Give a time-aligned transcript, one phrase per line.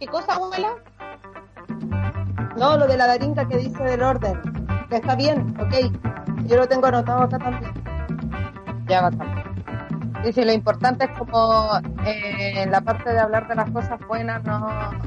[0.00, 0.70] ¿Qué cosa, abuela?
[2.56, 4.40] No, lo de la daringa que dice del orden.
[4.88, 6.46] Que está bien, ok.
[6.46, 7.72] Yo lo tengo anotado acá también.
[8.88, 9.40] Ya bastante.
[10.24, 11.70] Dice, lo importante es como
[12.04, 14.58] eh, en la parte de hablar de las cosas buenas, no,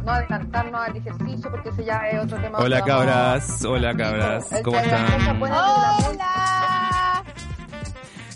[0.04, 2.58] no adelantarnos al ejercicio, porque eso ya es otro tema.
[2.60, 5.06] Hola cabras, hola cabras, ¿cómo están?
[5.42, 7.24] ¡Hola!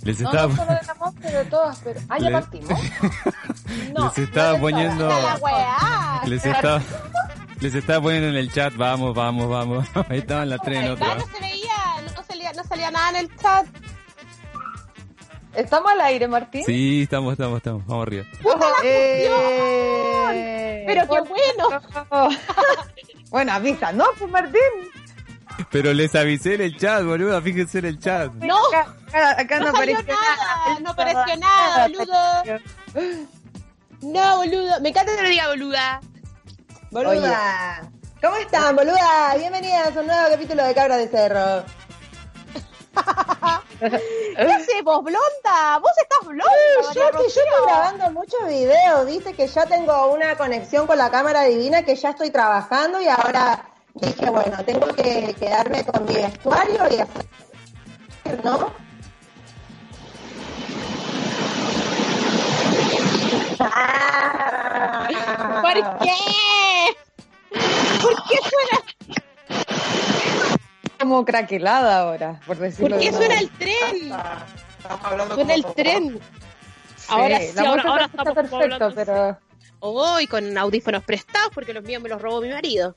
[0.03, 1.99] Les No, estaba, no solo del amor, pero de todas, pero...
[2.09, 2.69] Ah, ya Le- partimos.
[3.95, 5.09] les estaba no de poniendo.
[5.09, 5.77] ¡La weá!
[6.27, 6.81] Les estaba,
[7.59, 9.87] les estaba poniendo en el chat, vamos, vamos, vamos.
[10.09, 11.15] Ahí estaban las tres en otra.
[11.15, 11.73] No se veía,
[12.15, 13.65] no salía, no salía nada en el chat.
[15.53, 16.63] ¿Estamos al aire, Martín?
[16.65, 18.25] Sí, estamos, estamos, estamos, vamos arriba.
[18.83, 21.81] Eh, Pero qué bueno.
[23.31, 24.05] bueno, avisa, ¿no?
[24.19, 24.61] Pues Martín.
[25.71, 28.31] Pero les avisé en el chat, boludo, fíjense en el chat.
[28.33, 28.55] No,
[29.37, 32.59] Acá, no no, salió aparece nada, no apareció nada, boludo.
[34.01, 34.79] No, boludo.
[34.81, 35.99] Me encanta que lo diga boluda.
[36.89, 37.81] Boluda.
[38.21, 39.35] ¿Cómo están, boluda?
[39.37, 41.63] Bienvenidas a un nuevo capítulo de Cabra de Cerro.
[43.79, 45.79] ¿Qué haces vos, blonda?
[45.79, 46.93] Vos estás blonda.
[46.95, 51.11] Yo, que yo estoy grabando muchos videos, viste que ya tengo una conexión con la
[51.11, 56.15] cámara divina, que ya estoy trabajando y ahora dije, bueno, tengo que quedarme con mi
[56.15, 58.86] vestuario y hacer, ¿no?
[65.61, 66.13] ¿Por qué?
[68.01, 68.77] ¿Por qué suena,
[70.99, 74.13] Como craquelada ahora, por decirlo por qué de suena el tren?
[75.33, 76.19] Suena el tren.
[77.09, 79.37] Ahora sí, la ahora- ahora está perfecto, hablando pero...
[79.79, 82.95] Hoy con audífonos prestados porque los míos me los robó mi marido.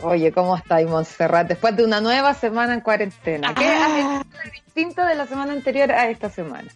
[0.00, 1.46] Oye, ¿cómo estáis, Montserrat?
[1.48, 3.54] Después de una nueva semana en cuarentena.
[3.54, 4.22] ¿Qué Ah.
[4.44, 6.68] has distinto de la semana anterior a esta semana?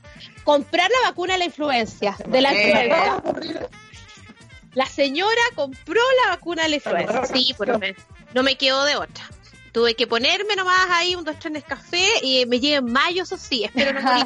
[0.44, 2.16] Comprar la vacuna de la influencia.
[2.28, 2.52] De la.
[4.74, 7.24] La señora compró la vacuna de la influenza.
[7.26, 7.96] Sí, pues no me,
[8.34, 9.24] no me quedó de otra.
[9.72, 13.36] Tuve que ponerme nomás ahí un dos trenes café y me llegue en mayo, eso
[13.38, 14.24] sí, espero no morir.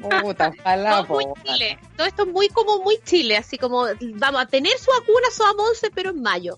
[0.22, 1.24] Puta, ojalá, Todo muy.
[1.44, 1.78] Chile.
[1.96, 5.42] Todo esto es muy como muy Chile, así como vamos a tener su vacuna, su
[5.56, 6.56] Monse, pero en mayo.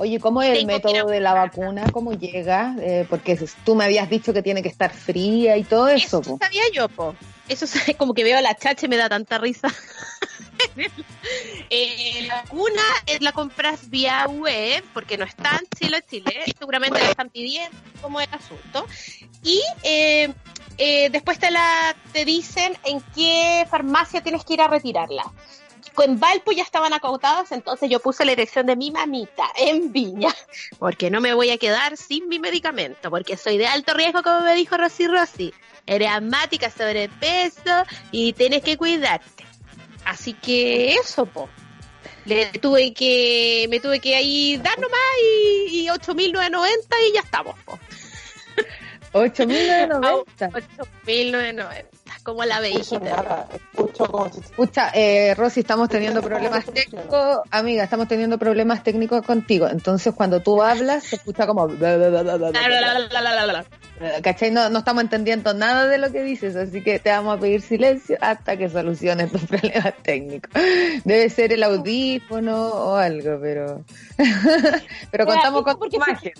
[0.00, 1.84] Oye, ¿cómo es el método de la vacuna?
[1.92, 2.74] ¿Cómo llega?
[2.80, 6.22] Eh, porque tú me habías dicho que tiene que estar fría y todo eso, Eso
[6.22, 6.38] po.
[6.42, 7.14] sabía yo, po.
[7.48, 9.68] Eso es como que veo a la chacha y me da tanta risa.
[11.70, 16.44] Eh, la vacuna eh, la compras vía web, porque no está en Chile, Chile.
[16.58, 18.84] Seguramente la están pidiendo como el asunto.
[19.42, 20.34] Y eh,
[20.82, 25.24] eh, después te la te dicen en qué farmacia tienes que ir a retirarla.
[25.98, 30.34] En Valpo ya estaban acotadas, entonces yo puse la dirección de mi mamita en Viña,
[30.78, 34.40] porque no me voy a quedar sin mi medicamento, porque soy de alto riesgo, como
[34.40, 35.52] me dijo Rosy Rosy.
[35.86, 39.44] Eres asmática, sobrepeso y tienes que cuidarte.
[40.04, 41.48] Así que eso, po.
[42.24, 45.00] Le tuve que, me tuve que ahí dar nomás
[45.68, 46.68] y, y 8.990
[47.08, 47.78] y ya estamos, po.
[49.12, 50.24] 8.990.
[51.06, 51.86] 8.990,
[52.22, 53.46] como la veijita.
[54.40, 57.40] Escucha, eh, Rosy, estamos teniendo problemas técnicos.
[57.50, 59.68] Amiga, estamos teniendo problemas técnicos contigo.
[59.68, 61.68] Entonces, cuando tú hablas, se escucha como...
[64.22, 64.50] ¿Cachai?
[64.50, 67.60] No, no estamos entendiendo nada de lo que dices, así que te vamos a pedir
[67.60, 70.50] silencio hasta que soluciones tus problemas técnicos.
[71.04, 73.84] Debe ser el audífono o algo, pero...
[75.10, 76.32] pero contamos ¿y con tu imagen.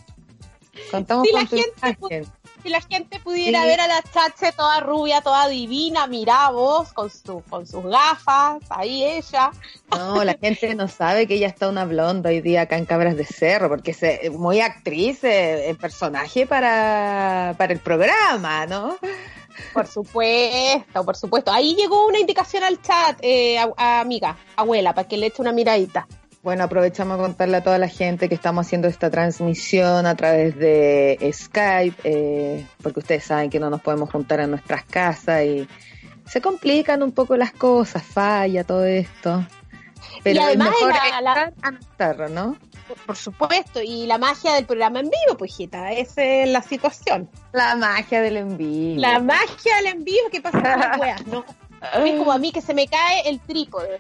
[0.91, 2.40] Contamos Si con la tu gente imagen.
[2.63, 3.67] Si la gente pudiera Sí.
[3.69, 8.59] ver a la chache toda rubia, toda divina, mirá vos, con, su, con sus gafas,
[8.69, 9.51] ahí ella.
[9.91, 13.17] No, la gente no sabe que ella está una blonda hoy día acá en Cabras
[13.17, 18.97] de Cerro, porque es muy actriz, eh, personaje para, para el programa, ¿no?
[19.73, 21.53] Por supuesto, por supuesto.
[21.53, 25.43] Ahí llegó una indicación al chat, eh, a- a amiga, abuela, para que le eche
[25.43, 26.07] una miradita.
[26.43, 30.57] Bueno, aprovechamos a contarle a toda la gente que estamos haciendo esta transmisión a través
[30.57, 35.69] de Skype, eh, porque ustedes saben que no nos podemos juntar en nuestras casas y
[36.27, 39.47] se complican un poco las cosas, falla todo esto.
[40.23, 42.57] Pero Y además es mejor la- la- estar ¿no?
[43.07, 47.29] Por, supuesto, y la magia del programa en vivo, pues, hijita, esa es la situación.
[47.53, 48.99] La magia del envío.
[48.99, 51.45] La magia del en vivo que pasa con las weas, ¿no?
[52.05, 53.99] Es como a mí que se me cae el trípode.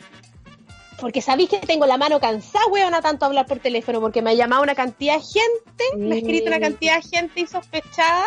[1.00, 4.34] Porque sabéis que tengo la mano cansada, weona, tanto hablar por teléfono, porque me ha
[4.34, 8.24] llamado una cantidad de gente, me ha escrito una cantidad de gente insospechada.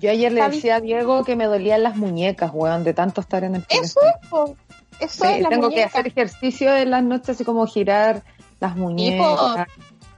[0.00, 3.44] Yo ayer le decía a Diego que me dolían las muñecas, weón, de tanto estar
[3.44, 4.00] en el Eso
[4.30, 4.56] po.
[4.98, 5.82] eso Sí, es la tengo muñeca.
[5.82, 8.22] que hacer ejercicio en las noches, así como girar
[8.60, 9.66] las muñecas.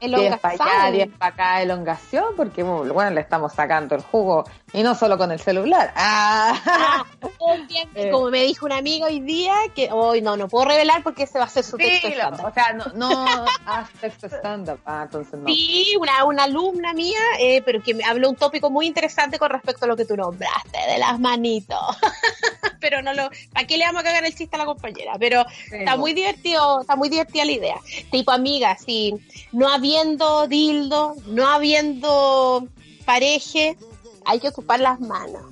[0.06, 0.92] 10 para allá, Elongación.
[0.92, 5.30] 10 para acá, elongación, porque bueno, le estamos sacando el jugo y no solo con
[5.32, 5.92] el celular.
[5.96, 7.04] Ah, Ah,
[7.38, 8.10] obviamente, Eh.
[8.10, 11.38] como me dijo un amigo hoy día, que hoy no, no puedo revelar porque ese
[11.38, 12.46] va a ser su texto sí, estándar.
[12.46, 13.26] o sea, no, no
[13.66, 15.46] haz texto stand-up, ah, entonces no.
[15.46, 19.50] Sí, una, una alumna mía, eh, pero que me habló un tópico muy interesante con
[19.50, 21.78] respecto a lo que tú nombraste, de las manitos.
[22.84, 25.14] pero no lo, ¿para qué le vamos a cagar el chiste a la compañera?
[25.18, 25.42] Pero
[25.72, 27.76] está muy divertido, está muy divertida la idea.
[28.10, 29.14] Tipo, amiga, si
[29.52, 32.68] no habiendo dildo, no habiendo
[33.06, 33.78] pareje,
[34.26, 35.42] hay que ocupar las manos.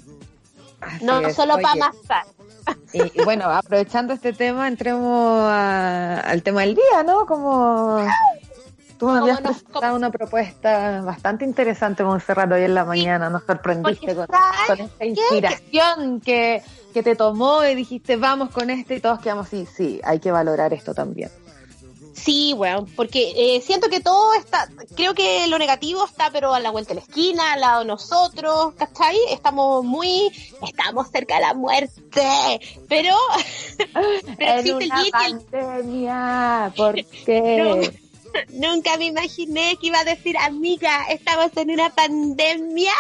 [0.82, 1.34] Así No es.
[1.34, 2.24] solo para amasar.
[2.92, 7.24] Y, y bueno, aprovechando este tema, entremos a- al tema del día, ¿no?
[7.24, 8.04] Como
[9.02, 13.28] tú me habías una propuesta bastante interesante, Montserrat, hoy en la mañana.
[13.30, 16.62] Nos sorprendiste con, ¿sabes con esta inspiración que,
[16.94, 20.30] que te tomó y dijiste, vamos con esto y todos quedamos así, sí, hay que
[20.30, 21.32] valorar esto también.
[22.14, 26.60] Sí, bueno, porque eh, siento que todo está, creo que lo negativo está pero a
[26.60, 29.16] la vuelta de la esquina, al lado de nosotros, ¿cachai?
[29.30, 30.30] Estamos muy,
[30.64, 33.16] estamos cerca de la muerte, pero,
[34.38, 36.94] pero en existe una el pandemia, ¿por
[37.24, 37.92] qué?
[38.50, 42.92] Nunca me imaginé que iba a decir, amiga, estamos en una pandemia.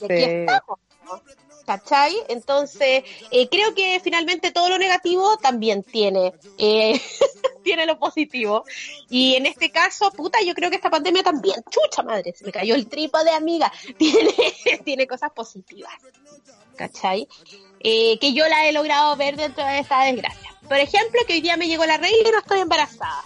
[0.00, 0.24] Y aquí Sí.
[0.24, 0.78] estamos.
[1.04, 1.22] ¿no?
[1.66, 2.14] ¿Cachai?
[2.28, 7.00] Entonces, eh, creo que finalmente todo lo negativo también tiene, eh,
[7.64, 8.64] tiene lo positivo.
[9.08, 12.52] Y en este caso, puta, yo creo que esta pandemia también, chucha madre, se me
[12.52, 14.34] cayó el trípode, amiga, tiene,
[14.84, 15.92] tiene cosas positivas.
[16.76, 17.28] ¿Cachai?
[17.80, 20.54] Eh, que yo la he logrado ver dentro de esta desgracia.
[20.68, 23.22] Por ejemplo, que hoy día me llegó la regla y no estoy embarazada.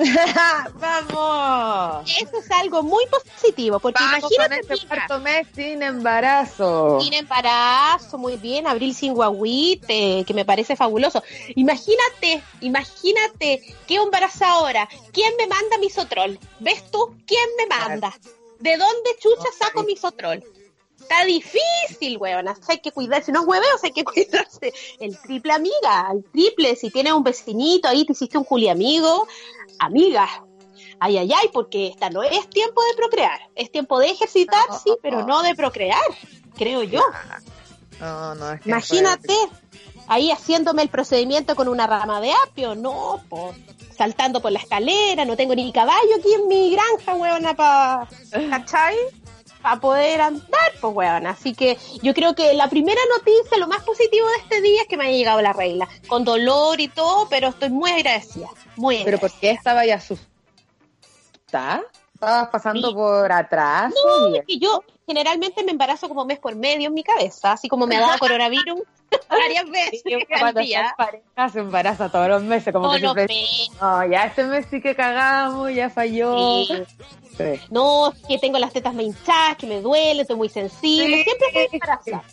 [0.74, 2.10] ¡Vamos!
[2.20, 7.00] Eso es algo muy positivo, porque Vamos con imagínate, este amiga, cuarto mes sin embarazo.
[7.00, 11.22] sin embarazo, muy bien, abril sin guaguite, que me parece fabuloso.
[11.54, 14.88] Imagínate, imagínate, ¿qué embarazo ahora?
[15.12, 16.38] ¿Quién me manda misotrol?
[16.60, 17.14] ¿Ves tú?
[17.26, 18.16] ¿Quién me manda?
[18.58, 20.42] ¿De dónde chucha saco misotrol?
[21.00, 22.54] Está difícil, huevona.
[22.68, 24.72] Hay que cuidarse, no es hueveos, hay que cuidarse.
[25.00, 26.76] El triple amiga, el triple.
[26.76, 29.26] Si tienes un vecinito ahí, te hiciste un culiamigo,
[29.80, 30.28] amiga.
[31.00, 33.40] Ay, ay, ay, porque esta no es tiempo de procrear.
[33.54, 36.00] Es tiempo de ejercitar, sí, pero no de procrear,
[36.56, 37.02] creo yo.
[37.98, 39.34] No, no, es que Imagínate,
[40.08, 43.54] ahí haciéndome el procedimiento con una rama de apio, no, po,
[43.96, 48.08] saltando por la escalera, no tengo ni caballo aquí en mi granja, huevona, para,
[48.50, 48.96] ¿cachai?
[49.62, 51.30] Para poder andar, pues, huevona.
[51.30, 54.88] Así que yo creo que la primera noticia, lo más positivo de este día es
[54.88, 58.96] que me ha llegado la regla, con dolor y todo, pero estoy muy agradecida, muy
[59.04, 59.28] Pero agradecida.
[59.28, 61.82] ¿por qué estaba ya asustada?
[62.14, 62.94] ¿Estabas pasando Sí.
[62.94, 63.92] por atrás?
[64.04, 67.68] No, es que yo generalmente me embarazo como mes por medio en mi cabeza, así
[67.68, 68.80] como me ha dado coronavirus
[69.28, 70.02] varias veces
[70.38, 70.60] Cuando
[70.96, 73.28] parejas se embaraza todos los meses, como que siempre...
[73.80, 76.64] No, ya este mes sí que cagamos, ya falló.
[76.64, 76.82] Sí.
[77.36, 77.60] Sí.
[77.70, 81.24] No, que tengo las tetas me hinchadas, que me duele, estoy muy sensible.
[81.24, 82.24] Siempre estoy embarazada.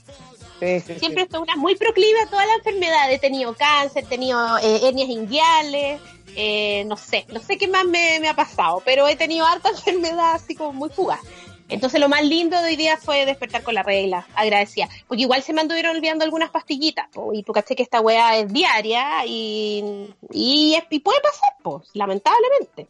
[0.59, 1.25] Sí, sí, Siempre sí.
[1.25, 3.11] estoy una muy proclive a toda la enfermedad.
[3.11, 6.01] He tenido cáncer, he tenido eh, hernias inguinales,
[6.35, 9.69] eh, no sé, no sé qué más me, me ha pasado, pero he tenido harta
[9.75, 11.21] enfermedad así como muy fugaz.
[11.69, 14.87] Entonces lo más lindo de hoy día fue despertar con la regla, agradecida.
[15.07, 18.37] Porque igual se me anduvieron olvidando algunas pastillitas, po, y tú caché que esta weá
[18.37, 22.87] es diaria y, y, es- y puede pasar, pues, lamentablemente.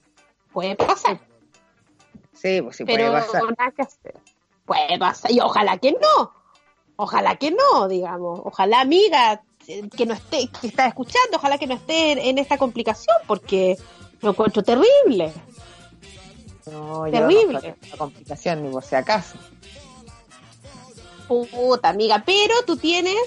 [0.53, 1.19] Puede pasar.
[2.33, 3.44] Sí, pues sí pero puede pasar.
[3.57, 4.13] nada que hacer.
[4.65, 6.31] Puede pasar, y ojalá que no,
[6.97, 9.42] ojalá que no, digamos, ojalá amiga
[9.95, 13.75] que no esté, que está escuchando, ojalá que no esté en, en esta complicación, porque
[14.21, 15.33] lo encuentro terrible.
[16.71, 17.54] No, yo Terrible.
[17.54, 19.38] no que sea complicación, ni por si acaso.
[21.28, 23.18] Puta amiga, pero tú tienes,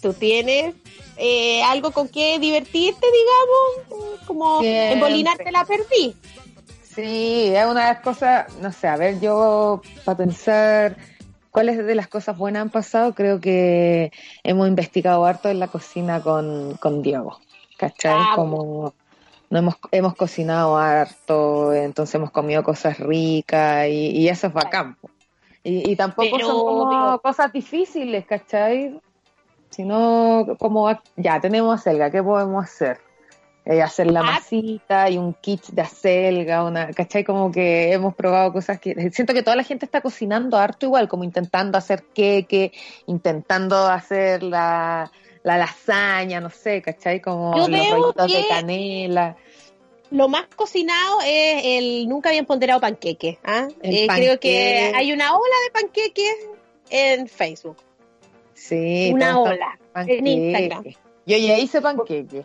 [0.00, 0.74] tú tienes
[1.16, 4.92] eh, algo con que divertirte, digamos, como Siempre.
[4.92, 6.14] embolinarte la perdí.
[6.94, 10.96] Sí, es una de las cosas, no sé, a ver, yo para pensar
[11.50, 14.12] cuáles de las cosas buenas han pasado, creo que
[14.44, 17.38] hemos investigado harto en la cocina con, con Diego,
[17.76, 18.14] ¿cachai?
[18.16, 18.94] Ah, Como
[19.50, 24.96] no hemos, hemos cocinado harto, entonces hemos comido cosas ricas y, y eso es bacán.
[25.62, 28.98] Y, y tampoco Pero- son como cosas difíciles, ¿cachai?
[29.68, 32.98] Sino como, ya, tenemos acelga, ¿qué podemos hacer?
[33.66, 34.24] Eh, hacer la Ah.
[34.24, 37.24] masita y un kit de acelga, una, ¿cachai?
[37.24, 39.10] Como que hemos probado cosas que...
[39.10, 42.72] Siento que toda la gente está cocinando harto igual, como intentando hacer queque,
[43.06, 45.10] intentando hacer la,
[45.42, 47.20] la lasaña, no sé, ¿cachai?
[47.20, 49.36] Como Yo los rollitos de canela.
[50.10, 53.38] Lo más cocinado es el nunca habían ponderado panqueque.
[53.44, 53.68] ¿ah?
[53.82, 56.34] Eh, Creo que hay una ola de panqueques
[56.90, 57.76] en Facebook.
[58.54, 60.26] Sí, una ola en.
[60.26, 60.84] Instagram.
[61.26, 62.44] Yo ya hice panqueque.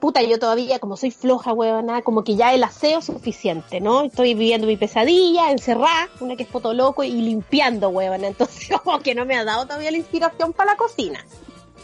[0.00, 4.04] puta, yo todavía, como soy floja, huevona, como que ya el aseo es suficiente, ¿no?
[4.04, 8.26] Estoy viviendo mi pesadilla, encerrada, una que es fotoloco y limpiando, huevona.
[8.28, 11.24] Entonces, como que no me ha dado todavía la inspiración para la cocina.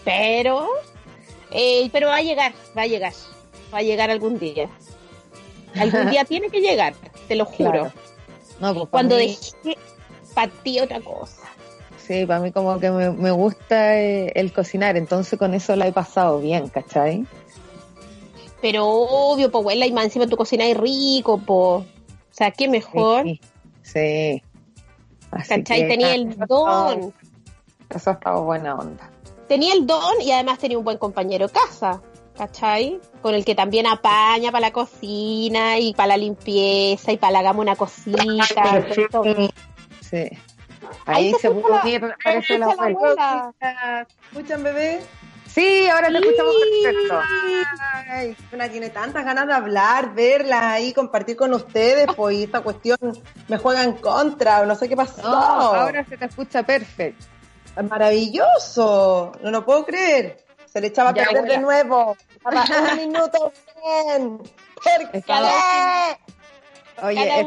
[0.05, 0.69] Pero,
[1.51, 3.13] eh, pero va a llegar, va a llegar,
[3.73, 4.69] va a llegar algún día.
[5.77, 6.95] Algún día tiene que llegar,
[7.29, 7.71] te lo juro.
[7.71, 7.93] Claro.
[8.61, 9.79] No, pues, Cuando mí, dejé
[10.35, 11.43] para ti otra cosa.
[11.99, 15.87] Sí, para mí como que me, me gusta eh, el cocinar, entonces con eso la
[15.87, 17.27] he pasado bien, ¿cachai?
[18.63, 21.85] Pero obvio, pues, abuela, y más encima tu cocina es rico, pues.
[21.85, 21.87] O
[22.31, 23.25] sea, qué mejor.
[23.25, 23.41] Sí.
[23.83, 24.43] sí.
[25.33, 25.83] Así ¿Cachai?
[25.83, 27.13] que, Tenía el don.
[27.91, 29.11] Eso ha estado buena onda.
[29.53, 32.01] Tenía el don y además tenía un buen compañero de casa.
[32.39, 32.99] ¿Cachai?
[33.21, 37.43] Con el que también apaña para la cocina y para la limpieza y para la
[37.43, 38.79] gama una cosita.
[38.79, 39.23] esto.
[40.01, 40.17] Sí.
[41.05, 43.55] Ahí Ahí se se escucha pudo la- parece se la escucha la abuela.
[44.31, 45.01] ¿Escuchan, bebé?
[45.47, 47.21] Sí, ahora te escuchamos perfecto.
[48.09, 52.97] Ay, una tiene tantas ganas de hablar, verlas ahí, compartir con ustedes, pues esta cuestión
[53.49, 55.21] me juega en contra, no sé qué pasó.
[55.21, 57.27] No, ahora se te escucha perfecto.
[57.81, 60.39] Maravilloso, no lo puedo creer.
[60.67, 62.17] Se le echaba a perder de nuevo.
[62.45, 63.53] Un minuto
[63.83, 64.39] bien.
[64.39, 65.23] ¿Por qué?
[67.03, 67.41] Oye,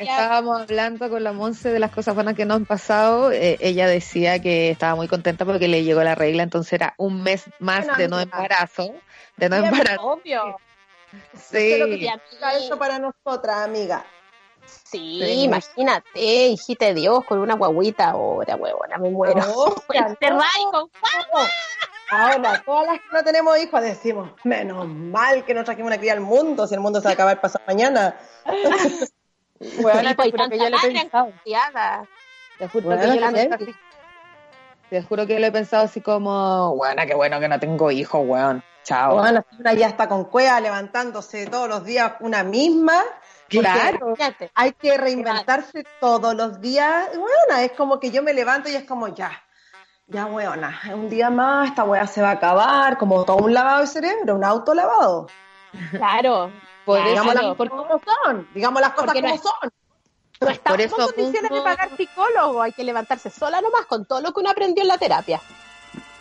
[0.00, 3.30] estábamos, hablando con la Monse de las cosas buenas que nos han pasado.
[3.30, 7.22] Eh, ella decía que estaba muy contenta porque le llegó la regla, entonces era un
[7.22, 8.94] mes más Bueno, de no embarazo.
[9.36, 10.02] De no embarazo.
[10.02, 10.56] Obvio.
[11.38, 12.08] Sí.
[12.56, 14.04] Eso para nosotras, amiga.
[14.66, 15.42] Sí, Sí.
[15.44, 19.40] imagínate, hijita de Dios, con una guaguita ahora, huevona, me muero.
[19.92, 19.98] Y
[20.70, 20.90] con
[22.10, 26.12] Ahora, todas las que no tenemos hijos decimos, menos mal que no trajimos una cría
[26.12, 28.16] al mundo, si el mundo se va a acabar pasado mañana.
[29.60, 31.32] Y te juro que yo he pensado.
[32.58, 33.74] Te juro Bueno, que yo lo he pensado así.
[34.90, 38.20] Te juro que lo he pensado así como, bueno, qué bueno que no tengo hijos,
[38.24, 38.62] weón.
[38.84, 39.16] Chao.
[39.18, 43.02] Bueno, una ya está con cueva levantándose todos los días una misma.
[43.48, 44.14] Claro.
[44.54, 47.08] Hay que reinventarse todos los días.
[47.10, 49.30] Bueno, es como que yo me levanto y es como ya.
[50.06, 53.80] Ya, weona, un día más, esta wea se va a acabar, como todo un lavado
[53.80, 55.28] de cerebro, un auto lavado.
[55.90, 56.50] Claro.
[56.84, 59.72] Por Claro, Digamos las cosas como son, digamos las cosas no como es- son.
[60.40, 64.04] No estamos Por eso en condiciones de pagar psicólogo, hay que levantarse sola nomás con
[64.04, 65.40] todo lo que uno aprendió en la terapia.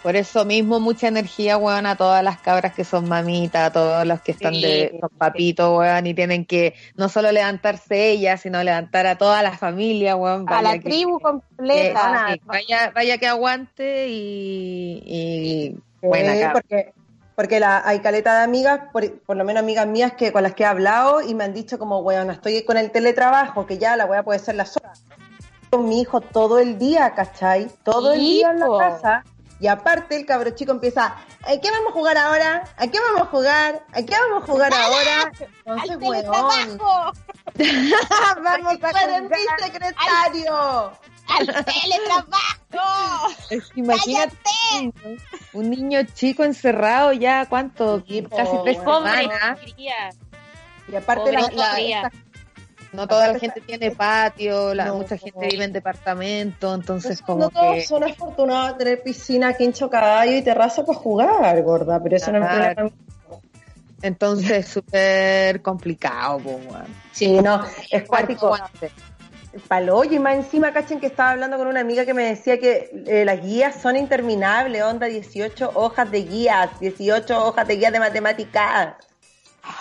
[0.04, 4.06] Por eso mismo mucha energía, weón, a todas las cabras que son mamitas, a todos
[4.06, 4.62] los que están Sí.
[4.62, 9.42] de son papitos, weón, y tienen que no solo levantarse ellas, sino levantar a toda
[9.42, 10.46] la familia, weón.
[10.50, 12.28] A la que- tribu que- completa.
[12.34, 15.70] sí, vaya, vaya que aguante y, y
[16.02, 16.54] Sí, buena cabra.
[16.54, 16.94] porque
[17.36, 20.54] porque la, hay caleta de amigas, por, por lo menos amigas mías que con las
[20.54, 23.96] que he hablado y me han dicho como, weón, estoy con el teletrabajo, que ya
[23.96, 25.04] la weá puede ser las horas.
[25.72, 27.70] Con mi hijo todo el día, ¿cachai?
[27.84, 29.24] Todo el día en la casa.
[29.64, 32.64] Y aparte el cabro chico empieza, ¿a qué vamos a jugar ahora?
[32.76, 33.86] ¿A qué vamos a jugar?
[33.94, 35.32] ¿A qué vamos a jugar ahora?
[35.32, 37.14] Entonces, ¡Al weón, teletrabajo!
[38.44, 40.92] vamos a jugar mi secretario.
[41.30, 42.84] ¡Al teletrabajo!
[43.76, 44.36] Imagínate
[44.82, 45.22] un,
[45.54, 48.04] un niño chico encerrado ya, ¿cuánto?
[48.06, 50.10] Sí, Casi tres cría.
[50.90, 52.12] Y aparte la, Pobre la-.
[52.94, 54.98] No toda la gente tiene patio, la, No.
[54.98, 57.82] mucha gente vive en departamento, entonces No, como todos que...
[57.82, 62.48] son afortunados de tener piscina, quincho caballo y terraza para jugar, gorda, pero eso no
[62.48, 62.94] es.
[64.04, 66.86] Entonces es súper complicado, weón.
[67.12, 68.56] Sí, no, es cuático.
[69.68, 72.90] Palo, y más encima, cachen que estaba hablando con una amiga que me decía que
[73.06, 78.00] eh, las guías son interminables, onda 18 hojas de guías, 18 hojas de guías de
[78.00, 78.96] matemáticas.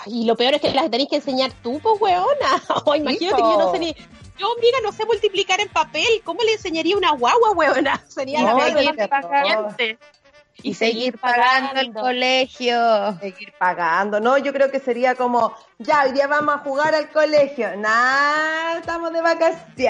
[0.06, 2.62] Y lo peor es que las tenéis que enseñar tú, pues, weona.
[2.84, 3.94] O imagínate que yo no sé ni...
[4.38, 6.22] Yo, amiga, no sé multiplicar en papel.
[6.24, 8.02] ¿Cómo le enseñaría una guagua, weona?
[8.08, 9.98] Sería No, la peor.
[10.62, 13.19] Y seguir pagando el colegio.
[13.21, 14.38] Seguir pagando, ¿no?
[14.38, 17.76] Yo creo que sería como, ya, hoy día vamos a jugar al colegio.
[17.76, 19.88] Nah, estamos de vacaciones.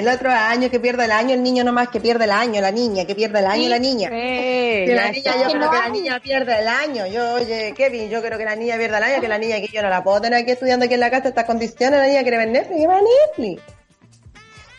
[0.00, 2.70] El otro año que pierde el año, el niño nomás que pierde el año, la
[2.70, 4.10] niña, que pierde el año, la niña.
[4.10, 7.06] Que Sí, la niña, yo que creo no que la niña pierde el año.
[7.06, 9.68] Yo, oye, Kevin, yo creo que la niña pierde el año, que la niña que
[9.68, 12.22] yo no la puedo tener aquí estudiando aquí en la casa, estas condiciones, la niña
[12.22, 13.75] quiere ver Netflix, ¿qué va a Netflix?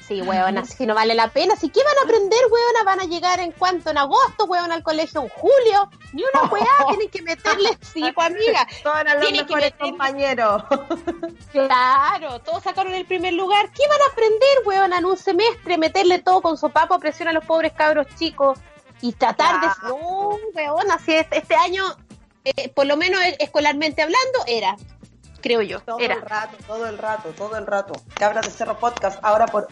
[0.07, 1.55] Sí, weona, si no vale la pena.
[1.57, 2.83] Si, ¿qué van a aprender, weona?
[2.85, 5.89] Van a llegar en cuanto, en agosto, weona, al colegio, en julio.
[6.13, 8.65] Ni una weá, tienen que meterle, sí, pues, amiga.
[8.83, 10.63] Todos los Tiene que mejores meterle- compañeros.
[11.51, 13.71] Claro, todos sacaron el primer lugar.
[13.71, 15.77] ¿Qué van a aprender, weón, en un semestre?
[15.77, 18.59] Meterle todo con sopapo a presión a los pobres cabros chicos
[19.01, 19.67] y tratar de...
[19.87, 21.25] No, weón, así es.
[21.31, 21.83] Este año,
[22.43, 24.75] eh, por lo menos eh, escolarmente hablando, era,
[25.41, 26.15] creo yo, Todo era.
[26.15, 27.93] el rato, todo el rato, todo el rato.
[28.15, 29.67] Cabras de Cerro Podcast, ahora por...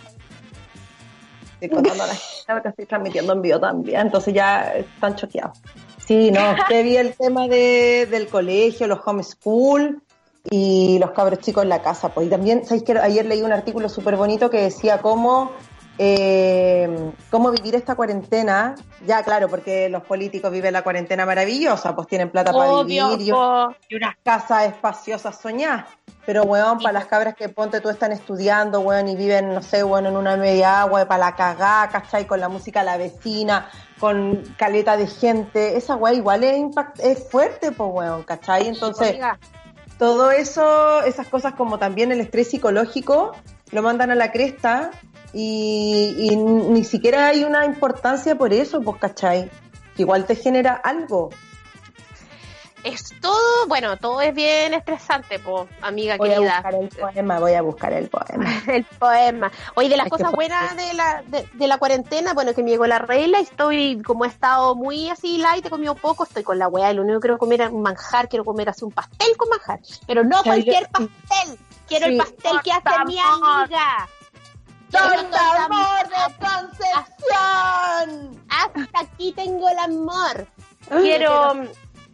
[1.59, 2.15] Estoy contando a la
[2.47, 5.59] gente que estoy transmitiendo en vivo también, entonces ya están choqueados.
[6.05, 10.01] Sí, no, usted vi el tema de, del colegio, los homeschool
[10.49, 12.09] y los cabros chicos en la casa.
[12.09, 15.51] Pues y también, ¿sabéis que ayer leí un artículo súper bonito que decía cómo,
[15.97, 18.75] eh, cómo vivir esta cuarentena?
[19.05, 23.31] Ya, claro, porque los políticos viven la cuarentena maravillosa, pues tienen plata para vivir y,
[23.31, 25.85] unas casas espaciosas soñadas.
[26.25, 29.83] Pero, weón, para las cabras que ponte tú están estudiando, weón, y viven, no sé,
[29.83, 32.25] weón, en una media agua, para la cagá, ¿cachai?
[32.25, 35.77] Con la música de la vecina, con caleta de gente.
[35.77, 38.67] Esa weón igual es, impact es fuerte, pues, weón, ¿cachai?
[38.67, 39.17] Entonces,
[39.97, 43.31] todo eso, esas cosas como también el estrés psicológico,
[43.71, 44.91] lo mandan a la cresta
[45.37, 49.51] y, y ni siquiera hay una importancia por eso, pues, ¿cachai?
[49.95, 51.29] Que igual te genera algo.
[52.85, 56.53] es todo, bueno, todo es bien estresante, po, amiga Voy a querida.
[56.61, 58.61] buscar el poema, voy a buscar el poema.
[58.67, 59.51] el poema.
[59.73, 62.69] Oye, de las Es cosas buenas de la, de, de la cuarentena, bueno, que me
[62.69, 66.59] llegó la regla, estoy, como he estado muy así light, he comido poco, estoy con
[66.59, 69.35] la weá, lo único que quiero comer es un manjar, quiero comer así un pastel
[69.35, 74.07] con manjar, pero no cualquier pastel, quiero el pastel que hace mi amiga.
[74.97, 76.15] ¡Torta torta amor de.
[76.45, 78.45] Concepción!
[78.49, 80.47] Hasta aquí tengo el amor.
[80.89, 81.63] Quiero,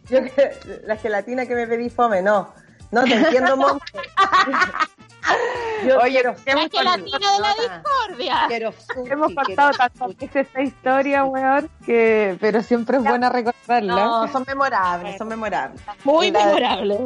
[0.08, 2.52] Yo que la gelatina que me pedí fome, no.
[2.90, 3.84] No te entiendo, Monte.
[5.86, 8.44] Yo Oye, quiero la hemos, gelatina de la discordia.
[8.48, 10.14] quiero sushi, hemos contado tantas sushi.
[10.26, 13.94] veces esta historia, weón, que, pero siempre es buena recordarla.
[13.94, 15.80] No, son memorables, son memorables.
[16.04, 16.98] Muy La- memorable.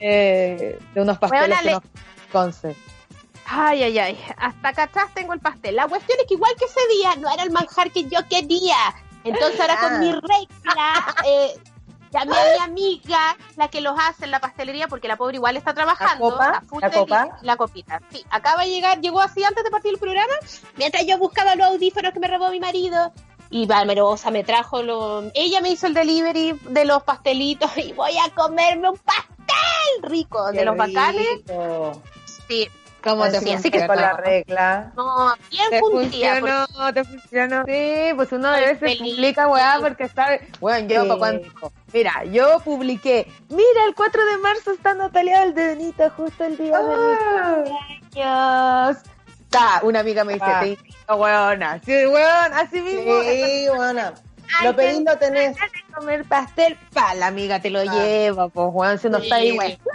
[0.00, 1.82] Eh, de unos pasteles Weona, que nos
[2.32, 2.76] conce.
[3.46, 4.24] Ay, ay, ay.
[4.38, 5.76] Hasta acá atrás tengo el pastel.
[5.76, 8.76] La cuestión es que igual que ese día no era el manjar que yo quería.
[9.24, 9.98] Entonces ahora con Ah.
[9.98, 11.54] mi regla, eh,
[12.10, 15.56] llamé a mi amiga, la que los hace en la pastelería, porque la pobre igual
[15.56, 16.30] está trabajando.
[16.30, 16.80] ¿La copa?
[16.80, 17.38] ¿La de- copa?
[17.42, 18.00] La copita.
[18.10, 20.32] Sí, acaba de llegar, llegó así antes de partir el programa,
[20.76, 23.12] mientras yo buscaba los audífonos que me robó mi marido.
[23.50, 25.24] Y Valmerosa me trajo lo...
[25.34, 30.50] Ella me hizo el delivery de los pastelitos y voy a comerme un pastel rico
[30.52, 31.26] de Qué los bacanes.
[31.46, 32.02] rico.
[32.48, 32.68] Sí,
[33.02, 34.16] ¿Cómo te Así así que con la funcionó?
[34.24, 34.92] regla.
[34.96, 36.40] no, bien Te fundida.
[36.40, 37.64] porque- funcionó, te funcionó.
[37.66, 40.48] Sí, pues uno de veces publica, weá, porque sabe.
[40.60, 41.08] Bueno, yo, Sí.
[41.08, 41.48] pa' cuando-
[41.92, 43.26] Mira, yo publiqué.
[43.50, 48.98] Mira, el 4 de marzo está Natalia Valdenita, justo el día de Ah, mi cumpleaños.
[49.50, 50.60] Ta, una amiga me dice, Ah.
[50.60, 51.80] te invito, weona.
[51.84, 53.20] Sí, weón, así mismo.
[53.22, 53.68] Sí.
[54.58, 55.54] Ay, Lo pedí, lo tenés.
[55.56, 55.62] de
[55.94, 57.84] comer pastel, pa, la amiga te lo Ah.
[57.84, 59.24] lleva, pues, weón, si uno Sí.
[59.24, 59.76] está ahí, weón.
[59.82, 59.90] po,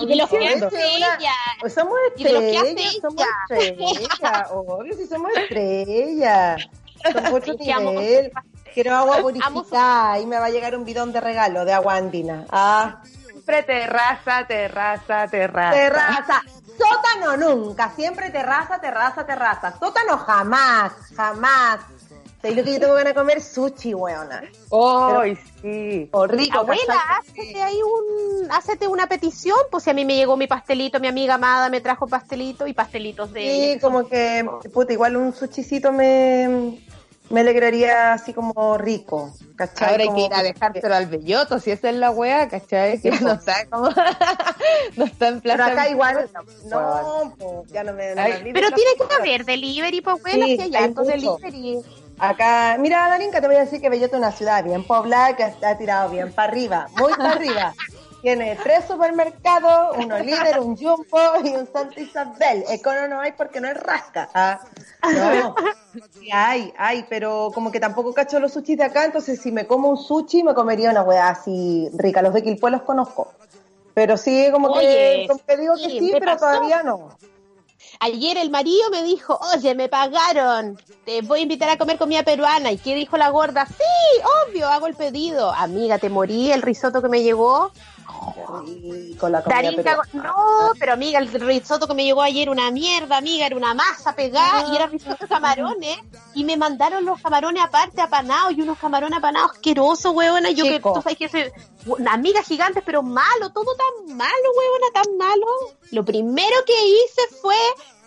[0.00, 1.32] Y de los que hace ella.
[1.60, 3.66] Pues somos lo estrellas, somos ella.
[3.66, 4.48] estrellas.
[4.50, 6.68] Obvio, si somos estrellas.
[7.12, 8.32] Somos otro nivel.
[8.74, 12.46] Quiero agua purificada y me va a llegar un bidón de regalo de agua andina.
[12.50, 15.76] Ah, Siempre terraza, terraza, terraza.
[15.76, 16.42] terraza.
[16.78, 19.74] Sótano nunca, siempre terraza, terraza, terraza.
[19.78, 21.80] Sótano jamás, jamás.
[22.42, 23.40] ¿Sabes lo que yo tengo ganas de comer?
[23.40, 24.42] Sushi, weona.
[24.72, 26.08] Ay, sí.
[26.12, 30.36] O rico, Abuela, hazte ahí un, hazte una petición, pues si a mí me llegó
[30.36, 33.80] mi pastelito, mi amiga amada me trajo pastelito y pastelitos de Sí, ella.
[33.80, 36.80] como que, puta, igual un sushicito me,
[37.30, 39.90] me alegraría así como rico, ¿cachai?
[39.90, 43.00] Ahora hay Como que ir a dejárselo al belloto, si esa es la weá, ¿cachai?
[43.00, 43.88] Que Sí, no está como...
[44.96, 45.64] no está en plaza.
[45.64, 46.28] Pero acá igual,
[46.64, 48.14] no, pues, ya no me...
[48.16, 51.04] no Ay, Pero tiene que haber delivery, pues abuela, Sí, si hay hay mucho.
[51.04, 51.78] delivery.
[52.22, 55.42] Acá, mira, Darinka, te voy a decir que Belloto es una ciudad bien poblada que
[55.42, 57.74] está tirado bien para arriba, muy para arriba.
[58.22, 62.64] Tiene tres supermercados, uno líder, un jumbo y un Santa Isabel.
[62.68, 64.28] Econo no hay porque no es rasca.
[64.34, 64.60] Ah,
[65.02, 65.56] no,
[66.12, 69.66] sí hay, hay, pero como que tampoco cacho los sushis de acá, entonces si me
[69.66, 72.22] como un sushi me comería una weá así rica.
[72.22, 73.32] Los de Quilpué los conozco.
[73.94, 76.46] Pero sí, como que, como que digo que sí, pero pasó.
[76.46, 77.18] todavía no.
[78.04, 82.24] Ayer el marido me dijo, oye, me pagaron, te voy a invitar a comer comida
[82.24, 82.72] peruana.
[82.72, 83.64] ¿Y qué dijo la gorda?
[83.64, 85.52] Sí, obvio, hago el pedido.
[85.52, 87.70] Amiga, te morí, el risotto que me llegó.
[89.18, 93.46] Con la Darinka, no, pero amiga, el risotto que me llegó ayer una mierda, amiga,
[93.46, 95.98] era una masa pegada y era risotto de camarones.
[96.34, 100.50] Y me mandaron los camarones aparte apanados y unos camarones apanados asquerosos, huevona.
[100.50, 101.44] Yo que tú sabes que soy
[101.86, 105.46] una amiga gigante, pero malo, todo tan malo, huevona, tan malo.
[105.90, 107.56] Lo primero que hice fue,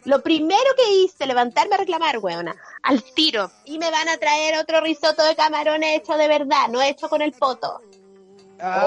[0.06, 3.52] lo primero que hice, levantarme a reclamar, huevona, al tiro.
[3.66, 7.22] Y me van a traer otro risotto de camarones hecho de verdad, no hecho con
[7.22, 7.82] el poto.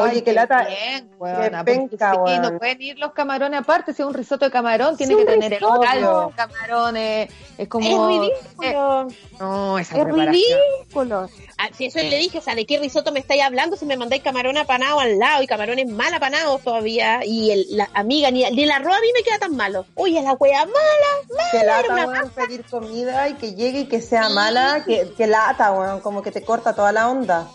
[0.01, 4.01] Oye, qué lata- Bien, qué weona, penca, sí, no pueden ir los camarones aparte, si
[4.03, 5.81] es un risotto de camarón, tiene Sí, que tener el risotto.
[5.83, 7.87] caldo de camarones, es como...
[7.87, 9.09] Es ridículo.
[9.39, 10.59] No, esa Es preparación.
[10.81, 11.29] ridículo.
[11.59, 13.97] Ah, si eso le dije, o sea, ¿de qué risotto me estáis hablando si me
[13.97, 17.21] mandáis camarón apanado al lado y camarones mal apanados todavía?
[17.25, 19.85] Y el, la amiga, ni, ni el arroz a mí me queda tan malo.
[19.97, 23.87] Oye, la wea mala, Que mala, era lata, weón, pedir comida y que llegue y
[23.87, 27.47] que sea mala, que, que lata, weón, como que te corta toda la onda.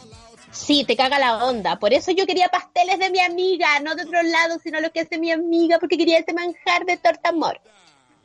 [0.54, 1.78] Sí, te caga la onda.
[1.80, 5.02] Por eso yo quería pasteles de mi amiga, no de otro lado, sino lo que
[5.02, 7.60] hace mi amiga, porque quería ese manjar de torta amor.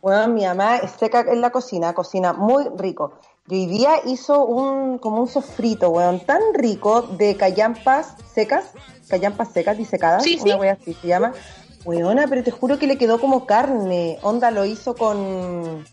[0.01, 3.15] Bueno, mi mamá es seca en la cocina, cocina muy rico.
[3.49, 8.73] Y hoy día hizo un, como un sofrito, weón, tan rico de callampas secas,
[9.09, 10.61] callampas secas disecadas, Sí, una sí.
[10.61, 11.33] wea así se llama.
[11.85, 14.19] Weona, pero te juro que le quedó como carne.
[14.23, 15.85] Onda lo hizo con,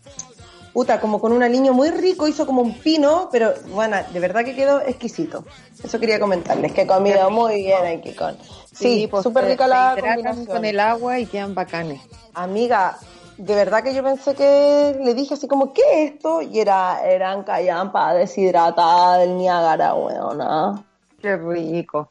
[0.76, 4.44] puta, como con un aliño muy rico, hizo como un pino, pero bueno, de verdad
[4.44, 5.42] que quedó exquisito.
[5.82, 8.36] Eso quería comentarles, que he comido muy bien aquí con.
[8.74, 10.44] Sí, pues, súper rica la combinación.
[10.44, 12.02] con el agua y quedan bacanes.
[12.34, 12.98] Amiga,
[13.38, 16.42] de verdad que yo pensé que le dije así como, ¿qué es esto?
[16.42, 20.84] Y era, eran callampa deshidratada del Niágara, weona.
[21.22, 22.10] Qué rico.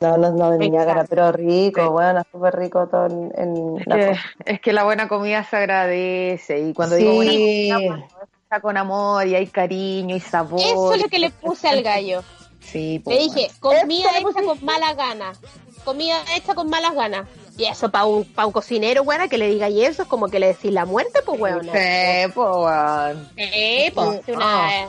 [0.00, 0.70] No, no, no Exacto.
[0.70, 1.86] Niágara, pero rico, Sí.
[1.88, 6.60] weona, súper rico todo el- Es la que, es que la buena comida se agradece
[6.60, 8.06] y cuando digo buena comida, cuando
[8.42, 10.60] está con amor y hay cariño y sabor.
[10.60, 12.22] Eso es lo que le puse al gallo.
[12.60, 15.40] Sí, Le pues, dije, comida le hecha con malas ganas.
[15.84, 17.26] Comida hecha con malas ganas.
[17.56, 20.28] Y eso para un, pa un cocinero, buena, que le diga y eso es como
[20.28, 21.56] que le decís la muerte, pues, bueno.
[21.58, 21.72] weona.
[21.72, 23.28] Sí, pues, weón.
[23.36, 24.44] Sí, pues, Sí, una...
[24.68, 24.86] ah.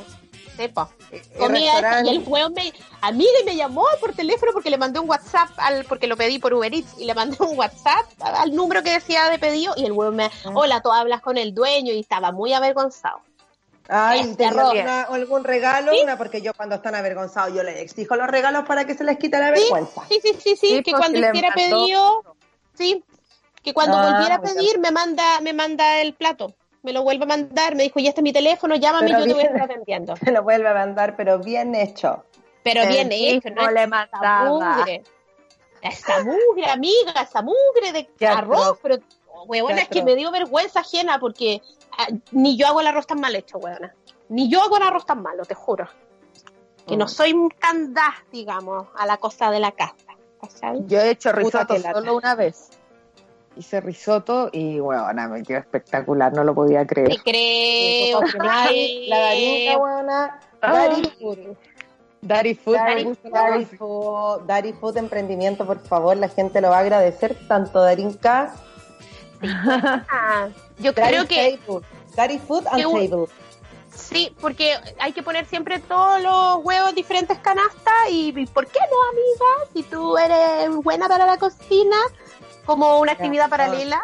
[0.57, 0.87] sí, pues.
[1.11, 2.73] Y el weón me...
[3.01, 6.37] Amiga, y me llamó por teléfono porque le mandé un WhatsApp, al porque lo pedí
[6.39, 9.85] por Uber Eats, y le mandé un WhatsApp al número que decía de pedido, y
[9.85, 10.29] el weón me...
[10.53, 13.21] Hola, tú hablas con el dueño, y estaba muy avergonzado.
[13.87, 14.73] Ay, Este ¿tenía arroz.
[14.73, 15.99] una- algún regalo?
[15.99, 19.17] Una, porque yo cuando están avergonzados yo les exijo los regalos para que se les
[19.17, 20.03] quite la vergüenza.
[20.07, 22.23] Sí, sí, sí, sí, Sí, que pues, cuando hiciera pedido,
[22.75, 23.03] sí,
[23.63, 27.23] que cuando Ah, volviera a pedir me manda, me manda el plato, me lo vuelve
[27.25, 29.43] a mandar, me dijo, ya este es mi teléfono, llámame, Pero yo te voy a
[29.43, 29.55] bien.
[29.55, 30.15] estar atendiendo.
[30.23, 32.23] Se lo vuelve a mandar, pero bien hecho.
[32.63, 34.45] Pero El bien hecho, no le mandaba.
[34.45, 35.03] mugre.
[35.81, 38.97] Esa mugre, amiga, esa mugre de Qué arroz, pero
[39.45, 41.61] huevona, es que me dio vergüenza ajena porque
[41.97, 43.95] ah, ni yo hago el arroz tan mal hecho, huevona.
[44.27, 45.87] Ni yo hago el arroz tan malo, te juro.
[46.85, 46.99] Que Mm.
[46.99, 49.95] no soy tan da, digamos, a la cosa de la casa.
[50.85, 52.69] Yo he hecho risotto solo una vez.
[53.59, 57.09] Hice risotto y, weona, me quedó espectacular, no lo podía creer.
[57.09, 58.21] Te creo.
[59.07, 60.73] La darinka, Ah.
[60.73, 61.37] Dari Food.
[62.21, 63.65] Daddy Food, me Dari, gusta Dari.
[63.65, 68.53] Food, Dari Food Emprendimiento, por favor, la gente lo va a agradecer, tanto Darinka,
[69.41, 73.25] yo Dari creo que Table, Dari Food and que Table.
[73.95, 78.79] sí, porque hay que poner siempre todos los huevos diferentes canastas y, y ¿por qué
[78.91, 79.71] no, amiga?
[79.73, 81.95] Si tú eres buena para la cocina,
[82.69, 84.01] como una actividad Ya, paralela.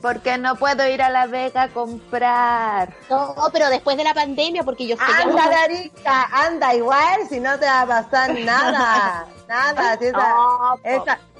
[0.00, 2.94] Porque no puedo ir a La Vega a comprar.
[3.10, 7.38] No, pero después de la pandemia, porque yo sé que Anda, Darinka, anda igual, si
[7.38, 9.98] no te va a pasar nada, nada.
[9.98, 10.78] Si esa, No,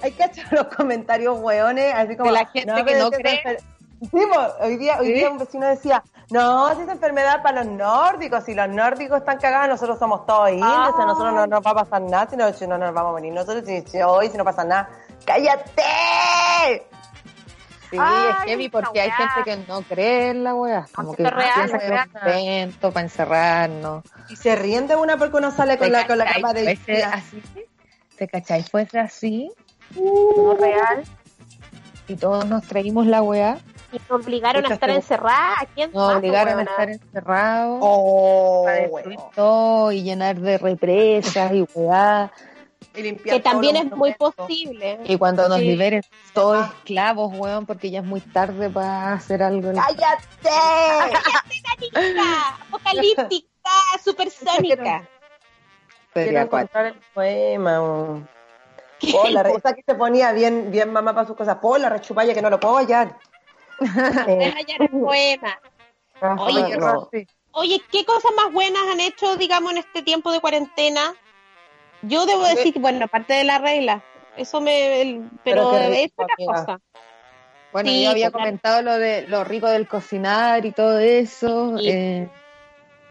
[0.03, 3.17] hay que echar los comentarios hueones, así como De la gente que no es esa
[3.17, 3.59] cree.
[4.03, 4.19] Sí,
[4.61, 5.13] hoy día, hoy ¿Sí?
[5.13, 9.39] día un vecino decía, no, si esa enfermedad para los nórdicos, si los nórdicos están
[9.39, 12.53] cagados, nosotros somos todos indios, a nosotros no nos va a pasar nada, si no,
[12.53, 14.89] si no nos vamos a morir nosotros, si, si hoy, si no pasa nada.
[15.25, 16.87] ¡Cállate!
[17.91, 20.87] Sí, Ay, es heavy porque hay gente que no cree en la weá.
[20.95, 24.05] Como que real, piensa que es un para encerrarnos.
[24.29, 26.77] Y se ríen de una porque uno sale con ¿Te la, con la capa de...
[26.77, 27.43] Fuese así?
[28.17, 28.63] ¿Te cachai?
[28.63, 29.51] Fuese así
[29.97, 31.03] no real.
[32.09, 33.59] y todos nos traímos la weá.
[33.93, 35.63] Y nos obligaron a estar este- encerradas.
[35.63, 37.79] ¿A quién Nos obligaron a estar encerrados.
[37.83, 38.67] Oh,
[39.35, 42.33] todo y llenar de represas y weá.
[42.95, 44.99] Y limpiar Que también es muy posible.
[45.05, 45.65] Y cuando nos Sí.
[45.65, 49.73] liberen todos esclavos, weón, porque ya es muy tarde para hacer algo.
[49.75, 50.51] ¡Cállate!
[51.13, 53.71] Apocalíptica, apocalíptica,
[54.05, 55.09] supersónica.
[56.15, 57.81] Quiero encontrar el poema.
[57.81, 58.29] weón.
[59.15, 61.57] Oh, la re- esa que se ponía bien, bien mamá para sus cosas.
[61.59, 63.17] Por la rechupalla que no lo puedo hallar.
[63.81, 63.87] Eh,
[64.27, 65.59] Voy a hallar el poema.
[66.39, 67.09] Oye, no.
[67.53, 71.15] Oye, ¿qué cosas más buenas han hecho, digamos, en este tiempo de cuarentena?
[72.03, 74.03] Yo debo decir, que, bueno, aparte de la regla,
[74.37, 75.03] eso me...
[75.03, 76.53] el- pero es otra amiga.
[76.53, 76.81] cosa.
[77.73, 78.45] Bueno, Sí, yo había claro.
[78.45, 81.79] comentado lo de lo rico del cocinar y todo eso.
[81.79, 81.89] Sí.
[81.91, 82.29] eh,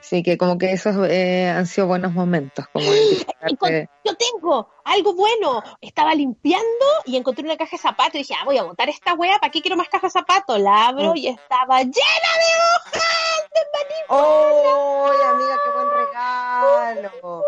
[0.02, 2.66] sí, que como que esos eh, han sido buenos momentos.
[2.72, 5.64] Como yo tengo algo bueno.
[5.82, 9.14] Estaba limpiando y encontré una caja de zapatos y dije, ah, voy a botar esta
[9.14, 10.60] wea, ¿para qué quiero más caja de zapatos?
[10.60, 13.96] La abro y estaba llena de hojas de maní.
[14.10, 17.44] ¡Oh, amiga, qué buen regalo!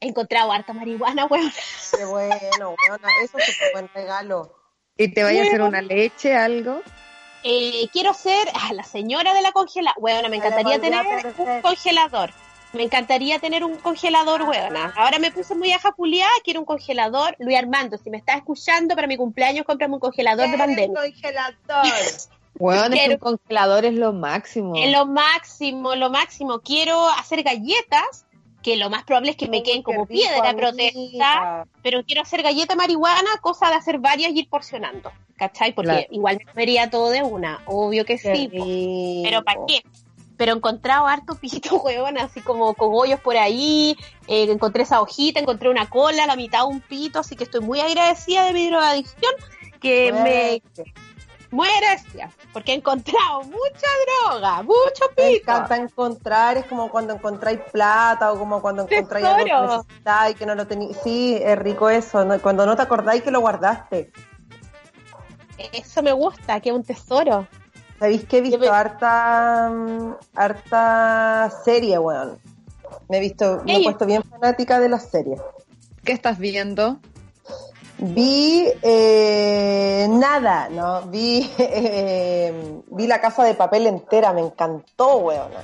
[0.00, 1.52] He encontrado harta marihuana, weón.
[1.96, 3.08] ¡Qué bueno, weona!
[3.22, 4.56] Eso es un buen regalo.
[4.96, 6.82] ¿Y te vaya a hacer una leche, algo?
[7.42, 9.94] Eh, quiero ser ah, la señora de la congela.
[9.98, 11.04] Weona, me le encantaría tener
[11.38, 12.30] un congelador.
[12.72, 14.92] Me encantaría tener un congelador, weona.
[14.96, 17.34] Ahora me puse muy ajapuliada, quiero un congelador.
[17.40, 21.00] Luis Armando, si me estás escuchando para mi cumpleaños, cómprame un congelador de ¿Quieres pandemia.
[21.00, 21.86] congelador?
[22.54, 24.74] Bueno, es que un congelador es lo máximo.
[24.76, 26.60] Es lo máximo, lo máximo.
[26.60, 28.26] Quiero hacer galletas
[28.62, 32.74] que lo más probable es que me queden como piedra protesta, pero quiero hacer galleta
[32.76, 35.74] marihuana, cosa de hacer varias y ir porcionando, ¿cachai?
[35.74, 36.06] Porque Claro.
[36.10, 39.22] igual me comería todo de una, obvio que Qué sí, po.
[39.24, 39.82] pero ¿para qué?
[40.36, 43.96] Pero he encontrado harto pito, huevón, así como cogollos por ahí,
[44.26, 47.80] eh, encontré esa hojita, encontré una cola, la mitad un pito, así que estoy muy
[47.80, 49.32] agradecida de mi drogadicción,
[49.80, 50.62] que me...
[51.52, 53.86] Muy agradecida, porque he encontrado mucha
[54.30, 55.50] droga, mucho Me pito.
[55.50, 59.76] encanta encontrar, es como cuando encontráis plata o como cuando encontráis algo que Tesoro.
[59.78, 60.96] necesitáis que no lo teníais.
[61.02, 62.38] Sí, es rico eso, ¿no?
[62.40, 64.12] cuando no te acordáis que lo guardaste.
[65.72, 67.46] Eso me gusta, que es un tesoro.
[67.98, 72.38] ¿Sabéis que he visto me- harta, mm, harta serie, weón?
[73.08, 75.40] Me he visto, me he puesto bien fanática de las series.
[76.04, 76.98] ¿Qué estás viendo?
[78.02, 81.02] Vi eh, nada, ¿no?
[81.02, 85.60] Vi, eh, vi la casa de papel entera, me encantó, weona.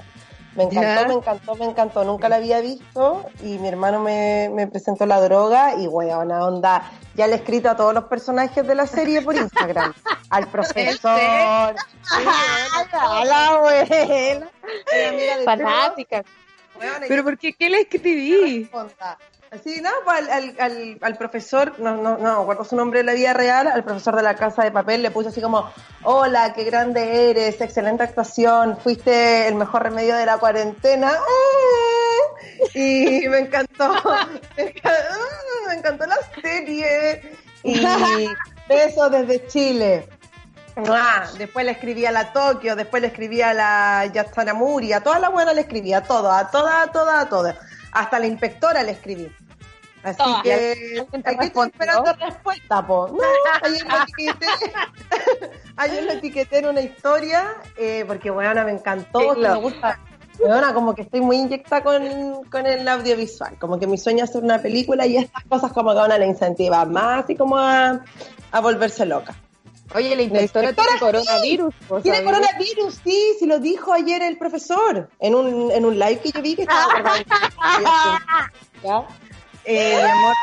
[0.55, 1.09] Me encantó, Ya.
[1.09, 2.05] me encantó, me encantó.
[2.05, 6.90] Nunca la había visto y mi hermano me, me presentó la droga y, weona, onda.
[7.14, 9.94] Ya le he escrito a todos los personajes de la serie por Instagram.
[10.31, 11.20] Al profesor.
[12.92, 14.51] A la abuela.
[15.09, 16.25] Amiga de Fanática.
[16.79, 17.53] weona, ¿Pero por qué?
[17.55, 18.70] ¿Qué le escribí?
[19.51, 23.13] Así, no, pues al, al, al, profesor, no, no, no, acuerdo su nombre en la
[23.13, 25.71] vida real, al profesor de la casa de papel le puse así como,
[26.03, 31.13] hola, qué grande eres, excelente actuación, fuiste el mejor remedio de la cuarentena.
[31.13, 32.37] ¡Ah!
[32.75, 33.95] Y me encantó,
[34.57, 37.23] me encantó, la serie.
[37.63, 37.81] Y
[38.69, 40.09] besos desde Chile.
[41.39, 45.19] Después le escribí a la Tokio, después le escribí a la Yastana Muri, a toda
[45.19, 47.57] la buena le escribí, a todas, a todas, a todas, a todas.
[47.97, 49.33] Hasta la inspectora le escribí.
[50.03, 50.43] Así Todas.
[50.43, 53.09] que ¿Alguien te aquí estoy esperando respuesta, po.
[53.09, 53.23] No,
[53.63, 54.47] ayer lo etiqueté,
[55.77, 59.99] ayer lo etiqueté en una historia, eh, porque weona me encantó, Sí, me gusta.
[60.39, 64.31] Weona, como que estoy muy inyecta con, con el audiovisual, como que mi sueño es
[64.31, 67.57] hacer una película y estas cosas como que a una le incentiva más y como
[67.57, 68.05] a,
[68.53, 69.35] a volverse loca.
[69.94, 71.75] Oye, la inspectora tiene inspectora, coronavirus.
[71.88, 72.35] ¿vos Tiene sabías?
[72.35, 76.42] coronavirus, sí, sí lo dijo ayer el profesor en un, en un live que yo
[76.42, 76.88] vi que estaba.
[78.83, 79.07] ¿Ya?
[79.64, 80.35] Eh, mi amor.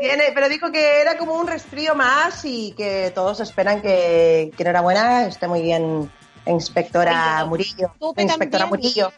[0.00, 4.62] Tiene, pero dijo que era como un resfrío más y que todos esperan que, que
[4.62, 6.10] enhorabuena, esté muy bien,
[6.46, 7.92] inspectora Oye, Murillo.
[8.00, 8.80] supe Inspectora también.
[8.82, 9.12] Murillo.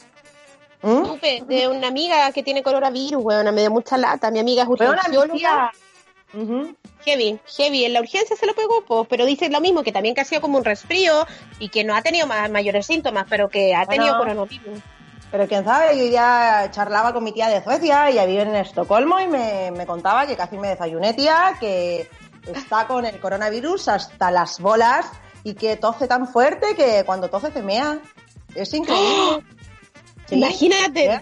[0.83, 1.07] ¿Mm?
[1.07, 4.31] Supe de una amiga que tiene coronavirus, weona, me dio mucha lata.
[4.33, 5.71] Mi amiga es urgencióloga.
[7.05, 10.15] Heavy, heavy, en la urgencia se lo pegó, pues, pero dice lo mismo, que también
[10.15, 11.27] que ha sido como un resfrío
[11.59, 14.47] y que no ha tenido ma- mayores síntomas, pero que ha tenido Bueno.
[14.47, 14.81] coronavirus.
[15.31, 19.19] Pero quién sabe, yo ya charlaba con mi tía de Suecia, ella vive en Estocolmo
[19.19, 22.09] y me, me contaba que casi me desayuné, tía, que
[22.55, 25.07] está con el coronavirus hasta las bolas
[25.43, 27.99] y que tose tan fuerte que cuando tose se mea.
[28.55, 29.43] Es increíble.
[30.27, 31.05] Sí, Imagínate.
[31.15, 31.21] ¿eh?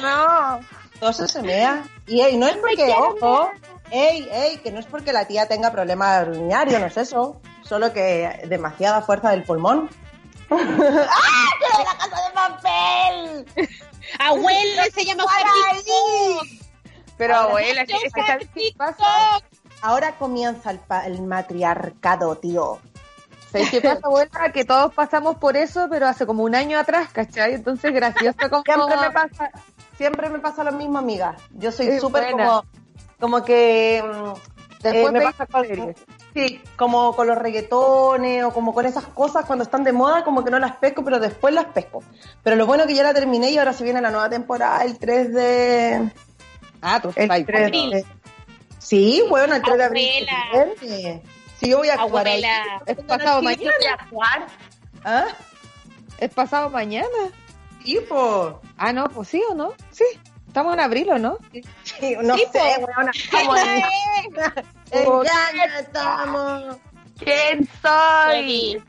[0.00, 0.60] No,
[0.98, 1.84] tose se mea.
[2.06, 3.50] Y ey, no es porque, ojo,
[3.92, 7.40] ey, ey, que no es porque la tía tenga problemas urinarios, no es eso.
[7.62, 9.88] Solo que demasiada fuerza del pulmón.
[10.50, 10.56] ¡Ah!
[11.60, 13.68] ¡Pero de la casa de papel!
[14.18, 16.46] Abuela, se llama TikTok.
[17.16, 17.94] Pero Ahora, abuela, ¿qué,
[18.54, 19.04] qué pasa?
[19.82, 22.78] Ahora comienza el, pa- el matriarcado, tío.
[23.50, 24.52] ¿Sabes qué pasa, abuela?
[24.52, 27.54] Que todos pasamos por eso, pero hace como un año atrás, ¿cachai?
[27.54, 28.62] Entonces, gracioso como...
[28.64, 29.50] Siempre me pasa,
[29.96, 31.36] siempre me pasa lo mismo, amiga.
[31.52, 32.64] Yo soy súper como,
[33.22, 35.96] como que mm, Después eh, me pasa con, series.
[36.34, 40.42] sí, como con los reggaetones o como con esas cosas cuando están de moda, como
[40.44, 42.02] que no las pesco, pero después las pesco.
[42.42, 44.98] Pero lo bueno que ya la terminé y ahora se viene la nueva temporada, el
[44.98, 46.10] 3 de...
[46.80, 47.90] Ah, tú El estás 3 abril.
[47.90, 48.04] de...
[48.80, 50.28] Sí, bueno, el 3 de abril.
[51.60, 52.42] Sí, yo voy a actuar ahí.
[52.86, 53.72] Es pasado Sí, mañana.
[55.04, 55.26] ¿Ah?
[56.18, 57.06] Es pasado mañana.
[57.84, 58.60] Sí, po.
[58.76, 59.74] Ah, no, pues sí o no.
[59.92, 60.04] Sí.
[60.48, 61.38] Estamos en abril o no.
[61.50, 61.62] Sí,
[62.22, 62.86] no Sí, sé, po.
[62.86, 63.12] weona.
[63.30, 63.84] ¿Cómo es?
[64.90, 66.76] En llano estamos.
[67.18, 68.82] ¿Quién Heavy,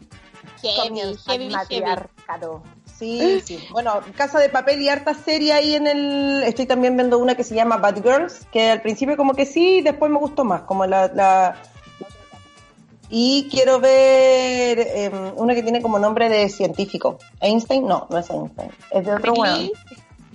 [1.28, 2.64] heavy, matriarcado.
[2.98, 3.68] Sí, sí.
[3.72, 6.44] Bueno, Casa de Papel y harta serie ahí en el...
[6.44, 9.82] Estoy también viendo una que se llama Bad Girls, que al principio como que sí,
[9.82, 11.08] después me gustó más, como la...
[11.10, 11.58] la-
[13.10, 17.20] Y quiero ver em, una que tiene como nombre de científico.
[17.42, 17.86] ¿Einstein?
[17.86, 18.72] No, no es Einstein.
[18.92, 19.70] Es de otro weón.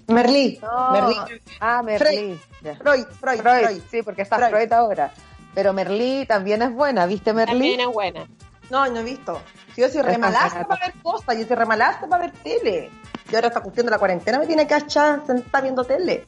[0.09, 0.59] Merlí.
[0.62, 0.90] No.
[0.92, 1.16] Merlí.
[1.61, 2.40] Ah, Merlí.
[2.61, 2.77] Freud,
[3.21, 3.83] Freud, Freud, Freud.
[3.90, 4.51] sí, porque está Freud.
[4.51, 4.73] Freud.
[4.73, 5.12] ahora.
[5.55, 7.53] Pero Merlí también es buena, ¿viste Merlí?
[7.53, 8.27] También es buena.
[8.71, 9.40] No, no he visto.
[9.75, 12.90] Si yo soy remalaste para ver cosas, yo soy remalaste para ver tele.
[13.31, 16.25] Y ahora esta cuestión de la cuarentena me tiene que achar sentada viendo tele.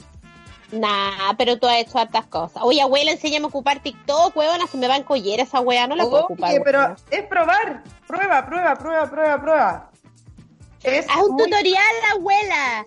[0.72, 2.62] Nah, pero tú has hecho hartas cosas.
[2.62, 5.96] Oye, abuela, enséñame a ocupar TikTok, huevona, se me va a encollar esa wea, no
[5.96, 6.50] la puedo ocupar.
[6.50, 6.96] Oye, pero huevona.
[7.10, 7.82] es probar.
[8.06, 9.90] Prueba, prueba, prueba, prueba, prueba.
[10.82, 12.86] Es Haz un muy- tutorial, abuela.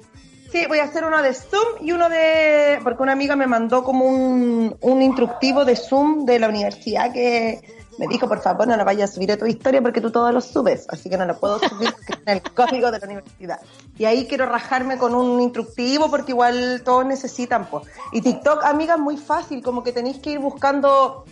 [0.54, 2.80] Sí, voy a hacer uno de Zoom y uno de...
[2.84, 7.60] Porque una amiga me mandó como un, un instructivo de Zoom de la universidad que
[7.98, 10.32] me dijo, por favor, no lo vayas a subir a tu historia porque tú todo
[10.32, 10.86] lo subes.
[10.90, 13.62] Así que no lo puedo subir porque es el código de la universidad.
[13.98, 17.88] Y ahí quiero rajarme con un instructivo porque igual todos necesitan, pues.
[18.12, 19.64] Y TikTok, amiga, es muy fácil.
[19.64, 21.26] Como que tenéis que ir buscando...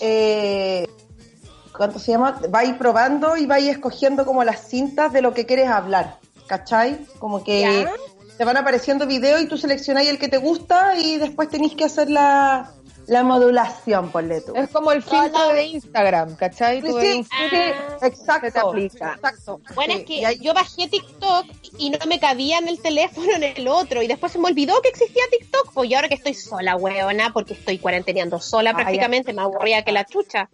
[0.00, 0.88] Eh,
[1.76, 2.40] ¿Cuánto se llama?
[2.48, 6.16] Vais probando y vais escogiendo como las cintas de lo que quieres hablar.
[6.46, 7.04] ¿Cachai?
[7.18, 7.86] Como que.
[8.36, 11.84] Te van apareciendo videos y tú seleccionáis el que te gusta y después tenéis que
[11.84, 12.72] hacer la,
[13.06, 14.54] la modulación, ponle tú.
[14.56, 15.54] Es como el filtro Hola.
[15.54, 16.80] de Instagram, ¿cachai?
[16.82, 17.24] Sí, sí,
[18.02, 18.46] exacto.
[18.46, 19.14] Se te aplica.
[19.14, 19.60] Exacto.
[19.74, 21.46] Bueno, Sí, es que yo bajé TikTok
[21.78, 24.80] y no me cabía en el teléfono en el otro y después se me olvidó
[24.82, 28.74] que existía TikTok, pues y ahora que estoy sola, weona, porque estoy cuarenteneando sola Ah,
[28.74, 30.48] prácticamente, me aburría que la chucha.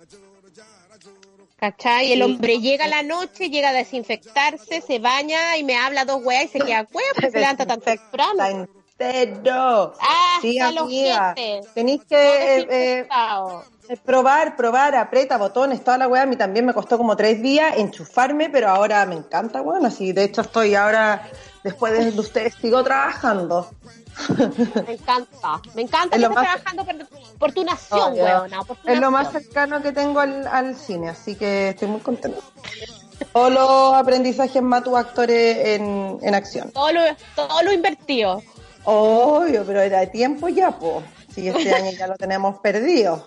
[1.61, 2.11] ¿Cachai?
[2.13, 6.23] El hombre llega a la noche, llega a desinfectarse, se baña y me habla dos
[6.25, 8.47] weas y se queda hueá porque se levanta tan temprano.
[8.47, 9.93] Entero.
[10.01, 11.35] Ah, Sí, amiga.
[11.75, 13.65] Tenéis que eh, eh, desinfectado.
[14.07, 16.23] probar, probar, aprieta botones, toda la weá.
[16.23, 20.13] A mí también me costó como tres días enchufarme, pero ahora me encanta, bueno, así.
[20.13, 21.29] De hecho, estoy ahora,
[21.63, 23.69] después de ustedes, sigo trabajando.
[24.87, 25.61] Me encanta.
[25.75, 28.25] Me encanta Es que estés trabajando por, por tu nación, Obvio.
[28.25, 28.63] weona.
[28.65, 32.01] por tu Es lo más cercano que tengo al, al cine, así que estoy muy
[32.01, 32.39] contenta.
[33.33, 36.71] Todos los aprendizajes Matu actores en, en acción.
[36.73, 37.01] Todo lo,
[37.37, 38.43] todo lo invertido.
[38.85, 41.05] Obvio, pero era de tiempo ya, pues.
[41.35, 43.27] Si este año ya lo tenemos perdido.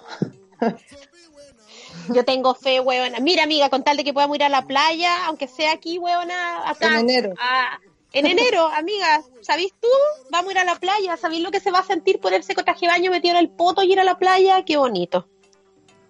[2.09, 3.19] Yo tengo fe, weona.
[3.19, 6.69] Mira, amiga, con tal de que podamos ir a la playa, aunque sea aquí, weona,
[6.69, 6.87] acá.
[6.99, 7.33] En enero.
[7.39, 7.79] a-
[8.13, 9.21] en enero, amiga.
[9.41, 9.87] ¿Sabís tú?
[10.31, 11.17] Vamos a ir a la playa.
[11.17, 13.49] ¿Sabís lo que se va a sentir ponerse con traje de baño metido en el
[13.49, 14.63] poto y ir a la playa?
[14.65, 15.27] Qué bonito.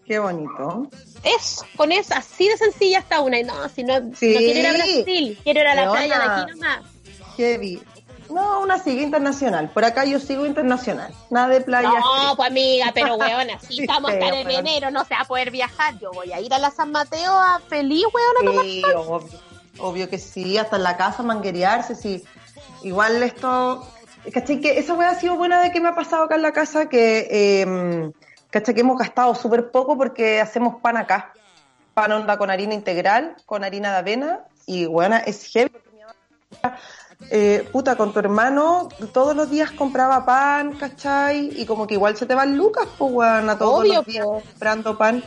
[0.05, 0.89] Qué bonito.
[1.23, 3.39] Eso, con eso, así de sencilla está una.
[3.39, 4.33] Y no, si no, Sí.
[4.33, 6.83] no quiero ir a Brasil, quiero ir a la playa de aquí nomás.
[7.37, 7.81] Heavy.
[8.29, 9.69] No, una sigue internacional.
[9.69, 11.13] Por acá yo sigo internacional.
[11.29, 11.89] Nada de playa.
[11.89, 15.21] No, pues amiga, pero weona, si Sí, estamos a estar en enero, no se va
[15.21, 15.97] a poder viajar.
[15.99, 18.81] Yo voy a ir a la San Mateo a feliz, weona, Sí,
[19.79, 22.23] obvio, que sí, hasta en la casa manguerearse, sí.
[22.83, 23.87] Igual esto,
[24.33, 24.59] ¿cachai?
[24.59, 26.87] Que esa weá ha sido buena de que me ha pasado acá en la casa,
[26.89, 28.11] que, eh,
[28.49, 28.73] ¿cachai?
[28.75, 31.33] Que hemos gastado súper poco porque hacemos pan acá.
[31.93, 35.71] Pan onda con harina integral, con harina de avena, y buena, es heavy.
[37.29, 41.51] eh, puta, con tu hermano todos los días compraba pan, ¿cachai?
[41.59, 44.41] Y como que igual se te van lucas, pues, weona, todos Obvio, los días po.
[44.41, 45.23] comprando pan.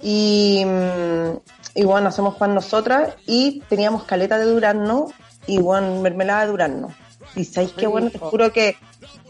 [0.00, 1.36] Y, mm,
[1.74, 5.08] y bueno, hacemos pan nosotras y teníamos caleta de durazno
[5.46, 6.94] y bueno, mermelada de durazno.
[7.34, 8.76] Y sabéis que bueno, te juro que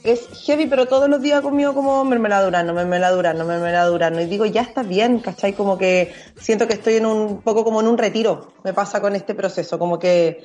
[0.03, 3.45] es heavy, pero todos los días he comido como mermelada de durazno, mermelada de durazno,
[3.45, 4.21] mermelada de durazno.
[4.21, 5.53] Y digo, ya está bien, ¿cachai?
[5.53, 9.15] Como que siento que estoy en un poco como en un retiro, me pasa con
[9.15, 10.45] este proceso, como que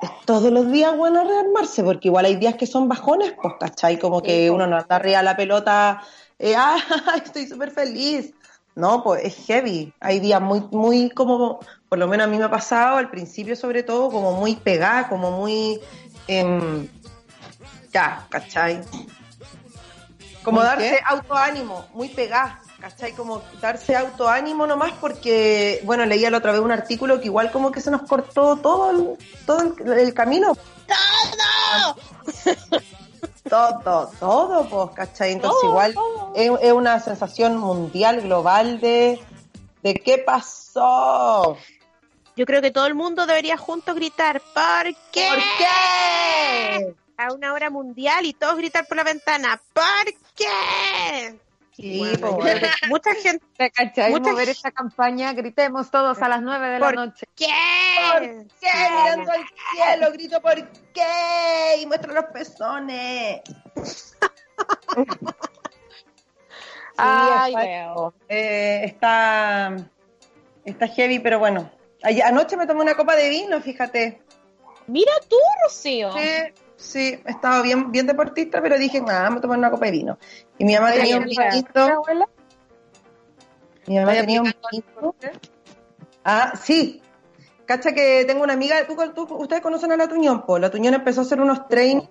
[0.00, 3.98] es todos los días bueno rearmarse, porque igual hay días que son bajones, pues, ¿cachai?
[3.98, 6.02] Como que uno no anda arriba la pelota,
[6.38, 6.78] eh, ah,
[7.24, 8.32] estoy súper feliz.
[8.76, 9.94] No, pues es heavy.
[10.00, 13.56] Hay días muy, muy como, por lo menos a mí me ha pasado al principio
[13.56, 15.80] sobre todo, como muy pegada, como muy,
[16.28, 16.86] em,
[17.90, 18.82] ya, ¿cachai?
[20.42, 20.98] Como ¿Muy darse qué?
[21.06, 23.12] autoánimo, muy pegada, ¿cachai?
[23.12, 27.72] Como darse autoánimo nomás porque, bueno, leía la otra vez un artículo que igual como
[27.72, 30.52] que se nos cortó todo el, todo el, el camino.
[30.54, 31.96] Todo,
[33.48, 35.32] todo, pues, ¿cachai?
[35.32, 36.32] Entonces Todo, igual todo.
[36.34, 39.20] es, es una sensación mundial, global de,
[39.82, 41.56] de qué pasó.
[42.36, 45.28] Yo creo que todo el mundo debería juntos gritar, ¿por qué?
[45.28, 46.94] ¿Por qué?
[47.16, 51.38] A una hora mundial y todos gritar por la ventana, ¿por qué?
[51.76, 52.38] Sí, Bueno,
[52.88, 54.10] mucha gente, ¿Te cachai?
[54.10, 57.26] Mucha Mover esta campaña, gritemos todos a las 9 de la ¿Por noche.
[57.34, 57.46] ¿qué?
[58.12, 58.70] ¿Por qué?
[58.90, 60.54] Mirando al cielo, grito ¿por
[60.94, 61.76] qué?
[61.80, 63.42] Y muestro los pezones.
[66.96, 69.76] Ay, está- eh, está,
[70.64, 71.70] está heavy, pero bueno.
[72.24, 74.22] Anoche me tomé una copa de vino, fíjate.
[74.86, 76.12] Mira tú, Rocío.
[76.14, 79.92] Sí, sí, he estado bien, bien deportista, pero dije, nada, me tomé una copa de
[79.92, 80.18] vino.
[80.58, 81.80] Y mi mamá tenía un vinito.
[81.80, 82.28] abuela?
[83.86, 85.14] Mi mamá ¿Vaya tenía un vinito.
[86.24, 87.02] Ah, sí.
[87.66, 90.58] Cacha que tengo una amiga, ¿tú, tú- ustedes conocen a la Tuñón, po?
[90.58, 92.08] La Tuñón empezó a hacer unos trainings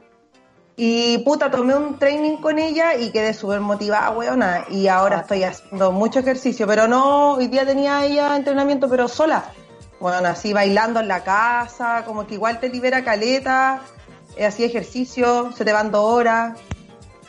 [0.77, 4.65] y puta, tomé un training con ella y quedé súper motivada, weona.
[4.69, 9.45] Y ahora estoy haciendo mucho ejercicio, pero no, hoy día tenía ella entrenamiento, pero sola.
[10.01, 13.81] Bueno, así bailando en la casa, como que igual te libera caleta,
[14.35, 16.57] eh, así ejercicio, se te van dos horas.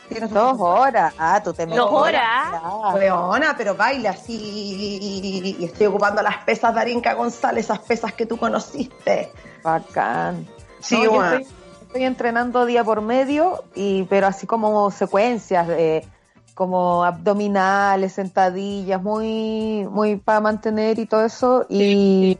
[0.09, 1.13] Tienes Dos horas.
[1.17, 2.63] Ah, tú te Dos mejoras.
[2.63, 2.93] horas.
[2.95, 8.25] Weona, pero baila así y estoy ocupando las pesas de Arinka González, esas pesas que
[8.25, 9.29] tú conociste.
[9.63, 10.47] Bacán.
[10.79, 11.25] Sí, No, bueno.
[11.25, 16.05] estoy, estoy estoy entrenando día por medio, y pero así como secuencias de
[16.53, 21.65] como abdominales, sentadillas, muy, muy para mantener y todo eso.
[21.69, 22.37] Y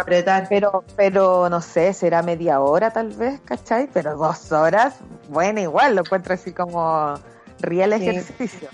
[0.00, 0.46] Apretar.
[0.48, 3.88] pero, pero no sé, será media hora tal vez, ¿cachai?
[3.92, 4.94] Pero dos horas,
[5.28, 7.14] bueno, igual lo encuentro así como
[7.60, 8.08] real Sí.
[8.08, 8.68] ejercicio.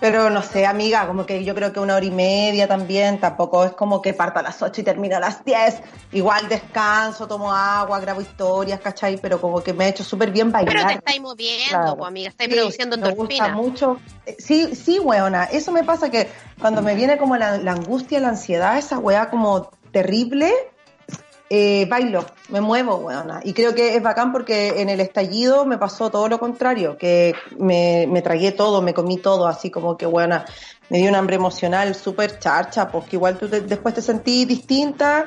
[0.00, 3.64] Pero no sé, amiga, como que yo creo que una hora y media también, tampoco
[3.64, 5.80] es como que parta a las 8 y termina a las 10.
[6.12, 9.16] Igual descanso, tomo agua, grabo historias, ¿cachai?
[9.18, 10.74] Pero como que me ha hecho súper bien bailar.
[10.74, 11.96] Pero te estáis moviendo, Claro.
[11.96, 13.98] pues, amiga, estáis Sí, produciendo me gusta mucho.
[14.26, 15.44] Eh, Sí, sí, weona.
[15.44, 16.28] Eso me pasa que
[16.60, 20.52] cuando me viene como la, la angustia, la ansiedad, esa weá como terrible,
[21.48, 23.40] eh, bailo, me muevo, weona.
[23.44, 27.32] Y creo que es bacán porque en el estallido me pasó todo lo contrario, que
[27.58, 30.44] me, me tragué todo, me comí todo, así como que, weona,
[30.90, 35.26] me dio un hambre emocional súper charcha, porque igual tú te- después te sentí distinta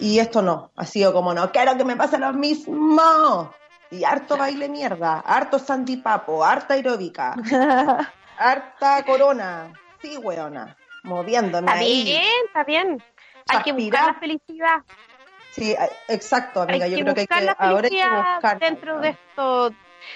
[0.00, 0.72] y esto no.
[0.74, 3.54] Ha sido como, no quiero que me pase lo mismo.
[3.92, 7.34] Y harto baile mierda, harto sandipapo, harta aeróbica,
[8.38, 9.72] harta corona.
[10.02, 12.04] Sí, weona, moviéndome Está ahí.
[12.04, 13.02] bien, está bien.
[13.48, 14.76] Hay que buscar la felicidad.
[15.52, 15.74] Sí,
[16.08, 16.84] exacto, amiga.
[16.84, 18.58] hay Yo creo que, hay que la ahora hay que felicidad buscar.
[18.60, 19.70] dentro de esto.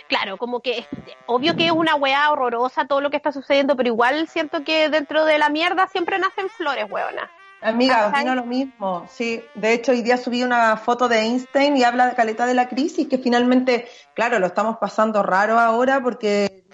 [0.09, 0.89] Claro, como que es-
[1.27, 4.89] obvio que es una weá horrorosa todo lo que está sucediendo, pero igual siento que
[4.89, 7.31] dentro de la mierda siempre nacen flores, weona.
[7.61, 9.07] Amiga, opino lo mismo.
[9.11, 12.55] Sí, de hecho, hoy día subí una foto de Einstein y habla de caleta de
[12.55, 16.65] la crisis, que finalmente, claro, lo estamos pasando raro ahora porque,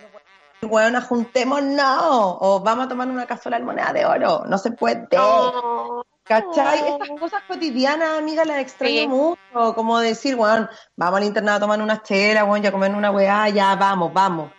[0.62, 4.72] bueno, juntemos, no, o vamos a tomar una cazuela de moneda de oro, no se
[4.72, 5.06] puede.
[5.12, 6.04] No.
[6.30, 6.78] ¿Cachai?
[6.88, 9.08] Estas cosas cotidianas, amiga, las extraño Sí.
[9.08, 9.74] mucho.
[9.74, 13.48] Como decir, weón, vamos al internado a tomar unas chelas, weón, ya comer una weá,
[13.48, 14.52] ya vamos, vamos.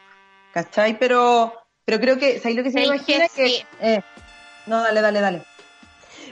[0.54, 1.00] ¿Cachai?
[1.00, 1.54] Pero,
[1.86, 3.28] pero creo que, ¿sabes lo que se me ¿Sabes imagina?
[3.34, 3.66] que sí?
[3.80, 4.02] eh,
[4.68, 5.44] no, dale, dale, dale.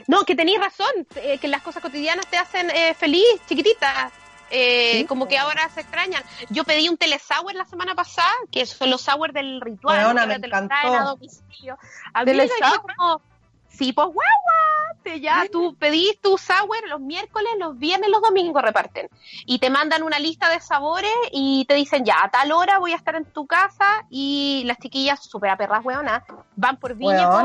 [0.06, 4.10] No, que tenéis razón, eh, que las cosas cotidianas te hacen eh, feliz, chiquitita.
[4.52, 6.22] Eh, Sí, como que ahora se extrañan.
[6.50, 10.26] Yo pedí un telesour la semana pasada, que son los sour del ritual, Weona, que
[10.40, 10.74] me encantó.
[10.74, 11.78] a domicilio.
[12.24, 12.58] ¿Telesour?
[12.82, 13.22] fue como,
[13.70, 18.62] sí, pues guagua, te- ya tú pedís tu sour los miércoles, los viernes, los domingos
[18.62, 19.08] reparten.
[19.46, 22.92] Y te mandan una lista de sabores y te dicen, ya, a tal hora voy
[22.92, 26.24] a estar en tu casa y las chiquillas, súper aperras, weona,
[26.56, 27.44] van por Viña y por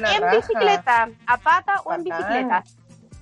[0.00, 0.36] la en raja.
[0.36, 2.64] bicicleta, a pata o en bicicleta.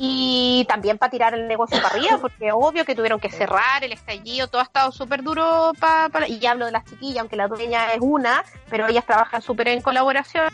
[0.02, 3.92] Y también para tirar el negocio para arriba, porque obvio que tuvieron que cerrar el
[3.92, 6.26] estallido, todo ha estado súper duro para...
[6.26, 9.68] y ya hablo de las chiquillas, aunque la dueña es una, pero ellas trabajan súper
[9.68, 10.48] en colaboración.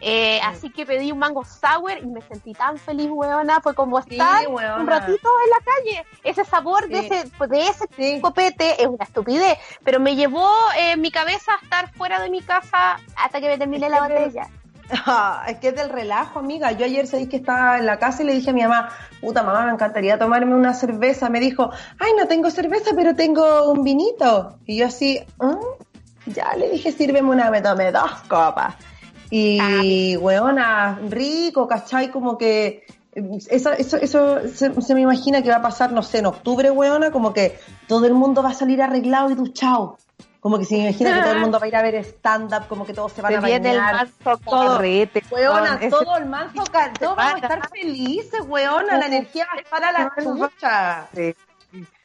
[0.00, 3.98] Eh, Así que pedí un mango sour y me sentí tan feliz, weona, fue como
[3.98, 6.06] estar un ratito en la calle.
[6.22, 8.20] Ese sabor de ese, pues, de ese Sí.
[8.20, 12.42] copete es una estupidez, pero me llevó eh, mi cabeza a estar fuera de mi
[12.42, 14.48] casa hasta que me terminé la Es botella.
[15.06, 16.70] Ah, es que es del relajo, amiga.
[16.70, 18.90] Yo ayer sabéis que estaba en la casa y le dije a mi mamá,
[19.20, 21.28] puta mamá, me encantaría tomarme una cerveza.
[21.28, 24.58] Me dijo, ay, no tengo cerveza, pero tengo un vinito.
[24.64, 25.56] Y yo así, "¿Mm?".
[26.26, 28.76] ya le dije, sírveme una, me tomé dos copas.
[29.30, 32.10] Y, weona, rico, ¿cachai?
[32.10, 32.84] Como que
[33.50, 36.70] eso, eso, eso se, se me imagina que va a pasar, no sé, en octubre,
[36.70, 37.58] weona, como que
[37.88, 39.98] todo el mundo va a salir arreglado y duchado.
[40.38, 42.68] Como que se me imagina que todo el mundo va a ir a ver stand-up,
[42.68, 44.76] como que todos se van Se a viene el manso todo.
[44.76, 49.44] carrete, Weona, ese- todo el manso, ca- todos vamos a estar felices, weona, la energía
[49.52, 51.06] va a estar a la chucha.
[51.12, 51.34] Sí.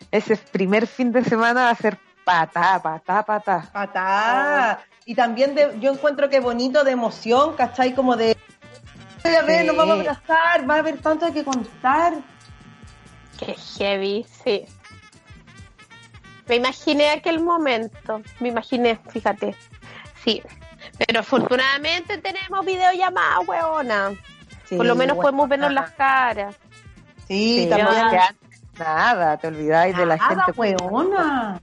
[0.09, 3.69] Ese primer fin de semana va a ser patá, patá, patá.
[3.71, 4.79] Patá.
[5.05, 7.93] Y también de, yo encuentro que bonito de emoción, ¿cachai?
[7.95, 8.37] Como de,
[9.23, 9.67] "Ay, a ver, Sí.
[9.67, 12.13] nos vamos a abrazar, va a haber tanto que contar.
[13.39, 14.65] Qué heavy, sí.
[16.47, 19.55] Me imaginé aquel momento, me imaginé, fíjate.
[20.23, 20.41] Sí.
[21.07, 24.11] Pero afortunadamente tenemos videollamadas, weona.
[24.75, 26.55] Por lo menos podemos vernos las caras.
[27.27, 28.19] Sí, Sí, también.
[28.77, 30.51] Nada, te olvidáis de la Nada, gente.
[30.59, 31.61] weona.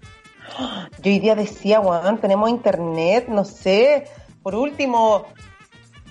[1.03, 4.09] Yo hoy día decía, weón, tenemos internet, no sé.
[4.43, 5.27] Por último,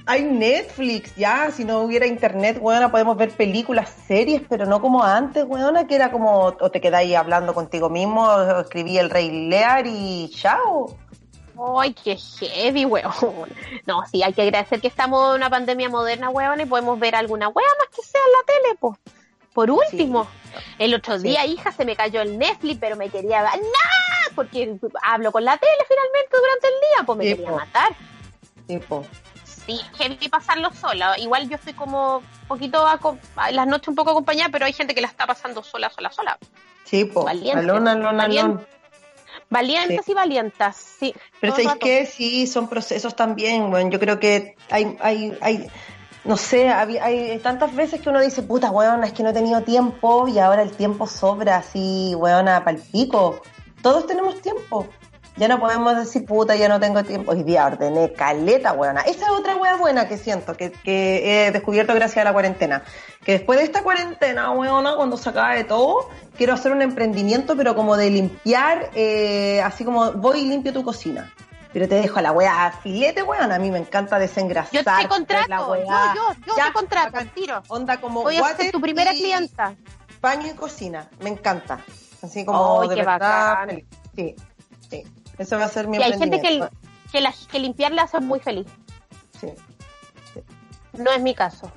[0.06, 1.52] hay Netflix, ya.
[1.52, 5.96] Si no hubiera internet, weona, podemos ver películas, series, pero no como antes, weona, que
[5.96, 10.96] era como, o te quedáis hablando contigo mismo, o escribí el Rey Lear y chao.
[11.80, 13.12] Ay, qué heavy, weón.
[13.86, 17.16] No, sí, hay que agradecer que estamos en una pandemia moderna, weón, y podemos ver
[17.16, 19.17] alguna weá más que sea en la tele, pues.
[19.58, 20.28] Por último,
[20.78, 21.30] el otro Sí.
[21.30, 23.58] día, hija, se me cayó el Netflix, pero me quería nada,
[24.36, 27.56] porque hablo con la tele finalmente durante el día, pues me Sí, quería po.
[27.56, 27.96] matar.
[28.68, 29.06] Tipo,
[29.66, 31.18] Sí, heavy pasarlo sola.
[31.18, 32.86] Igual yo estoy como un poquito,
[33.50, 36.12] en las noches un poco acompañada, pero hay gente que la está pasando sola, sola,
[36.12, 36.38] sola.
[37.16, 38.40] Valiente, alón, alón, valiente.
[38.52, 38.68] alón.
[39.50, 41.16] Valientes y valientas, sí.
[41.42, 41.80] Pero todo el ¿sabéis rato.
[41.80, 42.06] qué?
[42.06, 45.68] Sí, son procesos también, bueno, yo creo que hay, hay, hay,
[46.28, 49.34] no sé, había- hay tantas veces que uno dice, puta, weón, es que no he
[49.34, 53.42] tenido tiempo y ahora el tiempo sobra así, weona, pal pico.
[53.82, 54.88] Todos tenemos tiempo.
[55.38, 57.32] Ya no podemos decir, puta, ya no tengo tiempo.
[57.32, 59.02] Hoy día ordené caleta, weona.
[59.02, 62.84] Esa es otra wea buena que siento, que, que he descubierto gracias a la cuarentena.
[63.24, 67.76] Que después de esta cuarentena, weona, cuando se acabe todo, quiero hacer un emprendimiento, pero
[67.76, 71.32] como de limpiar, eh, así como voy y limpio tu cocina.
[71.78, 73.52] Pero te dejo a la wea filete, weón.
[73.52, 74.74] A mí me encanta desengrasar.
[74.74, 76.14] Yo te la contrato, yo, weá.
[76.16, 77.62] yo, yo Ya, te contrato, al tiro.
[77.68, 79.76] Onda como Voy a ser tu primera clienta.
[80.20, 81.08] Baño y cocina.
[81.22, 81.80] Me encanta.
[82.24, 83.68] Así como Ay, de qué verdad.
[84.16, 84.36] Sí,
[84.90, 85.04] sí.
[85.38, 86.68] Eso va a ser mi Y hay gente que,
[87.12, 88.66] que, la- que limpiar la hace muy feliz.
[89.40, 89.54] Sí.
[90.94, 91.72] No es mi caso.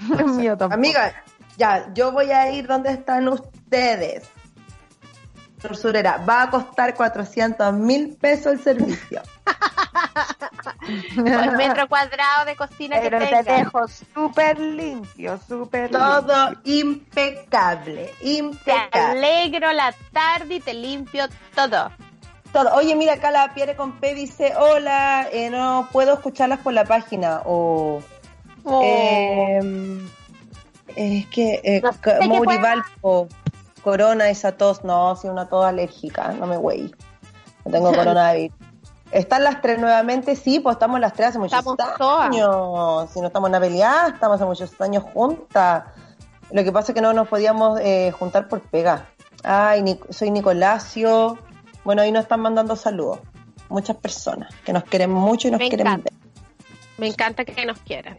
[0.18, 0.72] El mío tampoco.
[0.78, 1.12] Amiga,
[1.58, 4.30] ya, yo voy a ir donde están ustedes.
[5.68, 9.22] Torsurera, va a costar 400 mil pesos el servicio.
[11.16, 13.42] Por metro cuadrado de cocina que te tenga.
[13.42, 19.00] dejo súper limpio, súper Todo impecable, Te impecable.
[19.26, 21.90] alegro la tarde y te limpio todo.
[22.52, 22.74] Todo.
[22.74, 26.84] Oye, mira, acá la Pierre con P dice, hola, eh, no puedo escucharlas por la
[26.84, 27.42] página.
[27.44, 28.00] O,
[28.68, 28.80] Oh.
[28.84, 30.00] eh,
[30.96, 31.98] es que, eh, No sé
[33.86, 36.92] corona, esa tos, no, si una tos alérgica, no me güey.
[37.64, 38.54] No tengo coronavirus.
[39.12, 40.34] ¿Están las tres nuevamente?
[40.34, 42.26] Sí, pues estamos las tres hace muchos Estamos todas.
[42.26, 43.08] años.
[43.12, 45.84] Si no estamos en una pelea, estamos hace muchos años juntas.
[46.50, 49.06] Lo que pasa es que no nos podíamos eh, juntar por pega.
[49.44, 51.38] Ay, Nic- soy Nicolasio.
[51.84, 53.20] Bueno, ahí nos están mandando saludos.
[53.68, 56.10] Muchas personas que nos quieren mucho y nos Me quieren encanta.
[56.12, 56.30] ver.
[56.98, 58.16] Me encanta que nos quieran.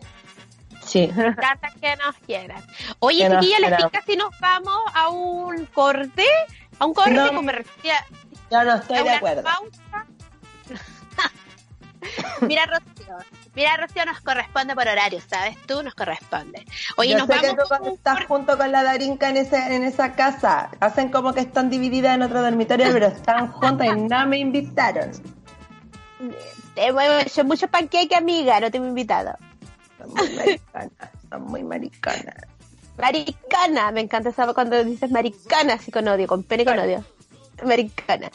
[0.88, 1.12] Sí.
[1.16, 2.64] Me encanta que nos quieran.
[3.00, 6.26] Oye, Que chiquilla, les pica si nos vamos a un corte.
[6.80, 7.42] A un corte, No.
[7.52, 7.96] refería
[8.50, 9.44] Ya no estoy a de acuerdo.
[9.44, 10.06] pausa.
[12.42, 13.18] Mira, Rocío.
[13.56, 15.58] Mira, Rocío, nos corresponde por horario, ¿sabes?
[15.66, 16.64] Tú nos corresponde.
[16.96, 19.76] Oye, Yo nos sé vamos que tú un estás junto con la Darinka en, ese,
[19.76, 20.70] en esa casa.
[20.80, 25.12] Hacen como que están divididas en otro dormitorio, pero están juntas y no me invitaron.
[26.76, 28.60] Te a hacer mucho panqueque, amiga.
[28.60, 29.36] No te hemos invitado.
[29.98, 32.36] Son muy maricanas, son muy maricanas.
[32.98, 37.04] Maricana, me encanta esa cuando dices maricana, así con odio, con pene y con odio.
[37.64, 38.32] Maricana.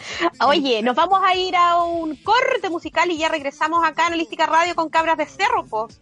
[0.47, 4.47] Oye, nos vamos a ir a un corte musical y ya regresamos acá en Holística
[4.47, 6.01] Radio con Cabras de Cerro, pues.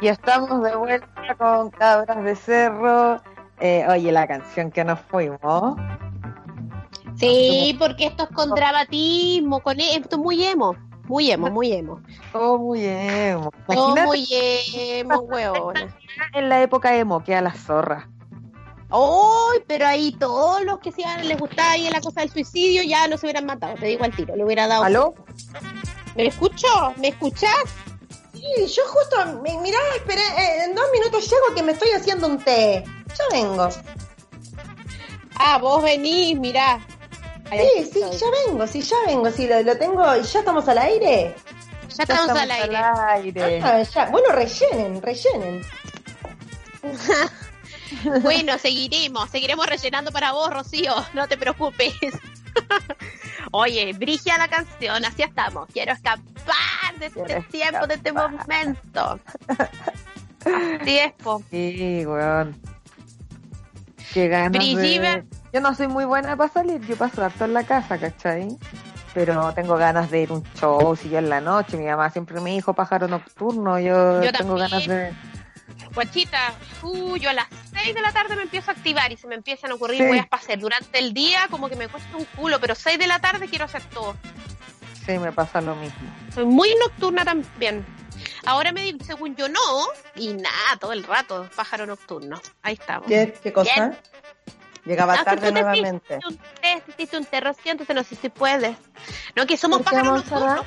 [0.00, 3.20] Y estamos de vuelta con Cabras de Cerro.
[3.60, 5.76] Eh, oye, la canción que nos fuimos.
[7.16, 10.74] Sí, porque esto es con dramatismo, con e- esto es muy emo,
[11.04, 12.00] muy emo, muy emo.
[12.32, 13.50] Oh, muy emo.
[13.68, 15.94] Imagínate muy emo, weona.
[16.32, 18.08] en la época emo, que a la zorra.
[18.92, 19.60] ¡Ay!
[19.68, 23.06] pero ahí todos los que se iban- les gustaba ahí la cosa del suicidio ya
[23.06, 24.82] no se hubieran matado, te digo al tiro, le hubiera dado.
[24.84, 25.14] ¿Aló?
[26.16, 26.66] ¿Me escucho?
[26.96, 27.52] ¿Me escuchás?
[28.58, 32.38] Yo justo, mi- mirá, esperé, eh, en dos minutos llego que me estoy haciendo un
[32.42, 32.84] té.
[33.08, 33.68] Ya vengo.
[35.36, 36.84] Ah, vos venís, mirá.
[37.50, 38.18] Ahí Sí, sí, estoy.
[38.18, 41.34] ya vengo, sí, ya vengo, sí, lo, lo tengo, ya estamos al aire.
[41.96, 42.76] Ya estamos al aire.
[42.76, 43.60] aire.
[43.64, 44.06] Ah, ya.
[44.06, 45.62] Bueno, rellenen, rellenen.
[48.22, 51.92] Bueno, seguiremos, seguiremos rellenando para vos, Rocío, no te preocupes.
[53.52, 55.68] Oye, brigia la canción, así estamos.
[55.72, 59.18] Quiero escapar de este tiempo, de este momento.
[60.80, 61.42] Así es, po.
[61.50, 62.60] Sí, weón.
[64.14, 65.24] Qué ganas de...
[65.52, 68.56] Yo no soy muy buena para salir, yo paso harto en la casa, ¿cachai?
[69.14, 72.10] Pero tengo ganas de ir a un show, si yo en la noche, mi mamá
[72.10, 74.70] siempre me dijo pájaro nocturno, yo, Yo tengo también.
[74.70, 75.12] ganas de...
[75.94, 79.26] Guachita, uh, yo a las 6 de la tarde me empiezo a activar y se
[79.26, 80.04] me empiezan a ocurrir Sí.
[80.08, 80.58] weas para hacer.
[80.60, 83.64] Durante el día como que me cuesta un culo, pero 6 de la tarde quiero
[83.64, 84.14] hacer todo.
[85.06, 85.98] Sí, me pasa lo mismo.
[86.34, 87.84] Soy muy nocturna también.
[88.44, 89.60] Ahora me di- según yo no,
[90.14, 92.40] y nada, todo el rato, pájaro nocturno.
[92.62, 93.06] Ahí estamos.
[93.06, 93.70] ¿Qué, qué cosa?
[93.74, 93.98] Bien.
[94.84, 96.18] Llegaba Ah, tarde nuevamente.
[96.18, 98.76] hiciste un té, te hiciste un té, Rocío, entonces no sé si puedes.
[99.36, 100.66] No, que somos ¿Por qué, pájaros nocturnos.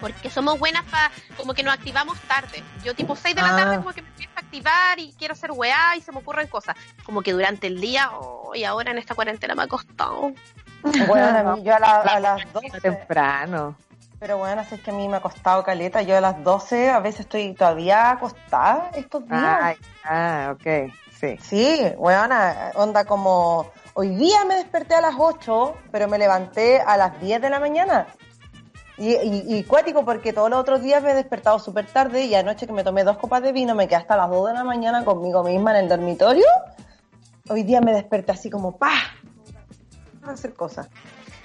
[0.00, 2.62] Porque somos buenas para, como que nos activamos tarde.
[2.84, 3.56] Yo tipo 6 de la Ah.
[3.56, 6.46] tarde como que me empiezo a activar y quiero hacer weá y se me ocurren
[6.46, 6.76] cosas.
[7.04, 10.32] Como que durante el día, oh, y ahora en esta cuarentena me ha costado.
[11.06, 13.76] Bueno, a mí- yo a, la- a las 12, Temprano.
[14.20, 16.02] Pero bueno, es que a mí me ha costado caleta.
[16.02, 19.40] Yo a las 12 a veces estoy todavía acostada estos días.
[19.42, 19.74] Ah,
[20.04, 21.36] ah, ok, sí.
[21.40, 22.30] Sí, weón,
[22.74, 23.70] onda como...
[23.94, 27.60] Hoy día me desperté a las 8, pero me levanté a las 10 de la
[27.60, 28.06] mañana.
[28.96, 32.34] Y, y, y cuático porque todos los otros días me he despertado súper tarde y
[32.34, 34.64] anoche que me tomé dos copas de vino me quedé hasta las 2 de la
[34.64, 36.46] mañana conmigo misma en el dormitorio.
[37.48, 38.98] Hoy día me desperté así como ¡pah!
[40.28, 40.88] A hacer cosas.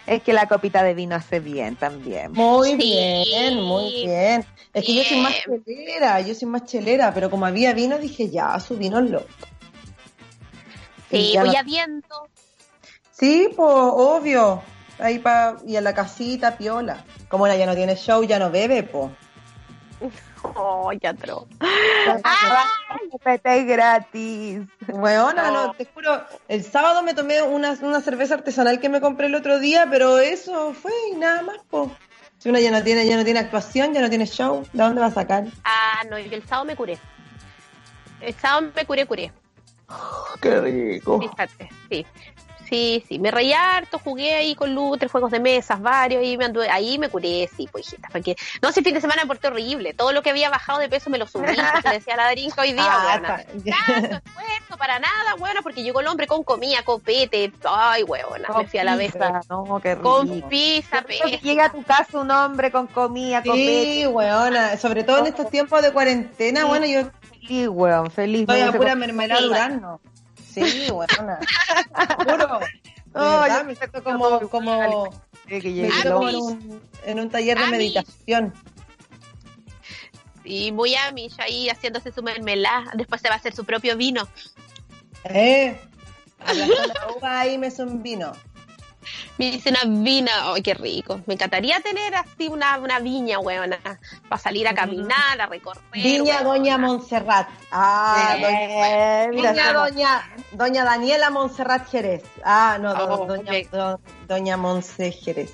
[0.05, 2.33] Es que la copita de vino hace bien también.
[2.33, 2.75] Muy Sí.
[2.77, 4.45] bien, muy bien.
[4.73, 5.33] Es que yo soy más
[5.65, 9.25] chelera, yo soy más chelera, pero como había vino dije ya, su vino es loco.
[11.09, 12.27] Sí, voy no- a viendo.
[13.11, 14.61] Sí, pues obvio.
[14.99, 17.05] Ahí pa, y en la casita, piola.
[17.29, 19.11] Como ella ya no tiene show, ya no bebe, pues.
[20.55, 21.47] Oh, ya tro.
[23.11, 24.61] Copete gratis.
[24.87, 25.67] Weona, No.
[25.67, 29.35] no, te juro, el sábado me tomé una, una cerveza artesanal que me compré el
[29.35, 31.91] otro día, pero eso fue y nada más, po.
[32.37, 34.99] Si una ya no tiene, ya no tiene actuación, ya no tiene show, ¿de dónde
[34.99, 35.45] va a sacar?
[35.63, 36.97] Ah, no, yo el sábado me curé.
[38.19, 39.31] El sábado me curé, curé.
[40.41, 41.19] Qué rico.
[41.21, 42.05] Fíjate, sí.
[42.73, 46.37] Sí, sí, me reí harto, jugué ahí con Lu, tres juegos de mesas, varios, y
[46.37, 49.21] me anduve, ahí me curé, sí, pues hijita, porque, no sé, el fin de semana
[49.23, 51.95] me porté horrible, todo lo que había bajado de peso me lo subí, porque le
[51.95, 53.43] decía a la Darinka hoy día, Ah, tanto
[54.25, 58.79] esfuerzo para nada, bueno, porque llegó el hombre con comida, copete, ay, weona, me fui
[58.79, 59.13] a la vez,
[59.49, 60.09] No, qué rico.
[60.15, 63.93] con pizza, que Llega a tu casa un hombre con comida, copete.
[64.01, 66.67] Sí, weona, sobre todo en estos tiempos de cuarentena, Sí.
[66.67, 67.01] bueno, yo
[67.47, 68.41] Sí, weón, feliz.
[68.41, 69.99] estoy a pura mermelada Sí, durano.
[70.53, 71.39] Sí, weona.
[72.25, 72.59] Juro.
[73.15, 75.07] Oh, yo me siento como, como,
[75.47, 78.51] Eh, que en un, en un taller de meditación.
[80.43, 84.27] y muy amish ahí haciéndose su mermelada, después se va a hacer su propio vino,
[85.25, 85.79] Eh,
[86.39, 88.33] aplastó la uva ahí me hizo un vino.
[89.37, 91.21] Me dice una vina, ¡ay, qué rico!
[91.25, 93.77] Me encantaría tener así una, una viña, weona,
[94.29, 95.81] para salir a caminar, a recorrer.
[95.93, 96.43] Viña weona.
[96.43, 97.49] Doña Montserrat.
[97.71, 102.23] Ah, doña, Eh, Viña Doña, Doña Daniela Montserrat Jerez.
[102.43, 105.51] Ah, no, do- Oh, Doña, do- Doña Monse Jerez.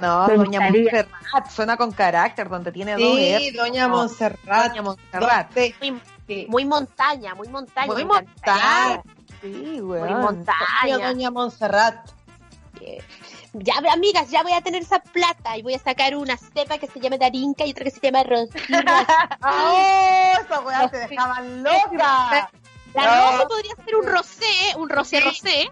[0.00, 0.82] No, Me Doña gustaría.
[0.92, 3.50] Montserrat, suena con carácter, donde tiene dos Sí.
[3.50, 4.68] Doña No, Montserrat.
[4.68, 5.56] Doña Montserrat.
[5.56, 6.46] Muy, Sí.
[6.48, 7.86] muy montaña, muy montaña.
[7.92, 9.02] Muy montaña.
[9.42, 11.08] Sí, Muy montaña.
[11.08, 12.08] Doña Montserrat.
[13.52, 16.86] Ya, amigas, ya voy a tener esa plata y voy a sacar una cepa que
[16.86, 19.06] se llama Darinka y otra que se llama Rosina.
[19.42, 20.34] ¡Oh!
[20.40, 22.50] Esa weá te dejaban loca.
[22.94, 23.32] La No.
[23.32, 25.68] rosa podría ser un rosé, un rosé rosé.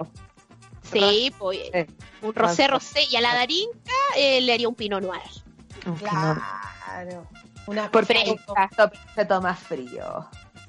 [0.92, 1.86] Sí, pues, Eh,
[2.22, 3.04] un rosé rosé.
[3.10, 5.22] Y a la Darinka eh, le haría un pinot noir.
[5.98, 7.26] Claro.
[7.66, 8.64] Una Porque Fresca.
[8.70, 10.26] esto se toma frío.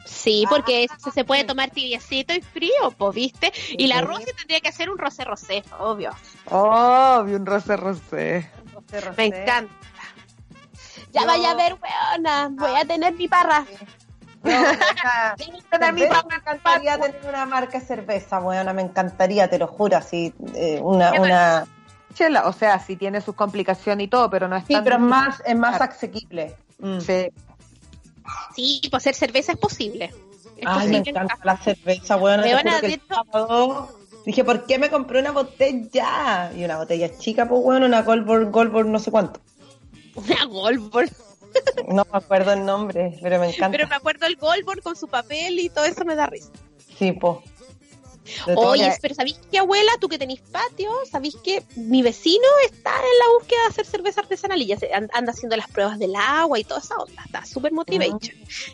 [0.09, 3.53] Sí, porque eso se puede tomar tibiecito y frío, pues, ¿viste?
[3.77, 4.01] Y la Sí.
[4.05, 6.11] rosé tendría que hacer un rosé rosé, obvio.
[6.49, 8.49] Oh, vi un roce rosé.
[8.73, 9.13] Rosé, rosé.
[9.17, 9.73] Me encanta.
[11.11, 13.65] Ya Yo- vaya a ver, weona, voy a tener mi parra.
[14.43, 15.35] No, esa-
[15.71, 19.67] Tener mi cerveza, me encantaría tener una marca de cerveza, weona, me encantaría, te lo
[19.67, 21.67] juro, así, eh, una, una...
[22.15, 24.95] Chela, o sea, sí tiene sus complicaciones y todo, pero no es Sí, tan pero
[24.95, 26.55] es más, es más asequible.
[26.79, 26.99] Mm.
[26.99, 27.29] Sí.
[28.55, 30.13] Sí, pues hacer cerveza es posible.
[30.57, 33.89] Es Ay, me encanta la cerveza, el hecho- sábado
[34.25, 36.51] dije, ¿por qué me compré una botella?
[36.55, 39.39] Y una botella chica, pues, weón, una Goldborg, Goldborg no sé cuánto.
[40.15, 41.09] Una Goldborg.
[41.87, 43.75] No me acuerdo el nombre, pero me encanta.
[43.75, 46.51] Pero me acuerdo el Goldborg con su papel y todo eso me da risa.
[46.99, 47.41] Sí, po.
[48.55, 49.91] Oye, pero ¿sabéis qué, abuela?
[49.99, 54.21] Tú que tenéis patio, ¿sabéis que mi vecino está en la búsqueda de hacer cerveza
[54.21, 57.23] artesanal y ya se an- anda haciendo las pruebas del agua y toda esa onda?
[57.25, 58.19] Está súper motivado.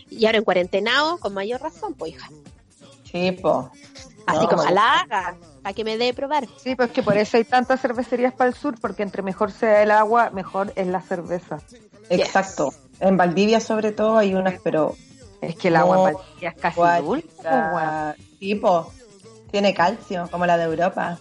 [0.09, 2.29] Y ahora en cuarentenado, con mayor razón, pues hija.
[3.11, 3.71] Sí, po.
[4.25, 6.47] Así No, que ojalá haga, para que me dé probar.
[6.61, 9.83] Sí, pues que por eso hay tantas cervecerías para el sur, porque entre mejor sea
[9.83, 11.59] el agua, mejor es la cerveza.
[12.09, 12.73] Exacto.
[12.99, 14.95] En Valdivia, sobre todo, hay unas, pero
[15.41, 17.27] Es que el agua No, en Valdivia es casi dulce.
[17.37, 18.15] pues,
[19.55, 21.17] Tiene calcio, como la de Europa.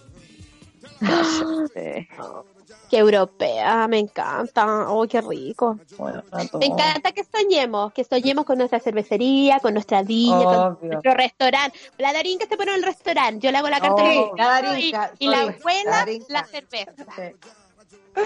[2.89, 4.89] Qué europea, me encanta.
[4.89, 5.79] Oh, qué rico.
[5.97, 6.21] Bueno.
[6.59, 11.79] Me encanta que soñemos, que soñemos con nuestra cervecería, con nuestra viña, con nuestro restaurante.
[11.97, 14.35] La Darinka se pone en el restaurante, yo le hago la carta Oh,
[14.77, 16.91] y, y la abuela la cerveza.
[17.15, 18.21] Sí.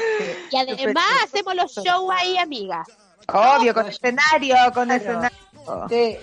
[0.52, 2.88] Y además hacemos los shows ahí, amigas,
[3.28, 5.04] Obvio, con escenario, con Claro.
[5.04, 5.38] escenario.
[5.88, 6.18] Sí,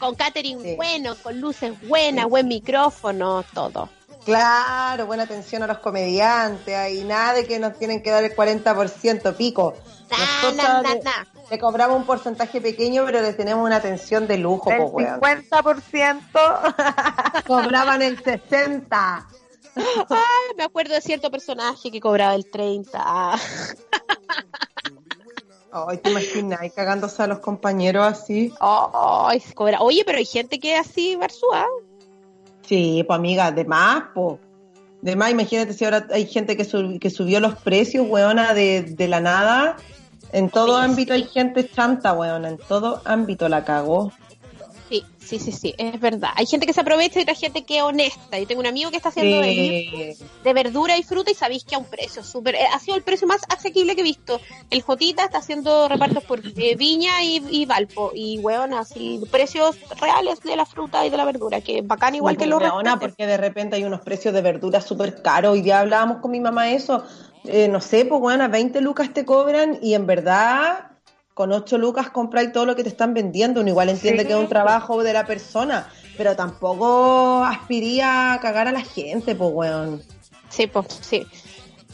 [0.00, 0.74] con catering Sí.
[0.76, 3.88] bueno, con luces buenas, buen micrófono, todo.
[4.24, 8.34] claro, buena atención a los comediantes, ahí nada de que nos tienen que dar el
[8.34, 9.74] 40% pico.
[10.10, 11.26] Na, Nosotras na, na, le- na.
[11.50, 15.20] Le cobramos un porcentaje pequeño, pero les tenemos una atención de lujo, El po, weón.
[15.20, 17.42] 50%.
[17.46, 19.26] Cobraban el 60.
[19.76, 20.24] Ah,
[20.56, 23.38] me acuerdo de cierto personaje que cobraba el 30.
[25.72, 28.52] Ay, te imaginas, y cagándose a los compañeros así.
[28.60, 29.80] Ay, cobra.
[29.80, 31.66] Oye, pero hay gente que es así, Barzúa.
[32.62, 34.38] Sí, pues amiga, de más, pues.
[35.02, 38.82] De más, imagínate si ahora hay gente que, sub- que subió los precios, weona, de,
[38.82, 39.76] de la nada.
[40.32, 41.22] En todo Sí, ámbito sí.
[41.22, 42.48] hay gente chanta, weona.
[42.50, 44.12] En todo ámbito la cagó.
[44.90, 46.30] Sí, sí, sí, sí, es verdad.
[46.34, 48.36] Hay gente que se aprovecha y otra gente que es honesta.
[48.38, 50.16] Yo tengo un amigo que está haciendo Sí.
[50.42, 52.56] de verdura y fruta y sabéis que a un precio súper...
[52.56, 54.40] eh, Ha sido el precio más asequible que he visto.
[54.68, 58.10] El Jotita está haciendo repartos por eh, Viña y, y Valpo.
[58.14, 62.36] Y, weón, así, precios reales de la fruta y de la verdura, que bacán igual
[62.36, 63.08] que los restaurantes.
[63.10, 65.52] porque de repente hay unos precios de verduras súper caros.
[65.52, 67.04] Hoy día hablábamos con mi mamá eso.
[67.44, 70.89] Eh, no sé, pues bueno, 20 lucas te cobran y en verdad
[71.34, 73.60] con 8 lucas compráis todo lo que te están vendiendo.
[73.60, 74.26] Uno igual entiende Sí.
[74.28, 79.34] que es un trabajo de la persona, pero tampoco aspiría a cagar a la gente,
[79.34, 80.02] pues weón.
[80.48, 81.26] Sí, pues, sí.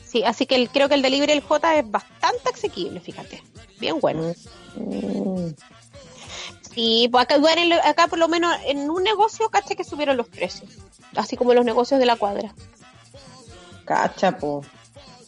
[0.04, 3.42] Sí, así que el- creo que el delivery del J es bastante asequible, fíjate.
[3.78, 4.32] Bien bueno.
[4.76, 5.50] Mm.
[6.74, 10.28] Sí, pues acá, bueno, acá por lo menos en un negocio, caché que subieron los
[10.28, 10.70] precios.
[11.14, 12.54] Así como los negocios de la cuadra.
[13.84, 14.62] Cacha, po.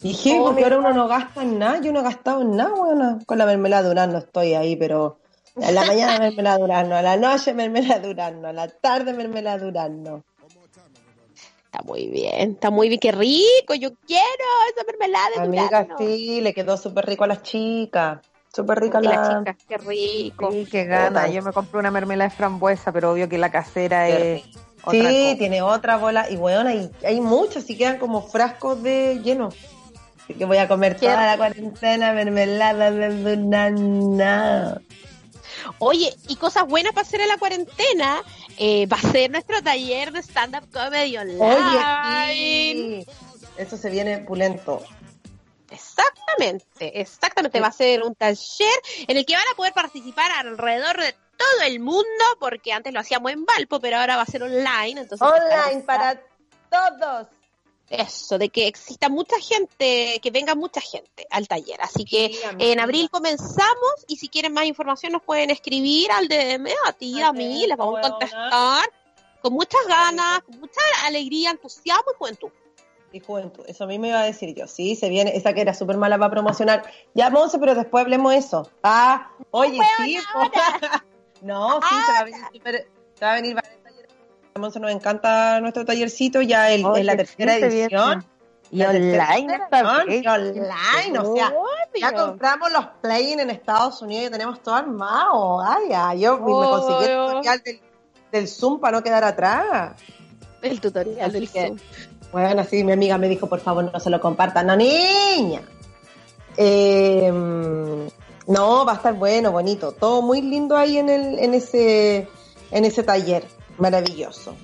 [0.01, 2.73] Dije, Oh, porque ahora uno no gasta en nada, yo no he gastado en nada,
[2.73, 3.23] weón.
[3.25, 5.19] Con la mermelada de durazno estoy ahí, pero
[5.61, 9.13] a la mañana mermelada de durazno, a la noche mermelada de durazno, a la tarde
[9.13, 10.23] mermelada de durazno.
[11.65, 15.97] Está muy bien, está muy bien, qué rico, yo quiero esa mermelada de Amiga, durazno.
[15.99, 18.19] sí, le quedó súper rico a las chicas.
[18.51, 19.39] Súper rica la la...
[19.39, 20.51] chica, qué rico.
[20.51, 21.27] Sí, qué gana.
[21.27, 24.51] Yo me compré una mermelada de frambuesa, pero obvio que la casera Qué es Sí,
[24.83, 25.37] otra cosa.
[25.37, 26.29] tiene otra bola.
[26.29, 29.49] Y bueno, hay, hay muchas, y quedan como frascos de lleno.
[30.29, 34.79] Así que voy a comer Qué toda la cuarentena mermelada de durazno.
[35.79, 38.21] Oye, y cosas buenas para hacer en la cuarentena,
[38.59, 41.43] eh, va a ser nuestro taller de stand-up comedy online.
[41.43, 43.05] Oye, sí.
[43.57, 44.83] Eso se viene pulento.
[45.71, 47.59] Exactamente, exactamente.
[47.59, 51.61] Va a ser un taller en el que van a poder participar alrededor de todo
[51.65, 55.01] el mundo, porque antes lo hacíamos en Valpo, pero ahora va a ser online.
[55.01, 56.21] Entonces Online para
[56.69, 57.27] todos.
[57.89, 61.81] Eso, de que exista mucha gente, que venga mucha gente al taller.
[61.81, 66.27] Así que Sí, en abril comenzamos y si quieren más información nos pueden escribir al
[66.27, 68.89] DM, a ti, a mí, les vamos a contestar
[69.41, 72.49] con muchas ganas, con mucha alegría, entusiasmo y juventud.
[73.11, 75.61] Y juventud, eso a mí me iba a decir yo, sí, se viene, esa que
[75.61, 76.83] era súper mala para promocionar.
[77.15, 78.69] Ya, Monse, pero después hablemos eso.
[78.83, 80.19] Ah, oye, sí.
[81.41, 83.78] no, sí, se va a venir súper, se va a venir varios talleres.
[84.55, 88.25] A nos encanta nuestro tallercito, ya el- en la tercera edición.
[88.71, 89.57] Y online
[90.09, 91.51] y online, o sea,
[91.99, 95.59] ya compramos los play en Estados Unidos y tenemos todo armado.
[95.61, 97.81] Ay, ya, yo me conseguí el tutorial del,
[98.31, 99.93] del Zoom para no quedar atrás.
[100.61, 101.77] El tutorial Así del que- Zoom.
[102.31, 104.67] Bueno, sí, mi amiga me dijo, por favor, no se lo compartan.
[104.67, 105.61] No, niña.
[106.57, 109.93] Eh, no, va a estar bueno, bonito.
[109.93, 112.27] Todo muy lindo ahí en, el, en, ese,
[112.69, 113.45] en ese taller.
[113.79, 114.55] Maravilloso.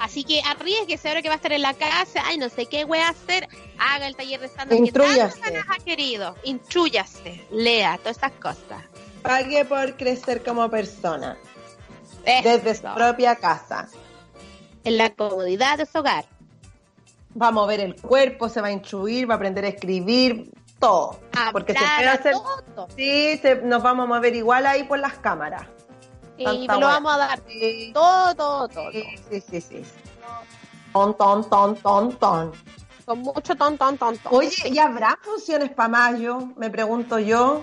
[0.00, 2.22] Así que arriesguese ahora que va a estar en la casa.
[2.24, 3.48] Ay, no sé qué voy a hacer.
[3.78, 6.34] Haga el taller de stand-up que tantas ha querido.
[6.42, 7.46] Intrúyase.
[7.52, 8.82] Lea todas estas cosas.
[9.22, 11.36] Pague por crecer como persona.
[12.24, 12.48] Eso.
[12.48, 13.88] Desde su propia casa.
[14.82, 16.24] En la comodidad de su hogar.
[17.40, 20.50] Va a mover el cuerpo, se va a instruir, va a aprender a escribir,
[20.80, 21.20] todo.
[21.52, 22.32] Porque se puede hacer.
[22.32, 22.88] todo.
[22.96, 25.66] Sí, se- nos vamos a mover igual ahí por las cámaras.
[26.42, 28.90] Y lo vamos a dar Sí, todo, todo, todo.
[28.92, 29.82] sí, sí, sí.
[30.92, 32.52] Ton, ton, ton, ton, ton.
[33.04, 34.34] Con mucho ton, ton, ton, ton.
[34.34, 36.38] Oye, ¿y habrá funciones para mayo?
[36.56, 37.62] Me pregunto yo.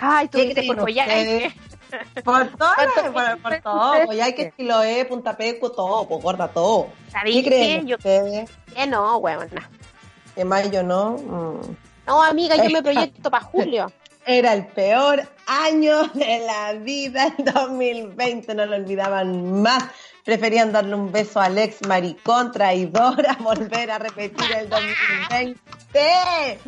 [0.00, 1.54] Ay, tú ¿qué dices, ustedes?
[1.86, 3.86] es Por todo, ¿Cuánto por, por todo.
[3.90, 4.06] ustedes?
[4.06, 6.88] Pues ya hay que Chiloé, Punta Peco, todo, pues gorda, todo.
[7.06, 7.86] ¿Qué ¿sabéis creen?
[7.86, 8.50] Yo ustedes?
[8.74, 9.48] que no, weón.
[9.52, 9.60] no.
[10.34, 11.10] Que mayo no.
[11.16, 11.76] Mm.
[12.06, 13.90] No, amiga, yo me proyecto para julio.
[14.30, 19.82] Era el peor año de la vida en 2020, no lo olvidaban más.
[20.22, 25.58] Preferían darle un beso al ex maricón, traidor, a volver a repetir el 2020.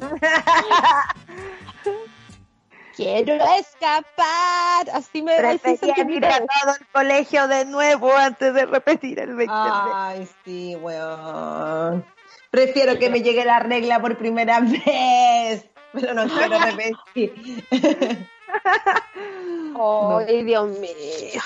[2.96, 4.88] Quiero escapar.
[4.94, 9.18] Así me así Prefería sentí ir a todo el colegio de nuevo antes de repetir
[9.20, 9.54] el 20.
[9.54, 12.06] Ay, sí, weón.
[12.50, 15.66] Prefiero que me llegue la regla por primera vez,
[16.00, 17.66] pero no quiero repetir.
[19.78, 21.40] Ay, Dios mío.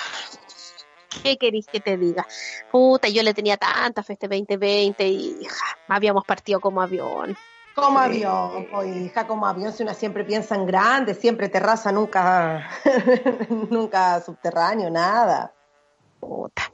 [1.23, 2.27] ¿Qué queréis que te diga?
[2.71, 7.37] Puta, yo le tenía tanta fe este 2020 y ja, habíamos partido como avión.
[7.75, 12.71] Como avión, pues, hija, como avión, si una siempre piensa en grande, siempre terraza, nunca,
[13.71, 15.53] nunca subterráneo, nada.
[16.21, 16.71] Puta.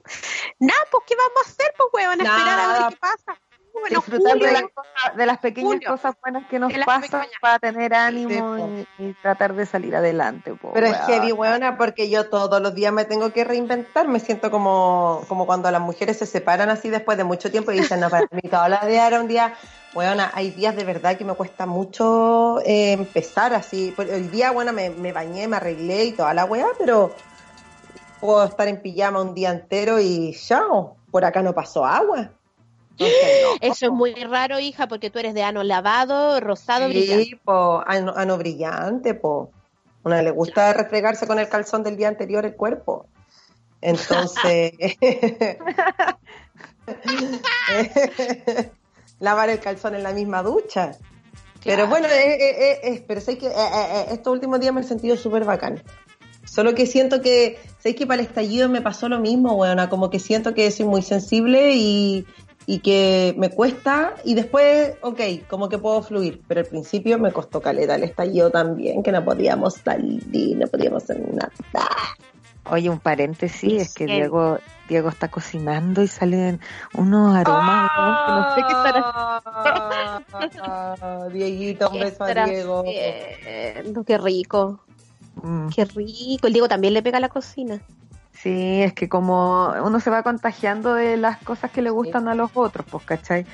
[0.59, 1.73] Nada, pues, ¿qué vamos a hacer?
[1.77, 3.41] Pues, weón, a esperar a ver qué pasa.
[3.73, 5.89] Bueno, disfrutar julio, de las, cosas- de las pequeñas Julio.
[5.91, 7.29] cosas buenas que nos pasan pequeñas.
[7.41, 10.55] para tener ánimo Sí, y, y tratar de salir adelante.
[10.55, 11.07] po, Pero es weón.
[11.07, 14.09] heavy, weona, porque yo todos los días me tengo que reinventar.
[14.09, 17.81] Me siento como, como cuando las mujeres se separan así después de mucho tiempo y
[17.81, 19.55] dicen, no, para mí todos los días era un día.
[19.95, 23.95] Weona, hay días de verdad que me cuesta mucho eh, empezar así.
[23.99, 27.13] El día, bueno, me, me bañé, me arreglé y toda la weá, pero
[28.21, 32.31] puedo estar en pijama un día entero y chao, por acá no pasó agua.
[32.99, 37.25] Eso es muy raro, hija, porque tú eres de ano lavado, rosado, brillante.
[37.25, 39.51] Sí, po, ano, ano brillante, po.
[40.03, 43.07] Una le gusta refregarse con el calzón del día anterior el cuerpo.
[43.81, 44.73] Entonces,
[49.21, 50.93] lavar el calzón en la misma ducha.
[51.65, 54.73] Pero bueno, eh, eh, eh, eh, pero sé que eh, eh, eh, estos últimos días
[54.73, 55.83] me he sentido súper bacán.
[56.45, 60.11] Solo que siento que, sé que para el estallido me pasó lo mismo, weona, como
[60.11, 62.27] que siento que soy muy sensible y,
[62.67, 67.33] y que me cuesta y después, ok, como que puedo fluir, pero al principio me
[67.33, 71.51] costó caleta el estallido también, que no podíamos salir, no podíamos hacer nada.
[72.71, 74.07] Oye, un paréntesis, es que.
[74.07, 74.59] Diego,
[74.89, 76.61] Diego está cocinando y salen
[76.95, 79.43] unos aromas weón, que no sé qué estará
[80.63, 82.85] Ah, Dieguito, un beso a Diego.
[82.85, 84.81] Qué rico,
[85.43, 86.47] Mm, qué rico.
[86.47, 87.81] El Diego también le pega a la cocina.
[88.43, 92.35] Sí, es que como uno se va contagiando de las cosas que le gustan a
[92.35, 93.45] los otros, pues, ¿cachai?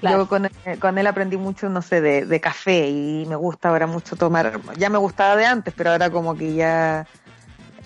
[0.00, 0.18] Claro.
[0.18, 3.70] Yo con, él- con él aprendí mucho, no sé, de, de café y me gusta
[3.70, 7.06] ahora mucho tomar, ya me gustaba de antes, pero ahora como que ya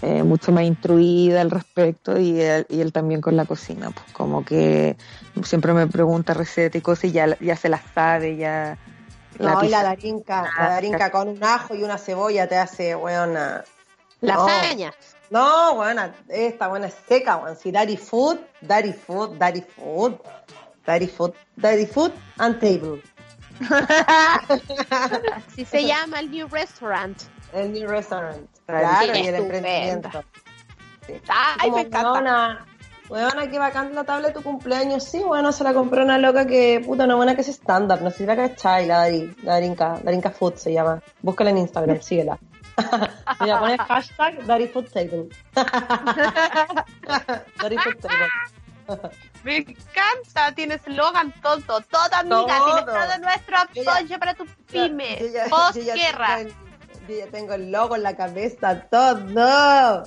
[0.03, 4.07] eh, mucho más instruida al respecto y él, y él también con la cocina, pues
[4.13, 4.97] como que
[5.45, 8.77] siempre me pregunta recetas y cosas y ya, ya se las sabe, ya...
[9.39, 12.95] No, y la darinca, la Ah, darinca con un ajo y una cebolla te hace,
[12.95, 13.65] weona.
[14.21, 14.89] Lasaña.
[14.89, 17.57] No, buena, esta buena es seca, weón.
[17.57, 20.19] Si Daddy Food, Daddy Food, Daddy Food,
[20.85, 23.03] Daddy Food, Daddy Food and Table.
[25.37, 27.17] Así se llama el New Restaurant.
[27.53, 28.49] El new restaurant.
[28.67, 30.09] Claro, y el emprendimiento.
[31.07, 31.15] Sí.
[31.29, 32.65] Ay, me encanta.
[33.09, 35.03] Weona, qué bacán la tabla de tu cumpleaños.
[35.03, 38.03] Sí, bueno, se la compró una loca que, puta, una buena que es estándar.
[38.03, 39.11] No sé si la cachai, la
[39.43, 41.03] Darinka, Darinka Food se llama.
[41.21, 42.39] Búscala en Instagram, síguela.
[43.39, 45.29] Voy a poner hashtag Dari Food Table.
[47.63, 48.29] Dari Food Table.
[49.45, 52.65] Me encanta, tienes eslogan todo, toda amiga, Todo.
[52.67, 55.73] tienes todo nuestro Yo ya- apoyo para tu pyme, ya- yo
[57.09, 60.05] Yo ya tengo el logo en la cabeza, todo.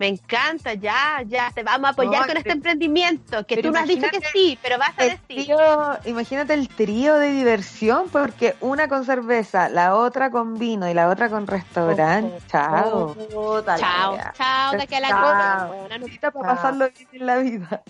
[0.00, 3.80] Me encanta, ya, ya, te vamos a apoyar No, con este emprendimiento, que tú me
[3.80, 5.18] has dicho que sí, pero vas a decir.
[5.44, 5.58] trío,
[6.06, 11.10] imagínate el trío de diversión, porque una con cerveza, la otra con vino y la
[11.10, 12.38] otra con restaurante.
[12.48, 13.14] Chao.
[13.14, 15.74] Puta la Chao, chao, de aquí a la Chao.
[15.90, 16.56] no- Necesita para Chao.
[16.56, 17.82] pasarlo bien en la vida.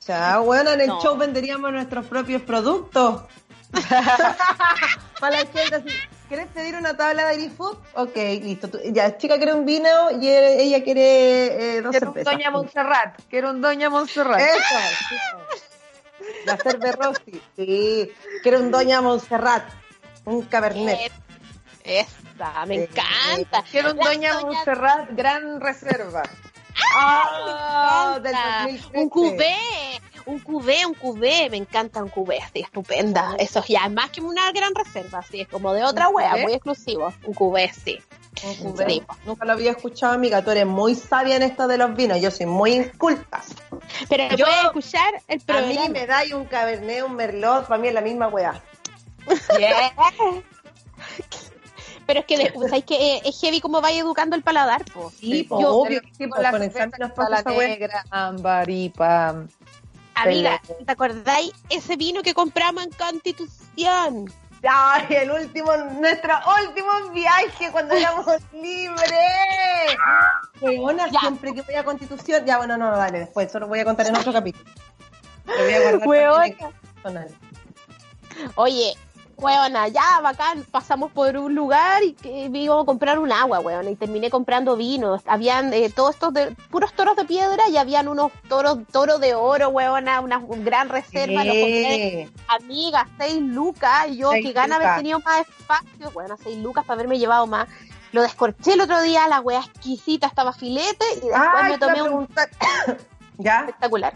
[0.00, 1.00] Chao, bueno, en el No.
[1.00, 3.22] show venderíamos nuestros propios productos.
[5.20, 5.94] Para la gente así,
[6.32, 7.76] ¿quieres pedir una tabla de Food?
[7.94, 8.68] Ok, listo.
[8.70, 12.22] Tú- ya, chica quiere un vino y ella quiere eh, dos Quiero un.
[12.24, 13.20] Doña Montserrat.
[13.28, 14.40] Quiero un Doña Montserrat.
[14.40, 15.38] Eso.
[16.46, 18.10] La cerve Rossi, sí.
[18.42, 19.64] Quiero un Doña Montserrat,
[20.24, 21.12] un Cabernet.
[21.84, 22.82] Eh, Esa, me Sí.
[22.90, 23.64] encanta.
[23.70, 26.22] Quiero un Doña doñas- Montserrat Gran Reserva.
[26.96, 28.18] ¡Ah!
[28.22, 28.62] Del encanta.
[28.62, 28.98] 2013.
[28.98, 29.56] Un cubé,
[30.26, 33.34] un cubé, un cubé, me encanta un cubé, así estupenda.
[33.38, 36.36] Eso ya es más que una gran reserva, así es como de otra ¿Un wea,
[36.36, 37.12] muy exclusivo.
[37.24, 37.98] Un cubé, sí.
[38.62, 38.76] Un.
[38.76, 39.02] Sí.
[39.26, 40.42] Nunca lo había escuchado, amiga.
[40.42, 42.20] Tú eres muy sabia en esto de los vinos.
[42.20, 43.42] Yo soy muy inculta.
[44.08, 45.68] Pero Yo- puedes escuchar el A programa.
[45.82, 48.60] mí me da un Cabernet, un Merlot, para mí es la misma weá.
[52.06, 55.10] Pero es que, ¿sabes que eh, es heavy como vaya educando el paladar, po.
[55.16, 59.46] Sí, po, pues, yo- obvio que sí, pues, la con la negra, ámbar, IPA.
[60.14, 64.32] Amiga, ¿te acordáis ese vino que compramos en Constitución?
[64.68, 66.34] Ay, el último, nuestro
[66.64, 69.10] último viaje cuando éramos libres.
[71.10, 71.20] Ya.
[71.20, 72.44] siempre que voy a Constitución.
[72.46, 74.64] Ya, bueno, no, no, dale, después, eso lo voy a contar en otro capítulo.
[75.46, 77.26] Lo voy a.
[78.54, 78.94] Oye,
[79.42, 83.90] weona, ya bacán, pasamos por un lugar y que íbamos a comprar un agua, weona,
[83.90, 85.22] y terminé comprando vinos.
[85.26, 89.34] Habían eh, todos estos de, puros toros de piedra y habían unos toros, toro de
[89.34, 91.44] oro, weona, una gran reserva.
[91.44, 92.32] Los compré, Sí.
[92.48, 96.84] amiga, seis lucas, y yo Seis que gana haber tenido más espacio, bueno, seis lucas
[96.84, 97.68] para haberme llevado más.
[98.12, 102.02] Lo descorché el otro día, la wea exquisita, estaba filete, y después Ay, me tomé
[102.02, 102.28] un.
[103.38, 103.60] ¿Ya?
[103.60, 104.14] espectacular.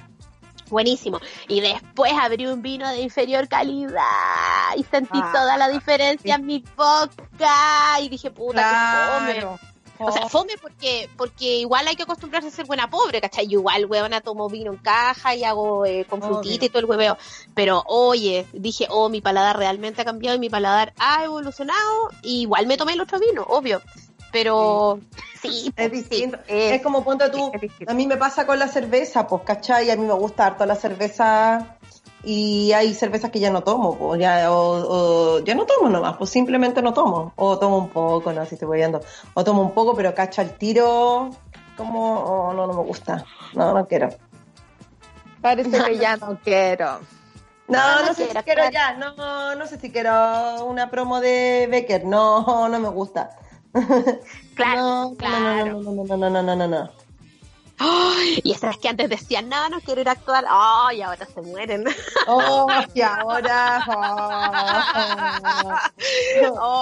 [0.68, 1.20] Buenísimo.
[1.48, 4.02] Y después abrí un vino de inferior calidad
[4.76, 8.62] y sentí Ah, toda la diferencia en mi boca y dije, puta,
[9.32, 9.58] que fome.
[9.98, 13.46] O sea, fome porque, porque igual hay que acostumbrarse a ser buena pobre, ¿cachai?
[13.46, 16.84] Yo igual, weona, tomo vino en caja y hago eh, con frutita y todo el
[16.84, 17.16] hueveo.
[17.54, 22.10] Pero, oye, dije, oh, mi paladar realmente ha cambiado y mi paladar ha evolucionado.
[22.22, 23.80] Y igual me tomé el otro vino, obvio.
[24.32, 26.39] Pero, sí, Es pues, distinto.
[26.47, 27.51] sí, es- Es como ponte tú,
[27.87, 29.91] a mí me pasa con la cerveza, pues, ¿cachai?
[29.91, 31.76] A mí me gusta harto la cerveza
[32.24, 36.16] y hay cervezas que ya no tomo, pues, ya, o, o- ya no tomo nomás,
[36.16, 37.32] pues simplemente no tomo.
[37.37, 39.01] O tomo un poco, no, si estoy viendo.
[39.34, 41.30] O tomo un poco, pero cacho al tiro,
[41.76, 43.24] como, oh, no, no me gusta.
[43.55, 44.09] No, no quiero.
[45.41, 47.01] Parece que ya no quiero.
[47.68, 48.72] No, No, no, no sé quiero, si quiero claro.
[48.72, 53.30] ya, no, no sé si quiero una promo de Becker, no, no me gusta.
[54.55, 55.81] Claro, no, claro.
[55.83, 56.91] No, no, no, no, no, no, no, no.
[57.79, 60.47] Ay, y esas que antes decían, no, no quiero ir a actuar.
[60.49, 61.85] Ay, ahora se mueren.
[62.27, 63.85] Oh, y ahora.
[63.87, 64.51] oh.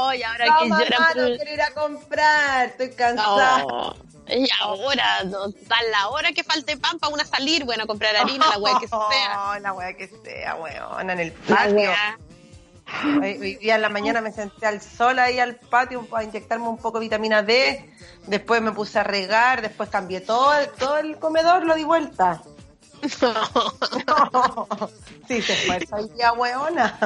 [0.09, 3.59] Ay, ahora No, que mamá, lloran por no quiero ir a comprar, estoy cansada.
[3.63, 3.97] No.
[4.27, 8.47] Y ahora, no, da la hora que falte pan para una salir, bueno, comprar harina,
[8.49, 8.99] la weá que sea.
[9.01, 11.75] Oh, la wea que sea, weón, en el La patio.
[11.77, 12.19] weá.
[13.03, 16.69] Hoy, hoy día en la mañana me senté al sol ahí al patio para inyectarme
[16.69, 17.91] un poco de vitamina D.
[18.27, 22.43] Después me puse a regar, después cambié todo, el- todo el comedor, lo di vuelta.
[25.29, 26.99] sí, se fue esa idea, weona.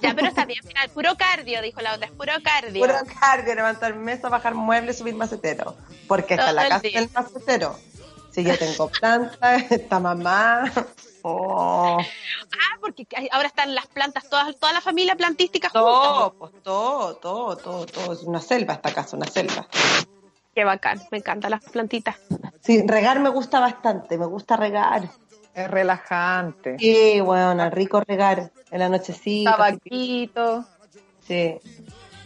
[0.00, 2.80] Ya, pero está bien, mira, puro cardio, dijo la otra, es puro cardio.
[2.80, 5.76] Puro cardio, levantar mesa, bajar muebles, subir macetero.
[6.08, 7.00] Porque está la casa día.
[7.00, 7.78] del macetero.
[8.30, 10.72] Si yo tengo planta, está mamá.
[11.22, 15.84] Oh, Ah, porque ahora están las plantas, todas, toda la familia plantística juntas.
[15.84, 18.12] todo, pues todo, todo, todo, todo.
[18.12, 19.66] Es una selva esta casa, una selva.
[20.54, 22.16] Qué bacán, me encantan las plantitas.
[22.60, 25.08] Sí, regar me gusta bastante, me gusta regar.
[25.54, 26.76] Es relajante.
[26.78, 29.52] Sí, bueno, rico regar en la nochecita.
[29.52, 30.64] Tabaquito.
[31.26, 31.58] Sí.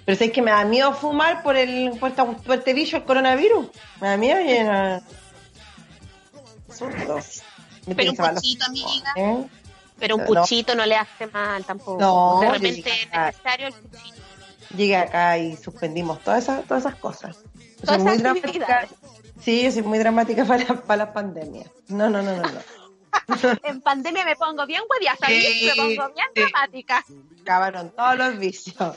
[0.05, 3.05] Pero es que me da miedo fumar por el por, esta- por este bicho, el
[3.05, 3.66] coronavirus.
[4.01, 5.03] Me da miedo y.
[6.68, 7.05] Me
[7.95, 9.12] Pero un puchito, amiga.
[9.16, 9.47] ¿Eh?
[9.99, 10.26] Pero un No.
[10.26, 11.99] puchito no le hace mal tampoco.
[12.01, 14.16] No, de repente es necesario el puchito.
[14.76, 17.37] Llegué acá y suspendimos todas esas, todas esas cosas.
[17.84, 18.89] Todas soy muy dramática.
[19.41, 21.70] Sí, yo soy muy dramática para, la- para las pandemias.
[21.89, 22.61] No, no, no, no, no.
[23.64, 25.45] En pandemia me pongo bien huevia, ¿sabes?
[25.45, 26.43] Sí, Me pongo bien sí.
[26.43, 27.05] dramática.
[27.43, 28.97] Acabaron todos los vicios.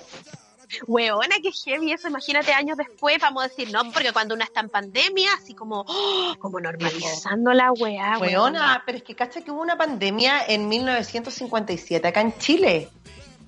[0.88, 2.08] Weona, qué heavy eso.
[2.08, 5.86] Imagínate años después, vamos a decir, no, porque cuando una está en pandemia, así como,
[5.88, 6.36] ¡oh!
[6.40, 12.08] como normalizando la weá, Weona, pero es que cacha que hubo una pandemia en 1957
[12.08, 12.90] acá en Chile.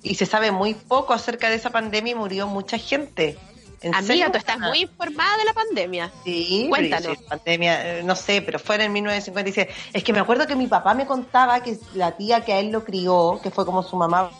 [0.02, 3.38] Y se sabe muy poco acerca de esa pandemia y murió mucha gente.
[3.82, 4.30] ¿En Amiga, serio?
[4.32, 6.12] tú estás muy informada de la pandemia.
[6.24, 7.18] Sí, Cuéntanos.
[7.18, 9.72] sí, pandemia, eh, no sé, pero fue en 1957.
[9.92, 12.70] Es que me acuerdo que mi papá me contaba que la tía que a él
[12.70, 14.30] lo crió, que fue como su mamá,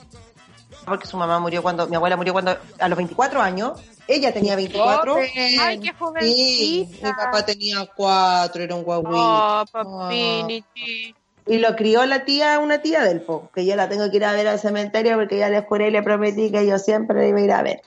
[0.84, 4.56] porque su mamá murió cuando, mi abuela murió cuando, a los 24 años, ella tenía
[4.56, 5.16] 24.
[5.16, 7.06] Ay, qué Sí, jovencita.
[7.06, 9.10] mi papá tenía 4, era un guaguito.
[9.12, 11.14] Oh, papini, sí.
[11.46, 14.24] Y lo crió la tía, una tía del po, que yo la tengo que ir
[14.24, 17.38] a ver al cementerio porque ya le juré y le prometí que yo siempre iba
[17.38, 17.82] a ir a ver.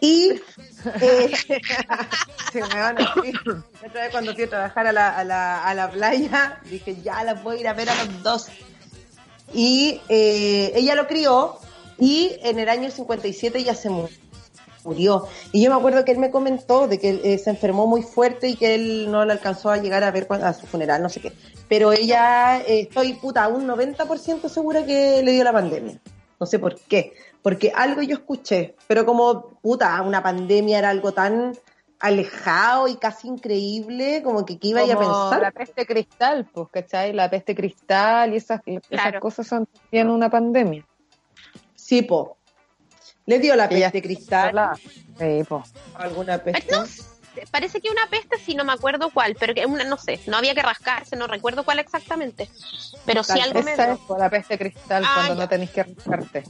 [0.00, 0.40] Y
[1.02, 1.30] eh,
[2.50, 3.14] se me van a
[3.86, 7.22] otra vez cuando fui a trabajar a la, a la, a la playa, dije, ya
[7.24, 8.46] la voy a ir a ver a los dos.
[9.52, 11.58] Y eh, ella lo crió
[11.98, 14.08] y en el año 57 ella se mu-
[14.84, 15.26] murió.
[15.52, 18.48] Y yo me acuerdo que él me comentó de que eh, se enfermó muy fuerte
[18.48, 21.08] y que él no le alcanzó a llegar a ver cuando- a su funeral, no
[21.08, 21.32] sé qué.
[21.68, 25.98] Pero ella, eh, estoy puta, un 90% segura que le dio la pandemia.
[26.38, 27.12] No sé por qué.
[27.42, 31.52] Porque algo yo escuché, pero como puta, una pandemia era algo tan
[32.00, 35.40] alejado y casi increíble, como que qué iba a Como pensar.
[35.42, 37.12] La peste cristal, pues, ¿cachai?
[37.14, 38.60] La peste cristal y esas,
[39.20, 40.84] cosas son también una pandemia.
[41.94, 42.36] Sí, po.
[43.26, 44.52] Le dio la peste cristal.
[45.18, 45.72] Sí, pues.
[45.94, 46.72] alguna peste.
[46.74, 46.84] No
[47.50, 50.36] parece que una peste, sí, no me acuerdo cuál, pero que una, no sé, no
[50.36, 52.48] había que rascarse, no recuerdo cuál exactamente.
[53.06, 53.94] Pero sí algo me Esa dio.
[53.94, 55.40] es por la peste cristal Ah, cuando ya.
[55.40, 56.44] no tenéis que rascarte.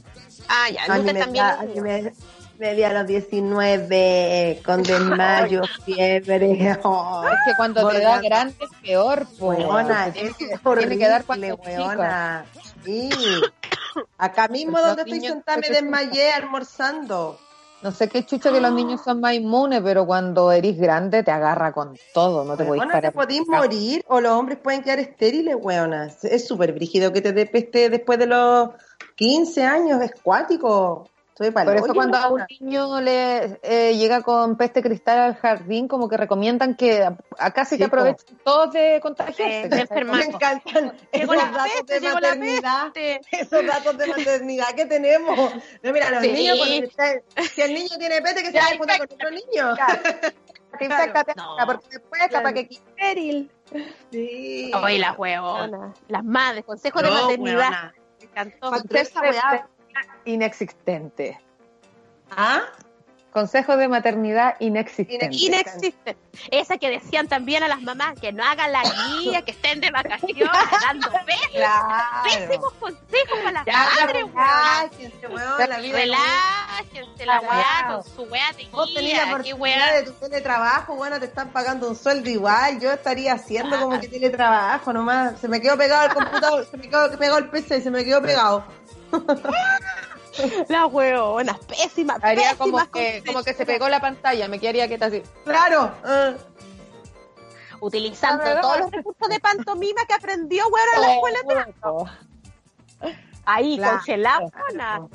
[0.47, 1.45] Ah, ya, A mí nunca me, también.
[1.45, 1.83] da- lo a mí dio.
[1.83, 2.13] me,
[2.59, 6.79] me di a los 19 con desmayo, fiebre.
[6.83, 7.23] oh.
[7.27, 9.59] Es que cuando te da grande es peor, pues.
[9.59, 12.45] Weona, Tiene es que, horrible, tiene que dar cuando weona.
[12.83, 13.09] Sí.
[14.17, 17.39] Acá mismo donde estoy sentada me desmayé almorzando.
[17.81, 21.29] No sé qué chucha que los niños son más inmunes, pero cuando eres grande te
[21.29, 23.13] agarra con todo, no te podéis te parar.
[23.13, 26.09] podís morir o los hombres pueden quedar estériles, weona.
[26.23, 28.69] Es súper brígido que te dé peste después de los
[29.17, 31.09] 15 años, es cuático.
[31.37, 35.89] Estoy Por eso cuando a un niño le eh, llega con peste cristal al jardín,
[35.89, 39.67] como que recomiendan que acá sí que aprovechen todos de contagiarse.
[39.67, 40.03] De- de.
[40.05, 42.93] Me encantan Llegó esos la datos peste, de maternidad.
[43.31, 45.37] Esos datos de maternidad que tenemos.
[45.83, 46.31] No, mira, los Sí.
[46.31, 47.21] niños, cuando está-
[47.53, 49.75] si el niño tiene peste, que se vaya a juntar con otro niño.
[50.79, 51.13] Que Claro.
[51.37, 51.55] No.
[51.67, 53.49] porque después capaz que Kisteril.
[54.11, 54.71] Sí.
[54.73, 57.55] Oye, las huevonas, las madres, consejo de No, maternidad.
[57.59, 57.93] huevona.
[58.19, 58.71] Me encantó.
[58.71, 59.67] Weá.
[60.25, 61.39] Inexistente.
[62.31, 62.63] ¿Ah?
[63.35, 65.27] Consejo de maternidad inexistente.
[65.29, 66.15] Inexistente.
[66.51, 69.91] Esa que decían también a las mamás que no hagan la guía, que estén de
[69.91, 70.47] vacaciones,
[70.87, 72.23] dando pésimos, Claro.
[72.23, 74.35] pésimos consejos para las Ya, madres, weón.
[74.37, 79.43] relájense, weón, la vida Relájense la weá con su weá de Vos tenés la guía.
[79.43, 82.79] Qué oportunidad de tu teletrabajo, bueno, te están pagando un sueldo igual.
[82.79, 85.37] Yo estaría haciendo como que teletrabajo nomás.
[85.41, 88.21] Se me quedó pegado el computador, se me quedó pegado el PC, se me quedó
[88.21, 88.63] pegado.
[90.69, 95.07] Las huevonas, pésimas, Haría como que, como que se pegó la pantalla, me quedaría quieta
[95.07, 95.21] así.
[95.43, 95.91] Claro.
[96.03, 96.33] ah.
[97.81, 98.61] Utilizando La verdad.
[98.61, 101.39] todos los recursos de pantomima que aprendió, weón, en la escuela
[103.01, 103.13] de.
[103.45, 105.09] Ahí, Claro.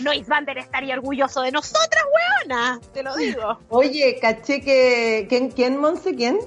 [0.00, 2.04] Nois Vander estaría orgulloso de nosotras,
[2.44, 2.78] weona.
[2.92, 3.58] Te lo digo.
[3.68, 5.26] Oye, caché que.
[5.28, 6.14] ¿Quién, quién Monse?
[6.14, 6.38] ¿Quién?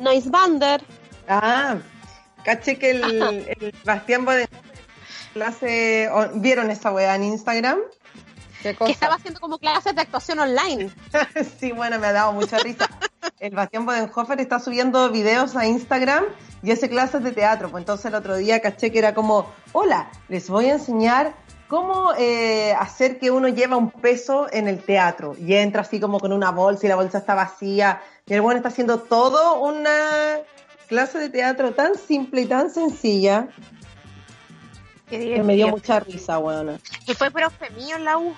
[0.00, 0.82] Nois Vander.
[1.28, 1.76] Ah,
[2.42, 3.04] caché que el,
[3.60, 4.48] el Bastián Boden
[5.32, 6.08] clase.
[6.12, 7.78] o- ¿Vieron esa weá en Instagram?
[8.62, 10.90] ¿Qué Que estaba haciendo como clases de actuación online.
[11.58, 12.88] sí, bueno, me ha dado mucha risa.
[13.40, 16.24] El Bastián Bodenhofer está subiendo videos a Instagram
[16.62, 17.70] y hace clases de teatro.
[17.70, 21.34] Pues entonces el otro día caché que era como, hola, les voy a enseñar
[21.66, 25.34] cómo eh, hacer que uno lleva un peso en el teatro.
[25.38, 28.02] Y entra así como con una bolsa y la bolsa está vacía.
[28.26, 30.38] Y el bueno está haciendo todo una
[30.86, 33.48] clase de teatro tan simple y tan sencilla
[35.10, 36.78] que me dio mucha risa, weona.
[37.06, 38.34] Y fue profe mío en la U.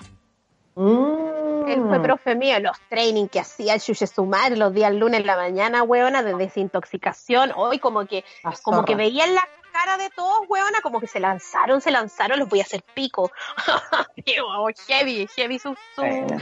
[0.75, 1.69] Mm.
[1.69, 5.27] Él fue profe mío, los training que hacía el Chuche Sumar los días lunes en
[5.27, 7.51] la mañana, weona, de desintoxicación.
[7.55, 9.03] Hoy como que, La como que zorra.
[9.03, 12.59] veía en la cara de todos, weona, como que se lanzaron, se lanzaron, los voy
[12.59, 13.31] a hacer pico.
[14.87, 16.37] Heavy, heavy sus su, Bueno.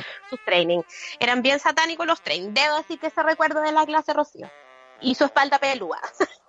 [0.46, 0.82] training.
[1.20, 2.54] Eran bien satánicos los training.
[2.54, 4.50] Debo decir que ese recuerdo de la clase Rocío.
[5.02, 6.00] Y su espalda pelúa.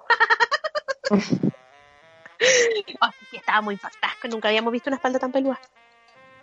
[3.01, 5.32] Así que estábamos impactadas, que nunca habíamos visto una espalda tan.
[5.34, 5.43] En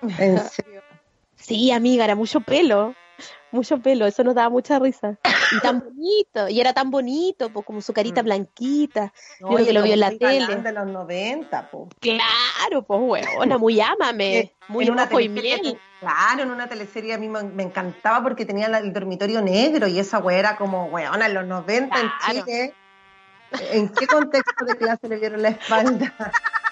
[0.50, 0.82] serio.
[1.36, 2.94] Sí, amiga, era mucho pelo.
[3.52, 5.18] Mucho pelo, eso nos daba mucha risa.
[5.52, 8.26] Y tan bonito, y era tan bonito, pues como su carita Mm.
[8.26, 9.14] blanquita.
[9.42, 10.56] No, Yo creo que lo vio en la tele.
[10.56, 11.90] de los 90, po.
[12.00, 15.80] Claro, pues huevona, muy ámame, Eh, muy en una y miel.
[16.00, 19.88] Claro, en una teleserie a mí me, me encantaba porque tenía la- el dormitorio negro
[19.88, 22.10] y esa weá era como, weona, en los 90 Claro.
[22.40, 22.74] en Chile.
[23.72, 26.14] ¿En qué contexto de clase le vieron la espalda?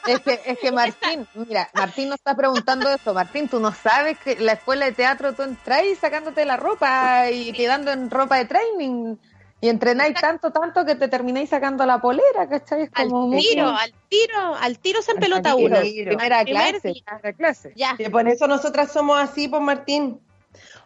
[0.07, 3.13] Es que, es que Martín, mira, Martín nos está preguntando esto.
[3.13, 7.29] Martín, tú no sabes que la escuela de teatro tú entras y sacándote la ropa
[7.29, 9.15] y quedando en ropa de training.
[9.59, 12.83] Y entrenáis tanto, tanto que te termináis sacando la polera, ¿cachai?
[12.83, 15.65] Es Al como muy- tiro, al tiro, al tiro se empelota tiro.
[15.75, 15.81] uno.
[15.81, 16.09] tiro.
[16.15, 17.73] Primera Primer clase, primera clase.
[17.75, 17.95] Ya.
[17.97, 20.21] Y por eso nosotras somos así, pues Martín.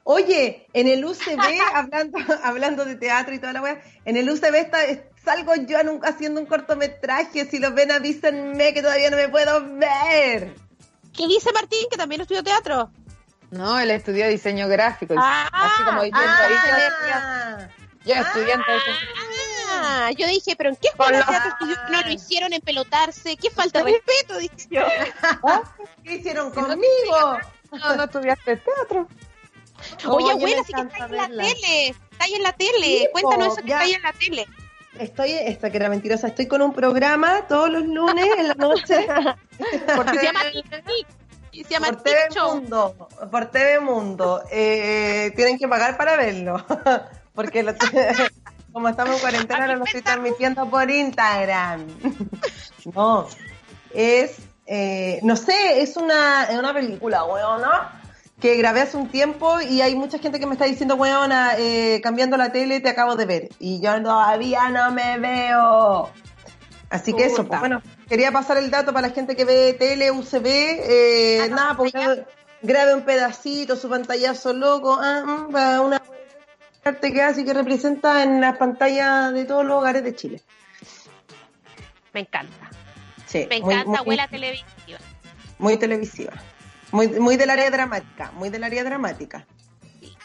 [0.03, 1.37] Oye, en el UCB,
[1.75, 4.79] hablando, hablando de teatro y toda la weá, en el UCB está,
[5.23, 7.45] salgo yo en un- haciendo un cortometraje.
[7.45, 10.55] Si los ven, avísenme que todavía no me puedo ver.
[11.15, 12.91] ¿Qué dice Martín, que también estudió teatro?
[13.51, 15.13] No, él estudió diseño gráfico.
[15.17, 16.53] Ah, así como diciendo ahí,
[17.03, 17.67] Ah,
[18.05, 18.77] yo estudiante de
[19.73, 23.35] Ah, yo dije, pero ¿en qué escuela de teatro estudió no lo hicieron empelotarse?
[23.37, 24.37] ¿Qué falta de respeto?
[24.39, 24.83] Dije yo.
[26.03, 27.37] ¿Qué hicieron conmigo?
[27.71, 29.07] no, no estudiaste teatro.
[30.07, 31.87] Oye, me abuela, sí que encanta está ahí en la tele.
[32.11, 33.09] Está ahí en la tele.
[33.11, 33.75] Cuéntanos eso que ya.
[33.75, 34.47] está ahí en la tele.
[34.99, 39.07] Estoy, esta que era mentirosa, estoy con un programa todos los lunes en la noche
[39.95, 40.39] Porque se llama
[41.51, 42.55] Y se llama por TV Show.
[42.55, 43.07] Mundo.
[43.31, 44.43] Por TV Mundo.
[44.51, 46.65] Eh, tienen que pagar para verlo.
[47.33, 47.73] Porque lo-
[48.73, 51.87] como estamos en cuarentena, no lo estoy transmitiendo por Instagram.
[52.93, 53.27] No,
[53.93, 58.00] es, eh, no sé, es una, es una película, weona,
[58.41, 62.01] que grabé hace un tiempo y hay mucha gente que me está diciendo, weona, eh,
[62.01, 63.49] cambiando la tele te acabo de ver.
[63.59, 66.09] Y yo todavía no me veo.
[66.89, 70.11] Así que eso, pues bueno, quería pasar el dato para la gente que ve tele,
[70.11, 71.93] UCB, eh, Ah, no, nada, pues
[72.63, 75.55] grabe, un pedacito, su pantallazo loco, ah, mm,
[75.85, 76.01] una
[76.83, 80.41] arte que hace que representa en las pantallas de todos los hogares de Chile.
[82.13, 82.69] Me encanta.
[83.25, 84.99] Sí, Me muy- encanta, muy- abuela televisiva.
[85.59, 86.33] muy televisiva.
[86.91, 89.45] Muy, muy del área dramática, muy del área dramática.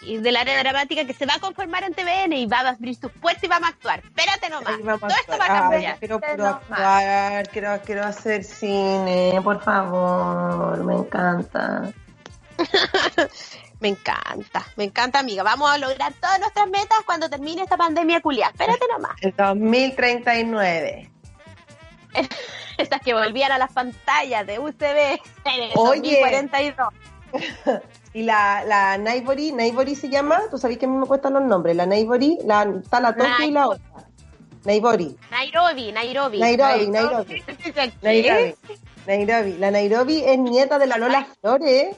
[0.03, 2.95] Y del área dramática que se va a conformar en TVN y va a abrir
[2.95, 4.01] sus puertas y vamos a actuar.
[4.05, 5.01] Espérate nomás.
[5.01, 5.99] Todo esto va a cambiar.
[5.99, 11.93] quiero puro actuar, quiero, quiero hacer cine, por favor, me encanta.
[13.79, 15.43] Me encanta, me encanta, amiga.
[15.43, 18.53] Vamos a lograr todas nuestras metas cuando termine esta pandemia culiada.
[18.53, 19.13] Espérate nomás.
[19.21, 21.11] El 2039.
[22.79, 26.21] Estas que volvían a las pantallas de UCB en el Oye.
[26.21, 26.89] 2042.
[28.15, 31.43] Y la, la Naibory, Naibory se llama, tú sabes que a mí me cuestan los
[31.43, 33.85] nombres, la Naibory, la, está la Tokio y la otra.
[34.65, 36.41] Nairobi, Nairobi.
[36.41, 37.45] Nairobi, Nairobi.
[38.03, 38.55] Nairobi.
[39.07, 39.53] Nairobi.
[39.59, 41.97] La Nairobi es nieta de la Lola Flores.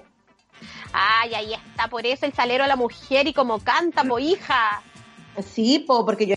[0.92, 4.82] Ay, ahí está, por eso el salero a la mujer y como canta, po hija.
[5.42, 6.34] Sí, po, porque yo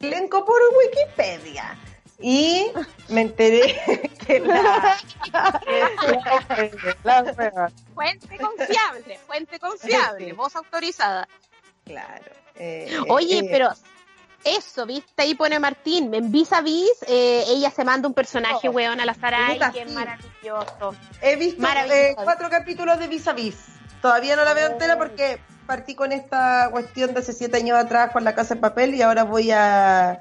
[0.00, 1.76] elenco por Wikipedia.
[2.26, 2.70] Y
[3.10, 4.96] me enteré que la...
[7.94, 10.32] Fuente confiable, fuente confiable, Sí.
[10.32, 11.28] voz autorizada.
[11.84, 12.24] Claro.
[12.54, 13.68] eh, Oye, eh, pero
[14.42, 15.20] eso, ¿viste?
[15.22, 19.00] Ahí pone Martín, en Vis a Vis, eh, ella se manda un personaje, Oh, weón,
[19.00, 19.94] a la puta, que es sí.
[19.94, 20.94] maravilloso.
[21.20, 22.00] He visto Maravilloso.
[22.00, 23.56] eh, cuatro capítulos de Vis a Vis.
[24.00, 28.12] Todavía no la veo entera porque partí con esta cuestión de hace siete años atrás
[28.12, 30.18] con la casa de papel y ahora voy a...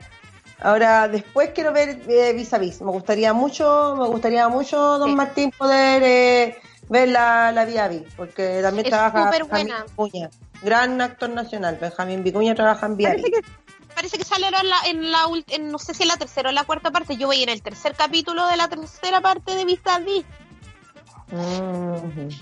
[0.60, 2.82] Ahora, después quiero ver eh, Vis a Vis.
[2.82, 5.16] Me gustaría mucho, me gustaría mucho, don Sí.
[5.16, 6.58] Martín, poder eh,
[6.90, 9.74] ver la, la Vía Vis, porque también Es trabaja Benjamín.
[9.90, 10.30] Vicuña.
[10.62, 11.78] Gran actor nacional.
[11.82, 13.40] Benjamín Vicuña trabaja en Vía Parece Vis.
[13.42, 15.20] que, parece que sale ahora en la, en la
[15.50, 17.18] en, no sé si en la tercera o en la cuarta parte.
[17.18, 20.24] Yo voy en el tercer capítulo de la tercera parte de Vis a Vis.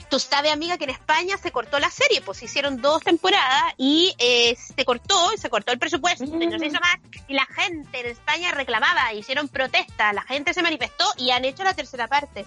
[0.10, 4.14] Tú sabes, amiga, que en España se cortó la serie, pues hicieron dos temporadas y
[4.18, 6.98] eh, se cortó, se cortó el presupuesto, y no se hizo más,
[7.28, 11.64] y la gente en España reclamaba, hicieron protesta, la gente se manifestó y han hecho
[11.64, 12.45] la tercera parte.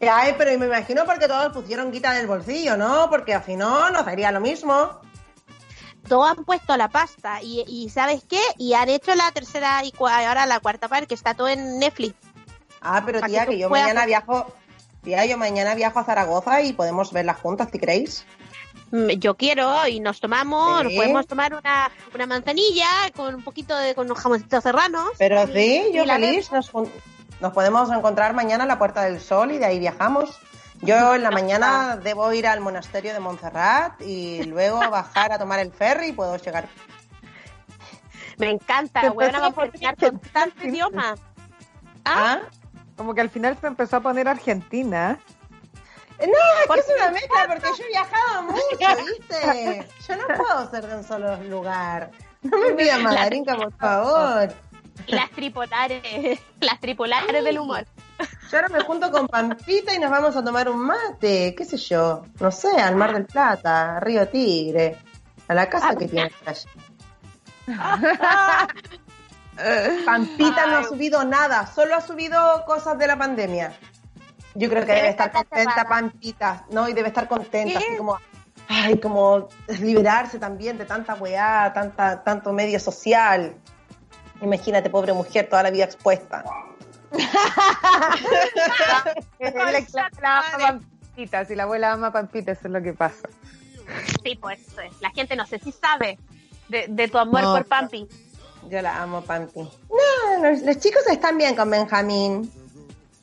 [0.00, 3.08] Ay, pero me imagino porque todos pusieron guita del bolsillo, ¿no?
[3.08, 5.00] Porque al final no sería lo mismo.
[6.06, 8.40] Todos han puesto la pasta y, y ¿sabes qué?
[8.58, 12.14] Y han hecho la tercera y ahora la cuarta parte, que está todo en Netflix.
[12.80, 14.54] Ah, pero tía, que yo mañana viajo,
[15.06, 18.26] tía, yo mañana viajo a Zaragoza y podemos verlas juntas, ¿te creéis?
[18.90, 20.96] Mm, Yo quiero y nos tomamos, Sí.
[20.96, 25.10] podemos tomar una, una manzanilla con un poquito de con unos jamoncitos serranos.
[25.18, 26.70] Pero Y- sí, yo la feliz, nos,
[27.40, 30.38] nos podemos encontrar mañana en la Puerta del Sol y de ahí viajamos.
[30.82, 35.58] Yo en la mañana debo ir al monasterio de Montserrat y luego bajar a tomar
[35.60, 36.68] el ferry y puedo llegar.
[38.38, 41.14] Me encanta, empezó vamos a enseñar con tanto idioma.
[42.04, 42.40] ¿Ah?
[42.96, 45.18] Como que al final se empezó a poner Argentina.
[46.18, 48.58] No, es que es una mezcla porque yo he viajado mucho,
[49.18, 49.88] ¿viste?
[50.08, 52.10] Yo no puedo ser de un solo lugar.
[52.42, 54.54] No me pidas Madarinka, por favor.
[55.08, 57.84] Las tripolares, las tripolares del humor.
[58.50, 61.76] Yo ahora me junto con Pampita y nos vamos a tomar un mate, qué sé
[61.76, 64.96] yo, no sé, al Mar del Plata, a Río Tigre,
[65.48, 66.70] a la casa que tiene por allá.
[70.04, 73.72] Pampita no ha subido nada, solo ha subido cosas de la pandemia.
[74.54, 75.88] Yo creo que Debe debe estar estar contenta cerrada.
[75.88, 76.88] Pampita, ¿no?
[76.88, 77.86] Y debe estar contenta, ¿Qué?
[77.86, 78.18] así como,
[78.68, 79.48] ay, como
[79.80, 83.54] liberarse también de tanta weá, tanta, tanto medio social.
[84.40, 86.44] Imagínate, pobre mujer, toda la vida expuesta.
[89.40, 90.80] la, la ama
[91.14, 93.28] Pampita, si la abuela ama Pampita, eso es lo que pasa.
[94.22, 94.60] Sí, pues
[95.00, 96.18] la gente no sé si sabe
[96.68, 97.54] de, de tu amor No.
[97.54, 98.08] por Pampi.
[98.68, 99.60] Yo la amo, Pampi.
[99.60, 102.50] No, los, los chicos están bien con Benjamín.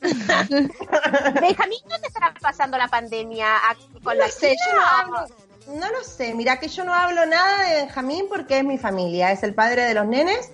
[0.00, 5.34] Benjamín, ¿dónde estará pasando la pandemia ¿A- con No la sé, yo no hablo,
[5.80, 6.34] no lo sé.
[6.34, 9.82] Mira que yo no hablo nada de Benjamín porque es mi familia, es el padre
[9.84, 10.50] de los nenes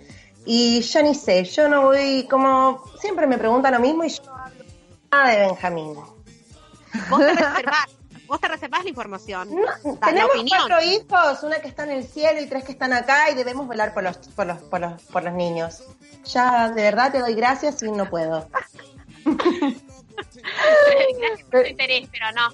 [0.46, 4.22] y yo ni sé, yo no voy como siempre me preguntan lo mismo y yo
[4.24, 4.64] no hablo
[5.10, 5.94] nada de Benjamín.
[7.08, 7.86] Vos te reservás,
[8.30, 9.48] vos te reservás la información.
[9.54, 12.92] No, la tenemos cuatro hijos, una que está en el cielo y tres que están
[12.92, 15.82] acá y debemos velar por los, por los, por los, por los niños.
[16.24, 18.48] Ya, de verdad te doy gracias y no puedo.
[20.34, 22.48] Gracias por tu interés, pero no.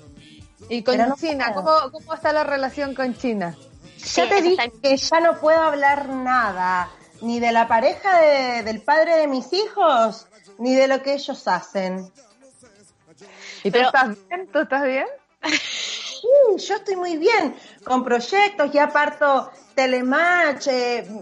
[0.68, 1.52] Y con no China.
[1.54, 3.56] ¿cómo, ¿cómo está la relación con China?
[3.96, 6.88] Sí, ya te dije que ya no puedo hablar nada,
[7.22, 10.26] ni de la pareja de- del padre de mis hijos,
[10.58, 12.10] ni de lo que ellos hacen.
[13.64, 14.48] ¿Y Pero- tú estás bien?
[14.52, 15.06] ¿Tú estás bien?
[16.58, 17.54] Yo estoy muy bien
[17.84, 20.68] con proyectos, ya parto Telematch,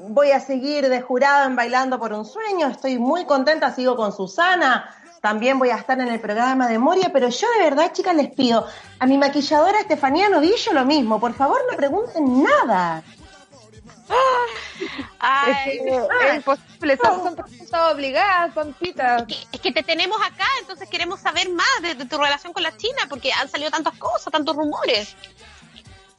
[0.09, 4.12] voy a seguir de jurado en Bailando por un Sueño, estoy muy contenta, sigo con
[4.12, 4.88] Susana,
[5.20, 8.30] también voy a estar en el programa de Moria, pero yo de verdad, chicas, les
[8.30, 8.66] pido
[8.98, 13.02] a mi maquilladora Estefanía Novillo lo mismo, por favor no pregunten nada.
[15.18, 19.24] Ay, es, que es imposible, son, son preguntas obligadas, Pampita.
[19.26, 22.62] que- es que te tenemos acá, entonces queremos saber más de, de tu relación con
[22.62, 25.16] la China, porque han salido tantas cosas, tantos rumores.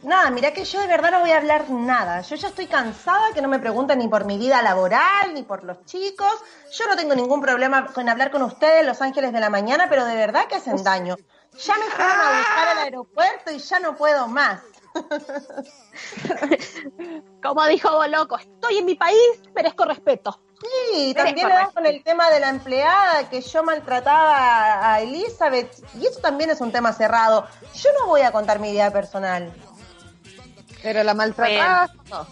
[0.02, 2.22] Nada, mira que yo de verdad no voy a hablar nada.
[2.22, 5.64] Yo ya estoy cansada que no me pregunten ni por mi vida laboral, ni por
[5.64, 6.32] los chicos.
[6.78, 10.06] Yo no tengo ningún problema con hablar con ustedes, Los Ángeles de la Mañana, pero
[10.06, 11.16] de verdad que hacen daño.
[11.57, 14.62] Ya me fueron a buscar al aeropuerto y ya no puedo más.
[17.44, 19.20] Como dijo Boloco, estoy en mi país,
[19.54, 20.40] merezco respeto.
[20.62, 21.74] Sí, también le dan correcto.
[21.76, 26.62] con el tema de la empleada, que yo maltrataba a Elizabeth, y eso también es
[26.62, 27.46] un tema cerrado.
[27.74, 29.54] Yo no voy a contar mi vida personal,
[30.82, 32.26] Pero la maltratada, no.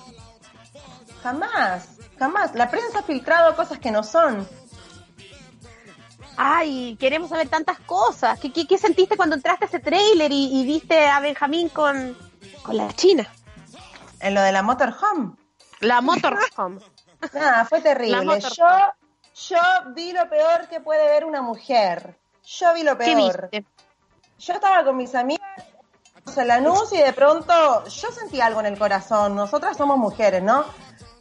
[1.21, 2.55] jamás, jamás.
[2.55, 4.47] La prensa ha filtrado cosas que no son.
[6.35, 8.39] Ay, queremos saber tantas cosas.
[8.39, 12.17] ¿Qué, qué, qué sentiste cuando entraste a ese trailer y, y viste a Benjamín con,
[12.63, 13.27] con la china?
[14.19, 15.35] En lo de la motorhome.
[15.81, 16.79] La motorhome.
[17.33, 18.39] Nada, fue terrible.
[18.39, 18.65] Yo,
[19.49, 19.59] yo
[19.93, 22.17] vi lo peor que puede ver una mujer.
[22.43, 23.49] Yo vi lo ¿Qué peor.
[23.51, 23.65] viste?
[24.39, 25.41] Yo estaba con mis amigas
[26.35, 29.35] en la luz y de pronto yo sentí algo en el corazón.
[29.35, 30.65] Nosotras somos mujeres, ¿no?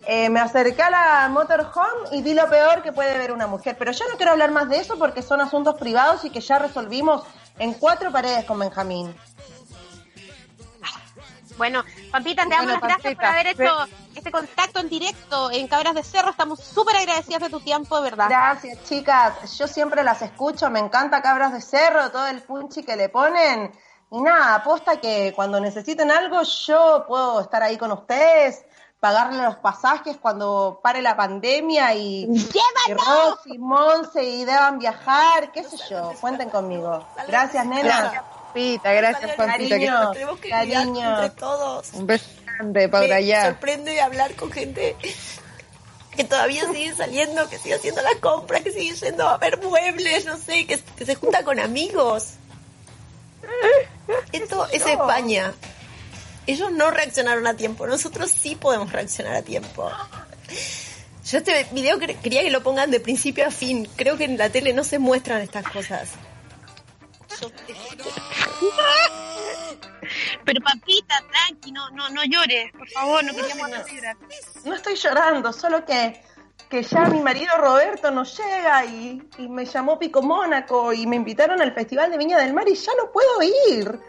[0.06, 3.76] Eh, me acerqué a la motorhome y vi lo peor que puede ver una mujer.
[3.78, 6.58] Pero yo no quiero hablar más de eso porque son asuntos privados y que ya
[6.58, 7.22] resolvimos
[7.58, 9.14] en cuatro paredes con Benjamín.
[11.56, 15.68] Bueno, Pampita, te damos Bueno, las gracias por haber hecho este contacto en directo en
[15.68, 16.30] Cabras de Cerro.
[16.30, 18.26] Estamos súper agradecidas de tu tiempo, de verdad.
[18.28, 19.58] Gracias, chicas.
[19.58, 20.70] Yo siempre las escucho.
[20.70, 23.72] Me encanta Cabras de Cerro, todo el punchi que le ponen.
[24.10, 28.62] Y nada, aposta que cuando necesiten algo, yo puedo estar ahí con ustedes,
[29.00, 32.28] pagarle los pasajes cuando pare la pandemia y,
[33.46, 36.12] y Monse y deban viajar, qué sé yo.
[36.20, 37.06] Cuenten conmigo.
[37.26, 38.22] Gracias, nena.
[38.52, 39.78] Pampita, gracias, Pampita.
[39.78, 40.10] que- Cariño.
[40.12, 40.92] Tenemos que Cariño.
[40.92, 41.92] cuidar entre todos.
[41.94, 43.44] Un beso grande para Me allá.
[43.46, 44.96] sorprende hablar con gente
[46.16, 50.26] que todavía sigue saliendo, que sigue haciendo la compra, que sigue yendo a ver muebles,
[50.26, 52.34] no sé, que, que se junta con amigos.
[54.32, 55.52] Esto es España.
[56.46, 59.90] Ellos no reaccionaron a tiempo, nosotros sí podemos reaccionar a tiempo.
[61.24, 63.88] Yo este video cre- quería que lo pongan de principio a fin.
[63.96, 66.10] Creo que en la tele no se muestran estas cosas.
[67.40, 67.48] Yo-
[70.44, 74.16] Pero Pampita, tranqui, no, no, no llores, por favor, no queríamos llorar.
[74.64, 76.22] No estoy llorando, solo que,
[76.68, 81.16] que ya mi marido Roberto no llega y, y me llamó Pico Mónaco y me
[81.16, 84.00] invitaron al Festival de Viña del Mar y ya no puedo ir.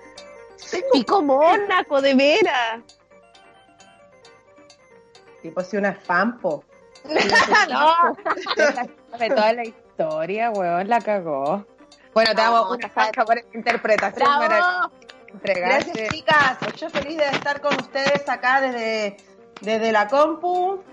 [0.91, 2.81] Pico Mónaco, de veras.
[5.41, 6.63] Tipo, si una fampo.
[7.69, 8.17] no,
[9.19, 11.65] de toda la historia, weón, la cagó.
[12.13, 14.29] Bueno, te damos una saca por esta interpretación.
[15.43, 16.57] Gracias, chicas.
[16.79, 19.17] Yo feliz de estar con ustedes acá desde,
[19.61, 20.83] desde la compu,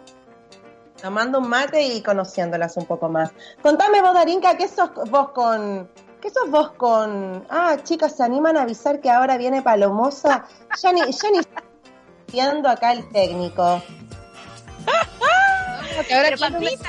[1.01, 3.33] tomando un mate y conociéndolas un poco más.
[3.63, 5.91] Contame vos, Darinka, ¿qué sos vos con...
[6.23, 7.47] ¿Qué sos vos con...?
[7.51, 10.47] Ah, chicas, se animan a avisar que ahora viene Palomosa.
[10.83, 11.01] Ya ni...
[11.01, 11.41] Ya ni...
[12.33, 13.83] Viendo acá el técnico.
[16.07, 16.89] que ahora Pero, entrevista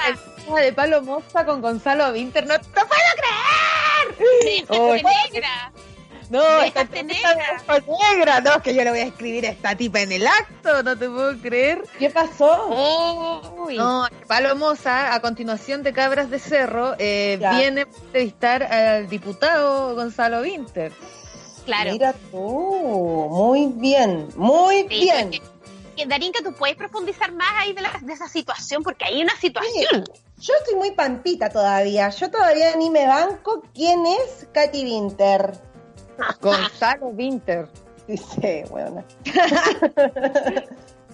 [0.56, 2.46] de Palo Moza con Gonzalo Vinter.
[2.46, 3.71] ¡No te puedo creer!
[4.70, 5.04] Oye.
[5.32, 5.72] negra.
[6.30, 7.62] No, esta negra.
[8.14, 8.40] negra.
[8.42, 10.82] No, es que yo le voy a escribir a esta tipa en el acto.
[10.82, 11.84] No te puedo creer.
[12.00, 13.50] ¿Qué pasó?
[13.58, 13.76] Uy.
[13.76, 19.94] No, Palo Moza, a continuación de Cabras de Cerro, eh, viene a entrevistar al diputado
[19.96, 20.94] Gonzalo Vinter.
[21.66, 21.92] claro.
[21.92, 22.38] Mira tú,
[23.30, 25.30] muy bien, muy Sí, bien.
[25.32, 25.42] porque-
[25.98, 29.36] que, Darinka, tú puedes profundizar más ahí de, la- de esa situación, porque hay una
[29.36, 30.06] situación.
[30.42, 32.10] Yo estoy muy pampita todavía.
[32.10, 35.52] Yo todavía ni me banco quién es Katy Winter.
[36.42, 37.70] Gonzalo Vinter.
[38.08, 39.04] Dice, bueno.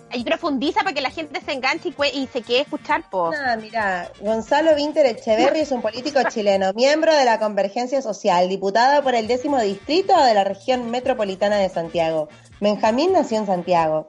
[0.10, 3.30] Ahí profundiza para que la gente se enganche y, se quede escuchar, po.
[3.32, 9.04] Nada, mira, Gonzalo Winter Echeverri es un político chileno, miembro de la Convergencia Social, diputado
[9.04, 12.30] por el décimo distrito de la región metropolitana de Santiago.
[12.62, 14.08] Benjamín nació en Santiago.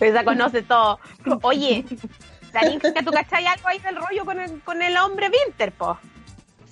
[0.00, 0.98] Esa conoce todo.
[1.42, 1.84] Oye,
[2.54, 5.98] Darinka, ¿tú cachai algo ahí del rollo con el, con el hombre Winter, po?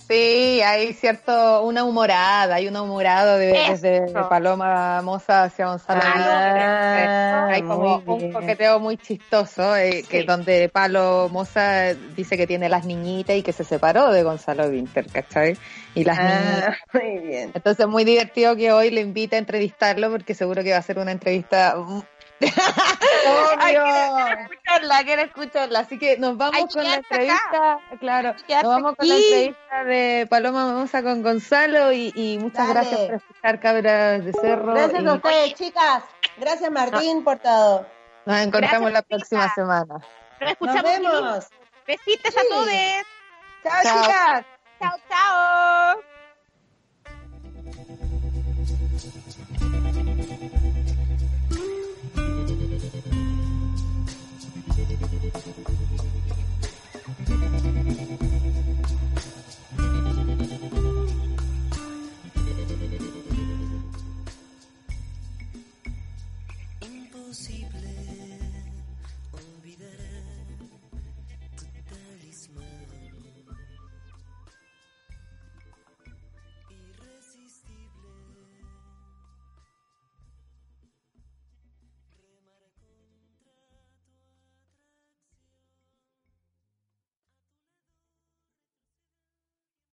[0.08, 7.46] Sí, hay cierto, una humorada, hay una humorada de, desde Paloma Moza hacia Gonzalo Ah,
[7.50, 12.84] Hay como un coqueteo muy chistoso, eh, que donde Palo Moza dice que tiene las
[12.84, 15.56] niñitas y que se separó de Gonzalo Winter, ¿cachai?
[15.94, 16.68] Y las niñitas.
[16.68, 17.52] Ah, muy bien.
[17.54, 20.98] Entonces muy divertido que hoy le invite a entrevistarlo porque seguro que va a ser
[20.98, 21.76] una entrevista...
[23.58, 25.78] Ay, quiero, escucharla, quiero escucharla.
[25.80, 26.98] Así que nos vamos con la acá.
[26.98, 32.68] entrevista, claro, nos vamos con la entrevista de Paloma Moza con Gonzalo y, y muchas
[32.68, 32.72] Dale.
[32.80, 34.74] gracias por escuchar Cabras de Cerro.
[34.74, 36.04] Gracias y a ustedes, chicas.
[36.36, 37.86] Gracias, Martín, por todo.
[38.24, 39.94] nos encontramos Gracias, la próxima semana.
[40.60, 41.46] Nos vemos.
[41.86, 42.66] Besitos a todos.
[43.62, 44.02] Chao, Chao.
[44.02, 44.44] chicas.
[44.80, 46.11] Chao, chao.